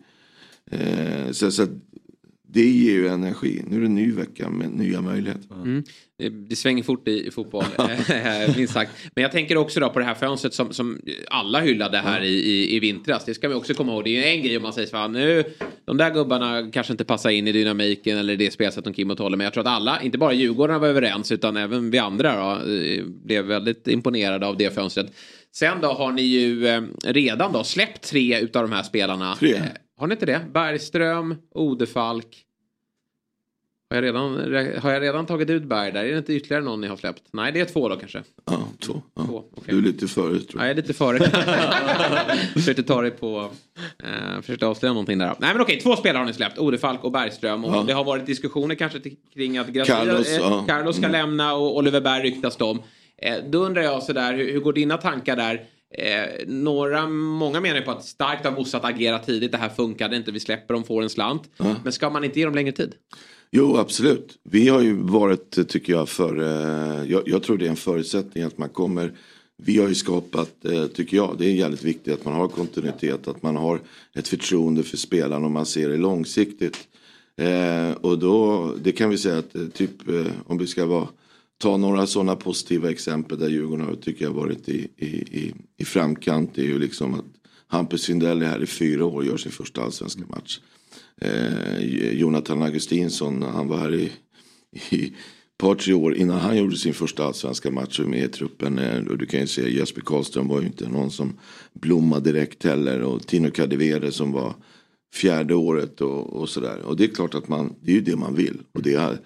[0.70, 1.66] eh, så, så
[2.53, 3.62] det ger ju energi.
[3.68, 5.55] Nu är det en ny vecka med nya möjligheter.
[5.55, 5.82] Mm.
[6.18, 8.90] Det- Det svänger fort i, fotboll, eh, minst sagt.
[9.14, 12.28] Men jag tänker också då på det här fönstret som, som alla hyllade här i,
[12.34, 13.24] i, i vintras.
[13.24, 14.05] Det ska vi också komma ihåg.
[14.05, 15.44] Det är en grej om man säger så här, nu,
[15.84, 19.18] de där gubbarna kanske inte passar in i dynamiken eller det spelsätt som Kim och
[19.18, 19.36] håller.
[19.36, 22.72] Men jag tror att alla, inte bara Djurgården var överens utan även vi andra då,
[22.72, 25.12] eh, blev väldigt imponerade av det fönstret.
[25.55, 29.34] Sen då har ni ju eh, redan då släppt tre utav de här spelarna.
[29.36, 29.61] Tre?
[30.01, 30.40] Har ni inte det?
[30.53, 32.44] Bergström, Odefalk.
[33.90, 34.34] Har jag, redan,
[34.82, 36.05] har jag redan tagit ut Berg där?
[36.05, 37.22] Är det inte ytterligare någon ni har släppt?
[37.32, 38.22] Nej, det är två då kanske.
[38.46, 39.03] Ja, två.
[39.14, 39.24] Ja.
[39.26, 39.64] Två, okej.
[39.74, 41.18] Du är lite före tror Ja, jag är lite före.
[42.55, 43.51] försökte ta det på...
[44.05, 45.34] Eh, försökte avslöja någonting där.
[45.38, 46.59] Nej men okej, två spelare har ni släppt.
[46.59, 47.64] Odefalk och Bergström.
[47.64, 47.84] Och Ja.
[47.86, 49.01] det har varit diskussioner kanske
[49.34, 50.66] kring att Gracia, Carlos, eh.
[50.66, 51.20] Carlos ska Mm.
[51.20, 52.82] lämna och Oliver Berg ryktas om.
[53.16, 55.64] Eh, då undrar jag sådär, hur, hur går dina tankar där?
[55.99, 59.53] Eh, några, många menar ju på att starkt av Bosse att agera tidigt.
[59.53, 61.51] Det här funkade inte, vi släpper dem, får en slant.
[61.84, 62.95] Men ska man inte ge dem längre tid?
[63.51, 64.38] Jo, absolut.
[64.43, 66.41] Vi har ju varit, tycker jag, för...
[66.41, 69.12] Eh, jag, jag tror det är en förutsättning att man kommer...
[69.62, 73.28] Vi har ju skapat, eh, tycker jag, det är jävligt viktigt att man har kontinuitet,
[73.28, 73.80] att man har
[74.14, 76.88] ett förtroende för spelarna och man ser det långsiktigt.
[77.36, 81.09] Eh, och då, det kan vi säga att eh, typ, eh, om vi ska vara,
[81.61, 85.84] ta några sådana positiva exempel där Djurgården har, tycker jag, varit i, i, i, i
[85.84, 86.54] framkant.
[86.54, 87.24] Det är ju liksom att
[87.66, 90.61] Hampus Sindell är här i fyra år och gör sin första allsvenska match.
[91.20, 91.80] Eh,
[92.12, 94.12] Jonathan Augustinsson, han var här i,
[94.90, 95.12] i
[95.58, 98.78] par tre år innan han gjorde sin första allsvenska match och med i truppen.
[98.78, 101.38] Eh, och du kan ju se Jesper Karlström var ju inte någon som
[101.72, 103.02] blommade direkt heller.
[103.02, 104.54] Och Tino Kadewere som var
[105.14, 106.82] fjärde året och, och sådär.
[106.84, 108.58] Och det är klart att man, det är ju det man vill.
[108.72, 109.18] Och det, är,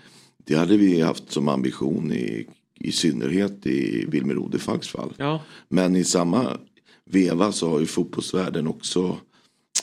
[0.45, 2.47] det hade vi haft som ambition i,
[2.80, 5.12] i synnerhet i Wilmer Odefalks fall.
[5.16, 5.42] Ja.
[5.68, 6.59] Men i samma
[7.05, 9.16] veva så har ju fotbollsvärlden också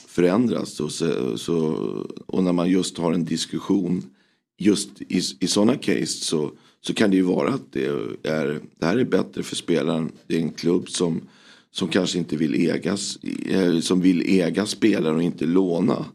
[0.06, 0.80] förändrats.
[0.80, 1.56] Och, så, så,
[2.26, 4.02] och när man just har en diskussion
[4.58, 7.86] just i, i sådana case så, så kan det ju vara att det,
[8.22, 10.12] är, det här är bättre för spelaren.
[10.26, 11.20] Det är en klubb som,
[11.70, 16.06] som kanske inte vill ägas, eh, som vill äga spelare och inte låna.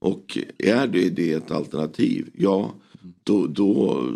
[0.00, 2.74] Och är det, det ett alternativ, ja
[3.24, 4.08] då, då,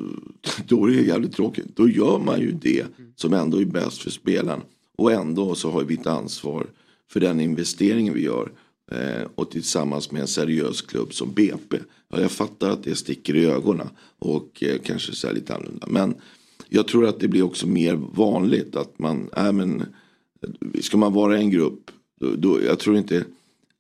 [0.69, 1.77] då är det jävligt tråkigt.
[1.77, 2.87] Då gör man ju det
[3.17, 4.61] som ändå är bäst för spelaren.
[4.97, 6.67] Och ändå så har vi ett ansvar
[7.11, 8.53] för den investeringen vi gör.
[8.91, 11.77] Eh, och tillsammans med en seriös klubb som BP.
[12.09, 13.89] Ja, jag fattar att det sticker i ögonen.
[14.19, 15.87] Och eh, kanske så lite annorlunda.
[15.87, 16.15] Men
[16.69, 21.13] jag tror att det blir också mer vanligt att man, äh, men, eh, ska man
[21.13, 21.91] vara en grupp.
[22.21, 23.25] Då, då, jag tror inte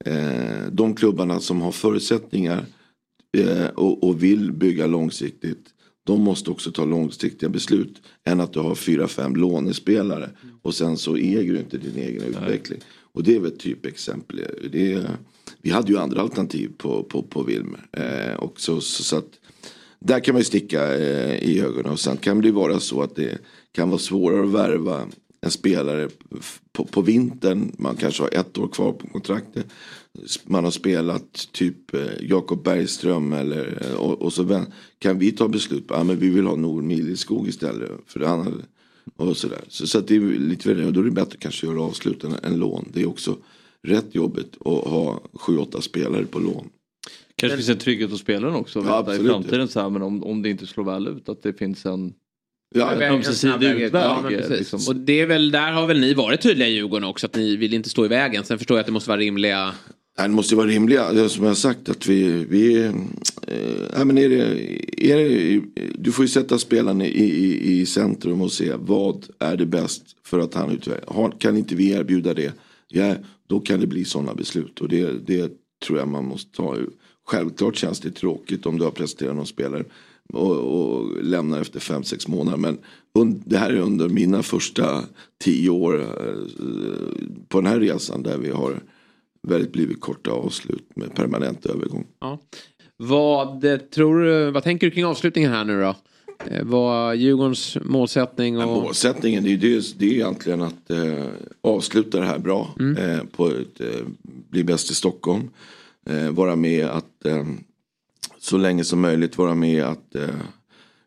[0.04, 2.66] eh, de klubbarna som har förutsättningar
[3.74, 5.74] och, och vill bygga långsiktigt.
[6.04, 8.02] De måste också ta långsiktiga beslut.
[8.24, 10.30] Än att du har fyra, fem lånespelare.
[10.62, 12.80] Och sen så äger du inte din egen utveckling.
[13.12, 14.40] Och det är väl ett typexempel.
[14.72, 15.10] Det är,
[15.62, 17.86] vi hade ju andra alternativ på, på, på Wilmer.
[17.92, 19.30] Eh, också, så, så att,
[20.00, 21.92] där kan man ju sticka eh, i ögonen.
[21.92, 23.38] Och sen kan det vara så att det
[23.72, 25.06] kan vara svårare att värva
[25.40, 26.08] en spelare
[26.72, 27.72] på, på vintern.
[27.78, 29.66] Man kanske har ett år kvar på kontraktet.
[30.44, 34.64] Man har spelat typ eh, Jakob Bergström eller eh, och, och så
[34.98, 37.90] kan vi ta beslut på att ah, men vi vill ha Nord Mileskog istället.
[38.06, 38.56] För han hade,
[39.16, 39.60] och sådär.
[39.68, 41.82] Så, så att det är lite väl, och då är det bättre kanske att göra
[41.82, 42.88] avslut än, än lån.
[42.92, 43.36] Det är också
[43.82, 46.68] rätt jobbigt att ha sju, åtta spelare på lån.
[47.36, 48.78] Kanske finns en trygghet hos spelaren också.
[48.78, 49.32] Ja, Ja, I absolut.
[49.32, 52.12] framtiden så här, men om, om det inte slår väl ut att det finns en
[52.74, 54.02] Ja, ömsesidig utväg.
[54.02, 54.80] Ja, liksom.
[54.88, 57.56] Och det är väl, där har väl ni varit tydliga i Djurgården också, att ni
[57.56, 58.44] vill inte stå i vägen.
[58.44, 59.74] Sen förstår jag att det måste vara rimliga...
[60.18, 62.84] Nej, det måste vara rimliga, som jag har sagt att vi, vi
[63.46, 65.62] eh, men är det, är det,
[65.94, 70.02] du får ju sätta spelaren i, i, i centrum och se vad är det bäst
[70.24, 71.38] för att han utvecklar.
[71.38, 72.52] Kan inte vi erbjuda det,
[72.88, 73.14] ja,
[73.46, 75.52] då kan det bli sådana beslut och det, det
[75.86, 76.76] tror jag man måste ta.
[77.26, 79.84] Självklart känns det tråkigt om du har presterat någon spelare
[80.32, 82.58] och, och lämnar efter fem sex månader.
[82.58, 82.78] Men
[83.44, 85.04] det här är under mina första
[85.44, 86.34] tio år eh,
[87.48, 88.82] på den här resan där vi har
[89.48, 92.06] väldigt blivit korta avslut med permanent övergång.
[92.20, 92.38] Ja.
[92.96, 95.94] Vad, tror du, vad tänker du kring avslutningen här nu då?
[96.50, 98.82] Eh, Vad Djurgårdens målsättning och...
[98.82, 101.24] Målsättningen det är, det, det är egentligen att eh,
[101.60, 102.74] avsluta det här bra.
[102.98, 104.06] Eh, på ett, eh,
[104.50, 105.50] bli bäst i Stockholm.
[106.06, 107.46] Eh, vara med att eh,
[108.38, 110.16] så länge som möjligt vara med att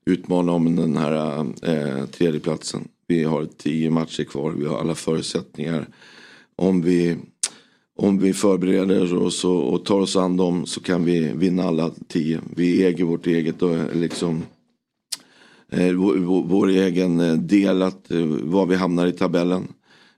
[0.05, 2.87] utmana om den här eh, tredjeplatsen.
[3.07, 5.87] Vi har tio matcher kvar, vi har alla förutsättningar.
[6.55, 7.17] Om vi,
[8.01, 11.91] om vi förbereder oss och, och tar oss an dem så kan vi vinna alla
[12.07, 12.41] tio.
[12.55, 14.43] Vi äger vårt eget och liksom
[15.71, 19.67] eh, vår, vår, egen eh, del att eh, var vi hamnar i tabellen.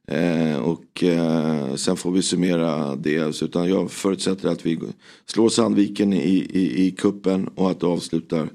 [0.08, 3.36] Eh, och eh, sen får vi summera det.
[3.36, 4.80] Så, utan jag förutsätter att vi
[5.26, 8.50] slår Sandviken i, i, i kuppen och att det avslutar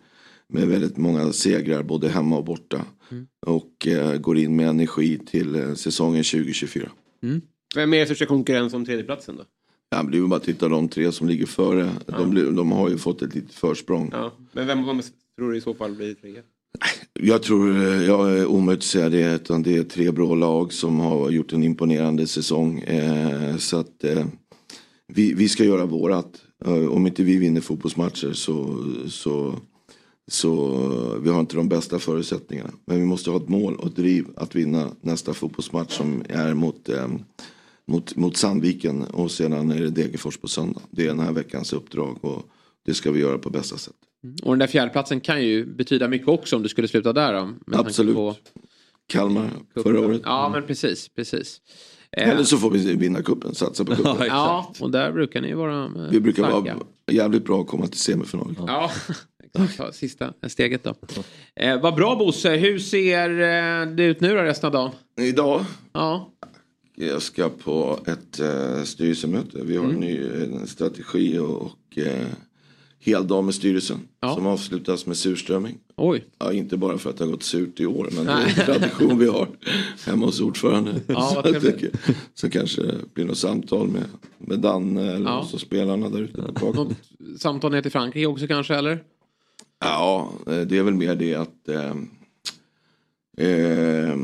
[0.49, 2.85] med väldigt många segrar både hemma och borta.
[3.47, 6.91] Och eh, går in med energi till eh, säsongen 2024.
[7.75, 9.45] Vem är största konkurrens om tredjeplatsen då?
[9.91, 11.91] Ja, men det är ju bara att titta de tre som ligger före.
[12.07, 14.11] De, blir- de har ju fått ett litet försprång.
[14.13, 14.33] Ja.
[14.53, 15.01] Men vem, vem
[15.39, 16.43] tror du i så fall blir trea?
[17.21, 21.01] Jag tror, jag är omöjligt att säga det, utan det är tre bra lag som
[21.01, 22.79] har gjort en imponerande säsong.
[22.81, 24.27] Eh, så att eh,
[25.07, 26.43] vi, vi ska göra vårat.
[26.65, 29.55] Eh, om inte vi vinner fotbollsmatcher så, så,
[30.31, 30.79] så
[31.23, 32.71] vi har inte de bästa förutsättningarna.
[32.85, 36.55] Men vi måste ha ett mål och ett driv att vinna nästa fotbollsmatch som är
[36.55, 37.09] mot, eh,
[37.89, 40.81] mot, mot Sandviken och sedan är det Degerfors på söndag.
[40.91, 42.43] Det är den här veckans uppdrag och
[42.87, 43.95] det ska vi göra på bästa sätt.
[44.43, 47.55] Och den där fjärdeplatsen kan ju betyda mycket också om du skulle sluta där då.
[47.79, 48.15] Absolut.
[48.15, 48.35] På
[49.07, 49.51] Kalmar
[49.83, 50.21] förra året.
[50.25, 51.61] Ja men precis, precis.
[52.17, 54.27] Eh, Eller så får vi vinna kuppen, satsa på kuppen.
[54.27, 56.75] Ja, och där brukar ni vara eh, Vi brukar starka.
[56.75, 58.55] vara jävligt bra att komma till semifinal.
[58.67, 58.91] Ja,
[59.65, 59.95] exakt.
[59.97, 60.95] Sista steget då.
[61.57, 64.91] Eh, vad bra Bosse, hur ser eh, det ut nu då resten av dagen?
[65.21, 65.65] Idag?
[65.93, 66.33] Ja.
[67.01, 69.61] Jag ska på ett eh, styrelsemöte.
[69.65, 69.97] Vi har Mm.
[69.97, 70.21] en ny
[70.59, 72.27] eh, strategi och, och eh,
[73.01, 73.99] heldag med styrelsen.
[74.35, 75.79] Som avslutas med surströmming.
[75.97, 76.25] Oj.
[76.39, 78.09] Ja, inte bara för att det har gått surt i år.
[78.17, 79.49] Men det är en tradition vi har
[80.07, 80.95] hemma hos ordförande.
[81.07, 81.91] Ja, så, det-
[82.35, 84.05] så kanske det blir något samtal med,
[84.39, 85.47] med Danne eller Ja.
[85.51, 86.97] så spelarna där ute på taket.
[87.39, 89.03] Samtal ner till Frankrike också kanske eller?
[89.81, 91.95] Ja, eh, det är väl mer det att eh,
[93.49, 94.17] eh,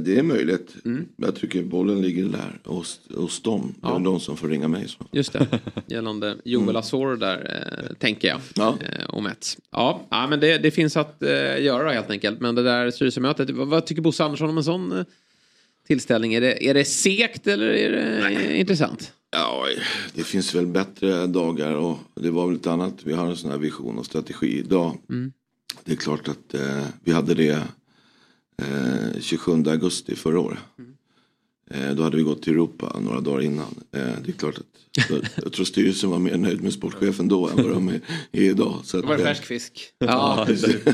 [0.00, 0.74] det är möjligt.
[0.84, 1.08] Mm.
[1.16, 3.74] Jag tycker bollen ligger där hos, hos dem.
[3.80, 3.98] Det är Ja.
[3.98, 4.88] de som får ringa mig.
[4.88, 5.06] Så.
[5.12, 5.46] Just det,
[5.86, 8.40] gällande Joel Asoro där, eh, tänker jag.
[8.54, 8.76] Ja.
[8.80, 9.58] Eh, och Mets.
[9.70, 12.40] Ja, ja men det, det finns att eh, göra helt enkelt.
[12.40, 15.04] Men det där styrelsemötet, vad, vad tycker Bosse Andersson om en sån eh,
[15.86, 16.34] tillställning?
[16.34, 19.12] Är det, är det segt eller är det eh, intressant?
[19.30, 19.66] Ja,
[20.14, 22.94] det finns väl bättre dagar och det var väl ett annat.
[23.04, 24.98] Vi har en sån här vision och strategi idag.
[25.10, 25.32] Mm.
[25.84, 27.62] Det är klart att eh, vi hade det
[28.62, 30.58] eh, 27 augusti förra året.
[31.70, 33.74] Eh, då hade vi gått till Europa några dagar innan.
[33.92, 37.48] Eh, det är klart att jag, jag tror styrelsen var mer nöjd med sportchefen då
[37.48, 38.00] än vad de är,
[38.32, 38.80] är idag.
[38.84, 39.92] Så Då var det eh, färsk fisk.
[39.98, 40.46] Ja,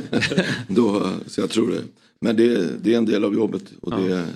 [0.68, 1.82] då, så jag tror det.
[2.20, 4.26] Men det, det är en del av jobbet och det är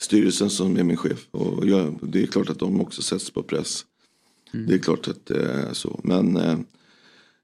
[0.00, 1.26] styrelsen som är min chef.
[1.30, 3.84] Och jag, det är klart att de också sätts på press.
[4.52, 6.00] Det är klart att det är så.
[6.04, 6.58] Men eh,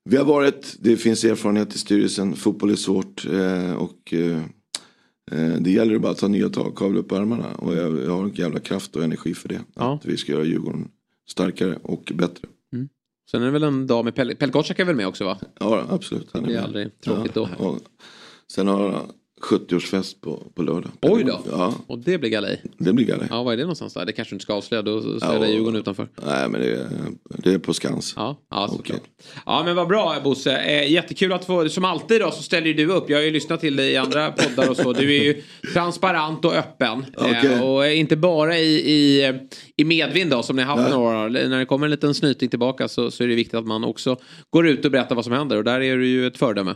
[0.04, 4.42] vi har varit, det finns erfarenhet i styrelsen, fotboll är svårt eh, och eh, eh,
[5.60, 7.54] det gäller bara att ta nya tag, kavla upp ärmarna.
[7.54, 9.60] Och jag, jag har en jävla kraft och energi för det.
[9.74, 10.88] Att vi ska göra Djurgården
[11.28, 12.48] starkare och bättre.
[13.30, 15.38] Sen är det väl en dag med Pelle, Pelle Kotschack är väl med också va?
[15.60, 16.32] Ja, absolut.
[16.32, 17.48] Det blir aldrig tråkigt då.
[17.58, 17.78] Och
[18.52, 19.06] sen har
[19.42, 20.90] 70-årsfest på, på lördag.
[21.02, 21.40] Oj då.
[21.50, 22.62] Ja, Och det blir galej.
[22.78, 23.26] det blir galej.
[23.30, 24.04] Ja, var är det någonstans där?
[24.06, 26.08] Det kanske du inte ska avslöja, då står Ja, det Djurgården utanför.
[26.26, 26.88] Nej, men det är,
[27.24, 28.12] det är på Skans.
[28.16, 29.02] Ja, ja såklart.
[29.46, 30.56] Ja men vad bra Bosse.
[30.56, 33.10] Eh, jättekul att få, som alltid då så ställer du upp.
[33.10, 34.92] Jag har ju lyssnat till dig i andra poddar och så.
[34.92, 35.42] Du är ju
[35.72, 37.04] transparent och öppen.
[37.16, 37.52] Okej.
[37.52, 39.32] Eh, och inte bara i, i,
[39.76, 40.98] i medvind då som ni har haft Nej.
[40.98, 41.28] några år.
[41.28, 44.16] När det kommer en liten snyting tillbaka så, så är det viktigt att man också
[44.50, 45.56] går ut och berättar vad som händer.
[45.56, 46.74] Och där är du ju ett föredöme.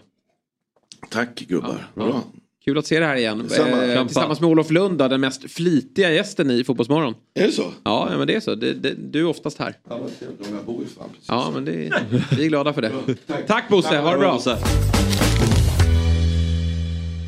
[1.11, 1.91] Tack gubbar.
[1.95, 2.03] Ja.
[2.05, 2.23] Bra.
[2.65, 3.41] Kul att se det här igen.
[3.41, 7.15] Eh, tillsammans med Olof Lund den mest flitiga gästen i Fotbollsmorgon.
[7.35, 7.73] Är det så?
[7.85, 8.55] Ja, ja men det är så.
[8.55, 9.74] Det, det, du är oftast här.
[9.89, 10.51] Ja, vad trevligt.
[10.55, 11.28] Jag bor ju fan precis.
[11.28, 11.73] Ja, men det,
[12.37, 12.93] vi är glada för det.
[13.47, 14.41] Tack Bosse, ha det bra.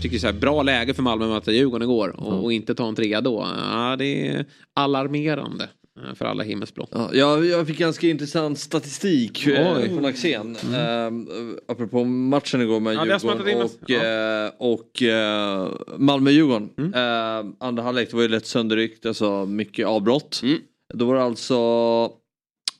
[0.02, 2.88] Tycker så här, bra läge för Malmö att möta Djurgården igår och, och inte ta
[2.88, 3.48] en trea då.
[3.72, 5.68] Ja, det är alarmerande
[6.14, 6.88] för alla himmelsblå.
[7.12, 9.88] Ja, jag, fick ganska intressant statistik eh, Oj.
[9.88, 10.56] från Axén.
[10.56, 11.28] Mm.
[11.68, 16.70] apropå matchen igår med Ja, Djurgården och, eh, och eh, Malmö-Djurgården.
[16.78, 16.94] Mm.
[16.94, 20.40] Eh, andra halvlek det var ju lätt sönderryckt, alltså mycket avbrott.
[20.42, 20.58] Mm.
[20.94, 21.56] Då var det alltså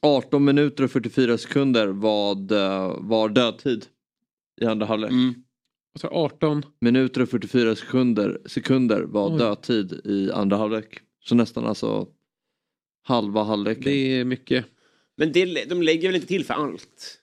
[0.03, 3.87] 18 minuter och 44 sekunder vad, eh, var dödtid
[4.61, 5.11] i andra halvlek.
[5.11, 5.35] Mm.
[5.95, 6.63] Alltså 18.
[6.81, 9.39] Minuter och 44 sekunder, sekunder var Oj.
[9.39, 10.99] dödtid i andra halvlek.
[11.25, 12.07] Så nästan alltså
[13.03, 13.83] halva halvleken.
[13.85, 14.67] Det är mycket.
[15.17, 17.19] Men det, de lägger väl inte till för allt?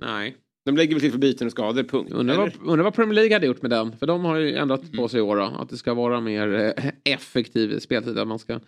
[0.00, 0.36] Nej.
[0.64, 2.12] De lägger väl till för byten och skador, punkt.
[2.12, 3.96] Undrar vad, undrar vad Premier League hade gjort med den.
[3.96, 4.96] För de har ju ändrat Mm.
[4.96, 5.42] på sig i år då.
[5.42, 8.18] Att det ska vara mer eh, effektiv speltid.
[8.18, 8.60] Att man ska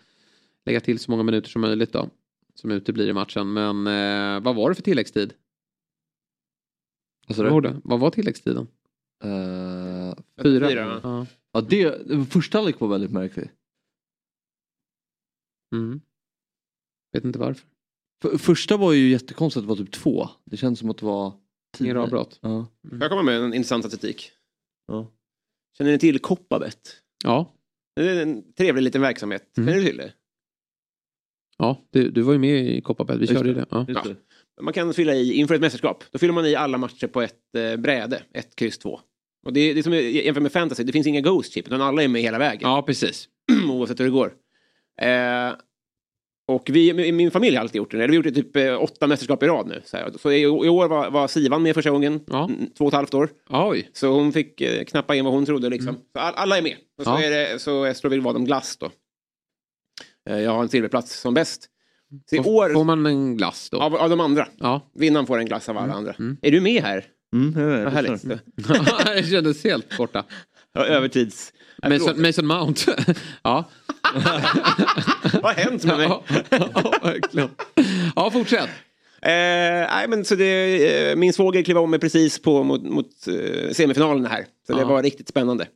[0.65, 2.11] lägga till så många minuter som möjligt då.
[2.55, 3.53] Som uteblir i matchen.
[3.53, 5.33] Men eh, vad var det för tilläggstid?
[7.29, 7.81] Vad sa Vad?
[7.85, 8.67] Vad var tilläggstiden?
[9.25, 10.69] Eh, Fyra.
[10.69, 11.01] Fyra.
[11.03, 11.27] Ja.
[11.53, 11.95] Ja, det,
[12.31, 13.51] första halvlek var väldigt märklig.
[15.73, 16.01] Mm.
[17.13, 17.67] Vet inte varför.
[18.23, 20.29] För, första var ju jättekonstigt att det var typ två.
[20.45, 21.33] Det känns som att det var
[21.79, 21.99] tio.
[21.99, 22.39] Avbrott.
[22.43, 22.67] Ja.
[22.91, 24.31] Får jag komma med en intressant statistik?
[24.87, 25.11] Ja.
[25.79, 26.97] Känner ni till Koppabet?
[27.25, 27.55] Ja.
[27.97, 29.59] Det är en trevlig liten verksamhet.
[29.59, 29.67] Mm.
[29.69, 30.13] Känner du till det?
[31.59, 33.19] Ja, du, du var ju med i Kopparberg.
[33.19, 33.61] Vi Just körde ju det.
[33.61, 33.67] det.
[33.71, 33.87] Ja.
[33.89, 34.05] Ja.
[34.63, 36.05] Man kan fylla i inför ett mästerskap.
[36.11, 38.23] Då fyller man i alla matcher på ett eh, bräde.
[38.33, 39.01] Ett, kryss, två.
[39.47, 40.85] Och det, är- det är som jämfört med fantasy.
[40.85, 41.67] Det finns inga ghost chip.
[41.67, 42.61] Utan alla är med hela vägen.
[42.71, 43.29] ja, precis.
[43.71, 44.35] Oavsett hur det går.
[45.03, 45.55] Eh,
[46.49, 47.97] och vi, min- min familj har alltid gjort det.
[47.97, 49.83] Vi har gjort det typ eh, åtta mästerskap i rad nu.
[49.85, 50.13] Så, här.
[50.23, 52.21] så i, i år var, var Sivan med första gången.
[52.27, 52.45] Ja.
[52.45, 53.31] Mm, Två och ett halvt år.
[53.49, 53.91] Oj.
[53.93, 55.95] Så hon fick eh, knappa in vad hon trodde liksom.
[56.13, 56.77] Så all, alla är med.
[56.99, 57.23] Och så, Ja.
[57.23, 58.91] är det, så slår vi vad om glass då.
[60.31, 61.69] Eh, jag har en silverplats som bäst.
[62.31, 63.81] Så i Får, år, får man en glass då?
[63.81, 64.49] av, av de andra.
[64.59, 64.91] Ja.
[64.95, 66.13] Vinnaren får en glass av alla andra.
[66.19, 66.37] Mm.
[66.43, 67.05] Är du med här?
[67.35, 68.23] Mm, jag vet, Vad härligt.
[69.23, 70.25] det kändes helt borta.
[70.75, 71.53] Ja, övertids...
[71.89, 72.81] Mason, Mason Mount.
[73.43, 73.65] ja.
[75.43, 76.07] Vad har hänt med mig?
[76.07, 77.49] ja, ja, verkligen.
[78.17, 78.69] Ja, fortsätt.
[79.25, 79.31] Eh,
[79.91, 83.71] nej, men så det, eh, min svåger klev om mig precis på mot, mot eh,
[83.73, 84.47] semifinalen här.
[84.67, 85.67] Så det var riktigt spännande.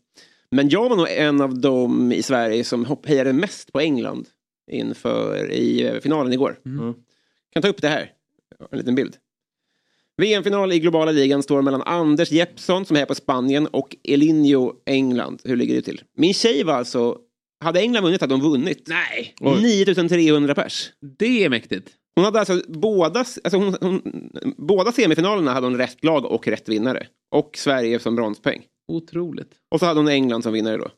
[0.51, 4.27] Men jag var nog en av dem i Sverige som hopp- hejade mest på England
[4.71, 6.59] inför i eh, finalen igår.
[6.67, 6.95] Mm.
[7.53, 8.11] Kan ta upp det här.
[8.73, 9.15] En liten bild.
[10.17, 15.41] VM-final i globala ligan står mellan Anders Jeppsson som är på Spanien och Elinho England.
[15.45, 16.03] Hur ligger det till?
[16.17, 17.19] Min tjej var alltså...
[17.67, 18.83] Hade England vunnit hade de vunnit.
[18.89, 19.35] Nej.
[19.63, 20.91] 9300 pers.
[21.19, 21.89] Det är mäktigt.
[22.17, 24.03] Hon hade alltså båda, alltså hon, hon,
[24.57, 27.07] båda semifinalerna hade hon rätt lag och rätt vinnare.
[27.35, 28.63] Och Sverige som bronspeng.
[28.93, 29.51] Otroligt.
[29.71, 30.89] Och så hade hon England som vinnare då.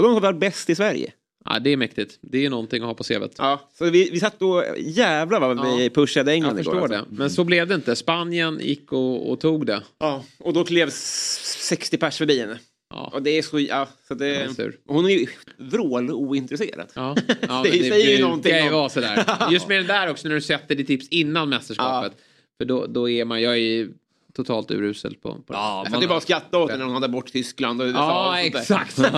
[0.00, 1.12] Så de var väl bäst i Sverige.
[1.44, 2.18] Ja, det är mäktigt.
[2.22, 3.34] Det är någonting att ha på CVt.
[3.38, 6.88] Ja, så vi, vi satt och jävlar vad vi pushade England Jag förstår igår.
[6.88, 6.98] det.
[6.98, 7.14] alltså.
[7.14, 7.96] Men så blev det inte.
[7.96, 9.82] Spanien gick och, och tog det.
[9.98, 12.58] Ja, och då klev s- 60 pers förbi henne.
[12.94, 14.78] Och det är så, ja, så det, Ja, sur.
[14.86, 15.26] hon är ju
[15.58, 16.88] vrål-ointresserad.
[16.94, 18.72] Ja, ja det, men säger ju någonting ju om...
[18.72, 19.24] vara sådär.
[19.50, 22.12] Just med den där också när du sätter ditt tips innan mästerskapet.
[22.58, 23.92] För då, då är man, jag är ju
[24.34, 27.32] totalt urusel på, på Ja, jag satt bara och skrattade åt när hon hade bort
[27.32, 27.98] Tyskland och USA.
[27.98, 28.98] Ja, och exakt.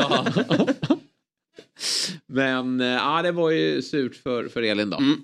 [2.27, 4.97] Men eh, ja, det var ju surt för, för Elin då.
[4.97, 5.20] Mm.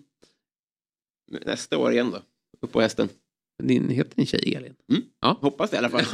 [1.46, 2.22] Nästa år igen då.
[2.60, 3.08] Upp på hästen.
[3.62, 4.74] Din, heter din tjej Elin?
[5.20, 5.38] Ja.
[5.40, 6.04] Hoppas det i alla fall.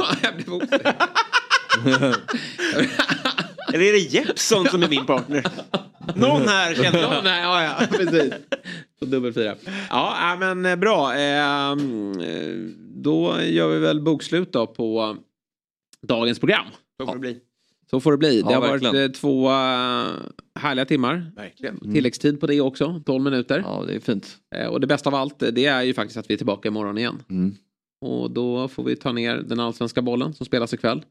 [3.75, 5.45] Eller är det Jeppsson som är min partner?
[6.17, 7.09] Någon här känner jag.
[7.09, 8.33] Här, ja, ja, precis.
[8.99, 9.55] Så dubbelfyra.
[9.91, 11.15] Ja, äh, men eh, bra.
[11.15, 12.55] Ehm, eh,
[12.95, 15.17] Då gör vi väl bokslut då på
[16.03, 16.65] dagens program.
[17.01, 17.39] Så får det bli.
[17.91, 18.41] Så får det bli.
[18.41, 18.95] Ja, det har verkligen.
[18.95, 19.49] varit eh, två
[20.61, 21.33] härliga timmar.
[21.37, 21.93] Verkligen.
[21.95, 23.63] Tilläggstid på det också, 12 minuter.
[23.67, 24.37] Ja, det är fint.
[24.71, 27.23] Och det bästa av allt, det är ju faktiskt att vi är tillbaka imorgon igen.
[27.31, 27.55] Mm.
[28.01, 31.03] Och då får vi ta ner den allsvenska bollen som spelas ikväll.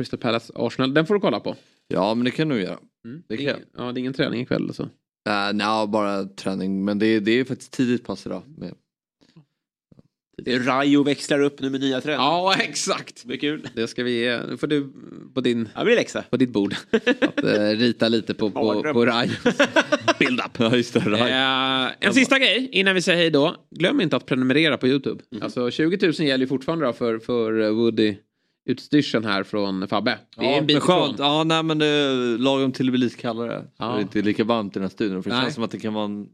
[0.00, 1.56] Crystal Palace Arsenal, den får du kolla på.
[1.88, 2.78] Ja, men det kan du göra.
[3.28, 3.56] Det kan jag.
[3.76, 4.82] Ja, det är ingen träning ikväll alltså.
[4.82, 4.88] Uh,
[5.54, 6.84] Nej, bara träning.
[6.84, 8.42] Men det, är- det är faktiskt tidigt pass idag.
[8.58, 8.74] Med.
[10.44, 12.22] Det är Rayo växlar upp nu med nya tränare.
[12.22, 13.22] Ja, exakt.
[13.26, 13.68] Det är kul.
[13.74, 14.40] Det ska vi ge.
[14.48, 14.92] Nu får du
[15.34, 16.22] på, din, Ja, blir läxa.
[16.30, 16.74] på ditt bord.
[17.20, 19.30] Att eh, rita lite på, på, på Raj.
[20.18, 20.58] Build up.
[20.58, 21.00] Ja, just det.
[21.00, 23.56] Eh, en sista grej innan vi säger hej då.
[23.70, 25.22] Glöm inte att prenumerera på YouTube.
[25.30, 25.42] Mhm.
[25.42, 28.16] Alltså 20 000 gäller ju fortfarande då för, för eh, Woody
[28.66, 30.18] utstyrseln här från Fabbe.
[30.36, 31.18] Det är Ja, en bit men skönt.
[31.18, 33.64] Ja, nej men det är lagom till det blir lite kallare.
[33.76, 33.94] Ja.
[33.96, 35.22] det inte är lika varmt i den här studion.
[35.22, 35.44] För det Nej.
[35.44, 36.28] känns som att det kan vara en,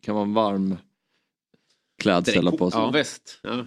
[0.00, 0.76] kan vara en varm
[2.02, 2.80] klädsel på sig.
[2.80, 2.90] Ja.
[2.90, 3.40] Väst.
[3.42, 3.66] Ja.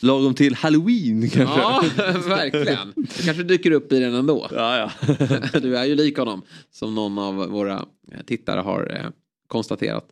[0.00, 1.60] Lagom till halloween kanske.
[1.60, 1.82] Ja,
[2.28, 2.92] verkligen.
[2.96, 4.48] Det kanske dyker upp i den ändå.
[4.50, 5.16] Ja, ja.
[5.60, 9.10] Du är ju lik honom, som någon av våra eh, tittare har eh,
[9.46, 10.08] konstaterat.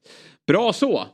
[0.46, 1.06] Bra så!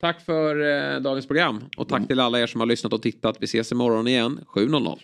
[0.00, 0.60] Tack för
[0.94, 3.36] eh, dagens program och tack till alla er som har lyssnat och tittat.
[3.40, 4.98] Vi ses imorgon igen 7.00.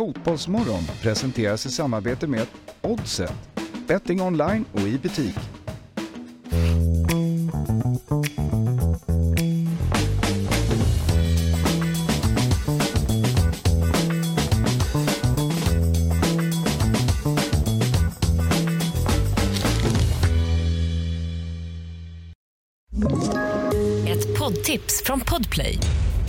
[0.00, 2.46] Fotbollsmorgon presenteras i samarbete med
[2.82, 3.32] Oddset,
[3.86, 5.34] betting online och i butik.
[24.08, 25.78] Ett poddtips från Podplay.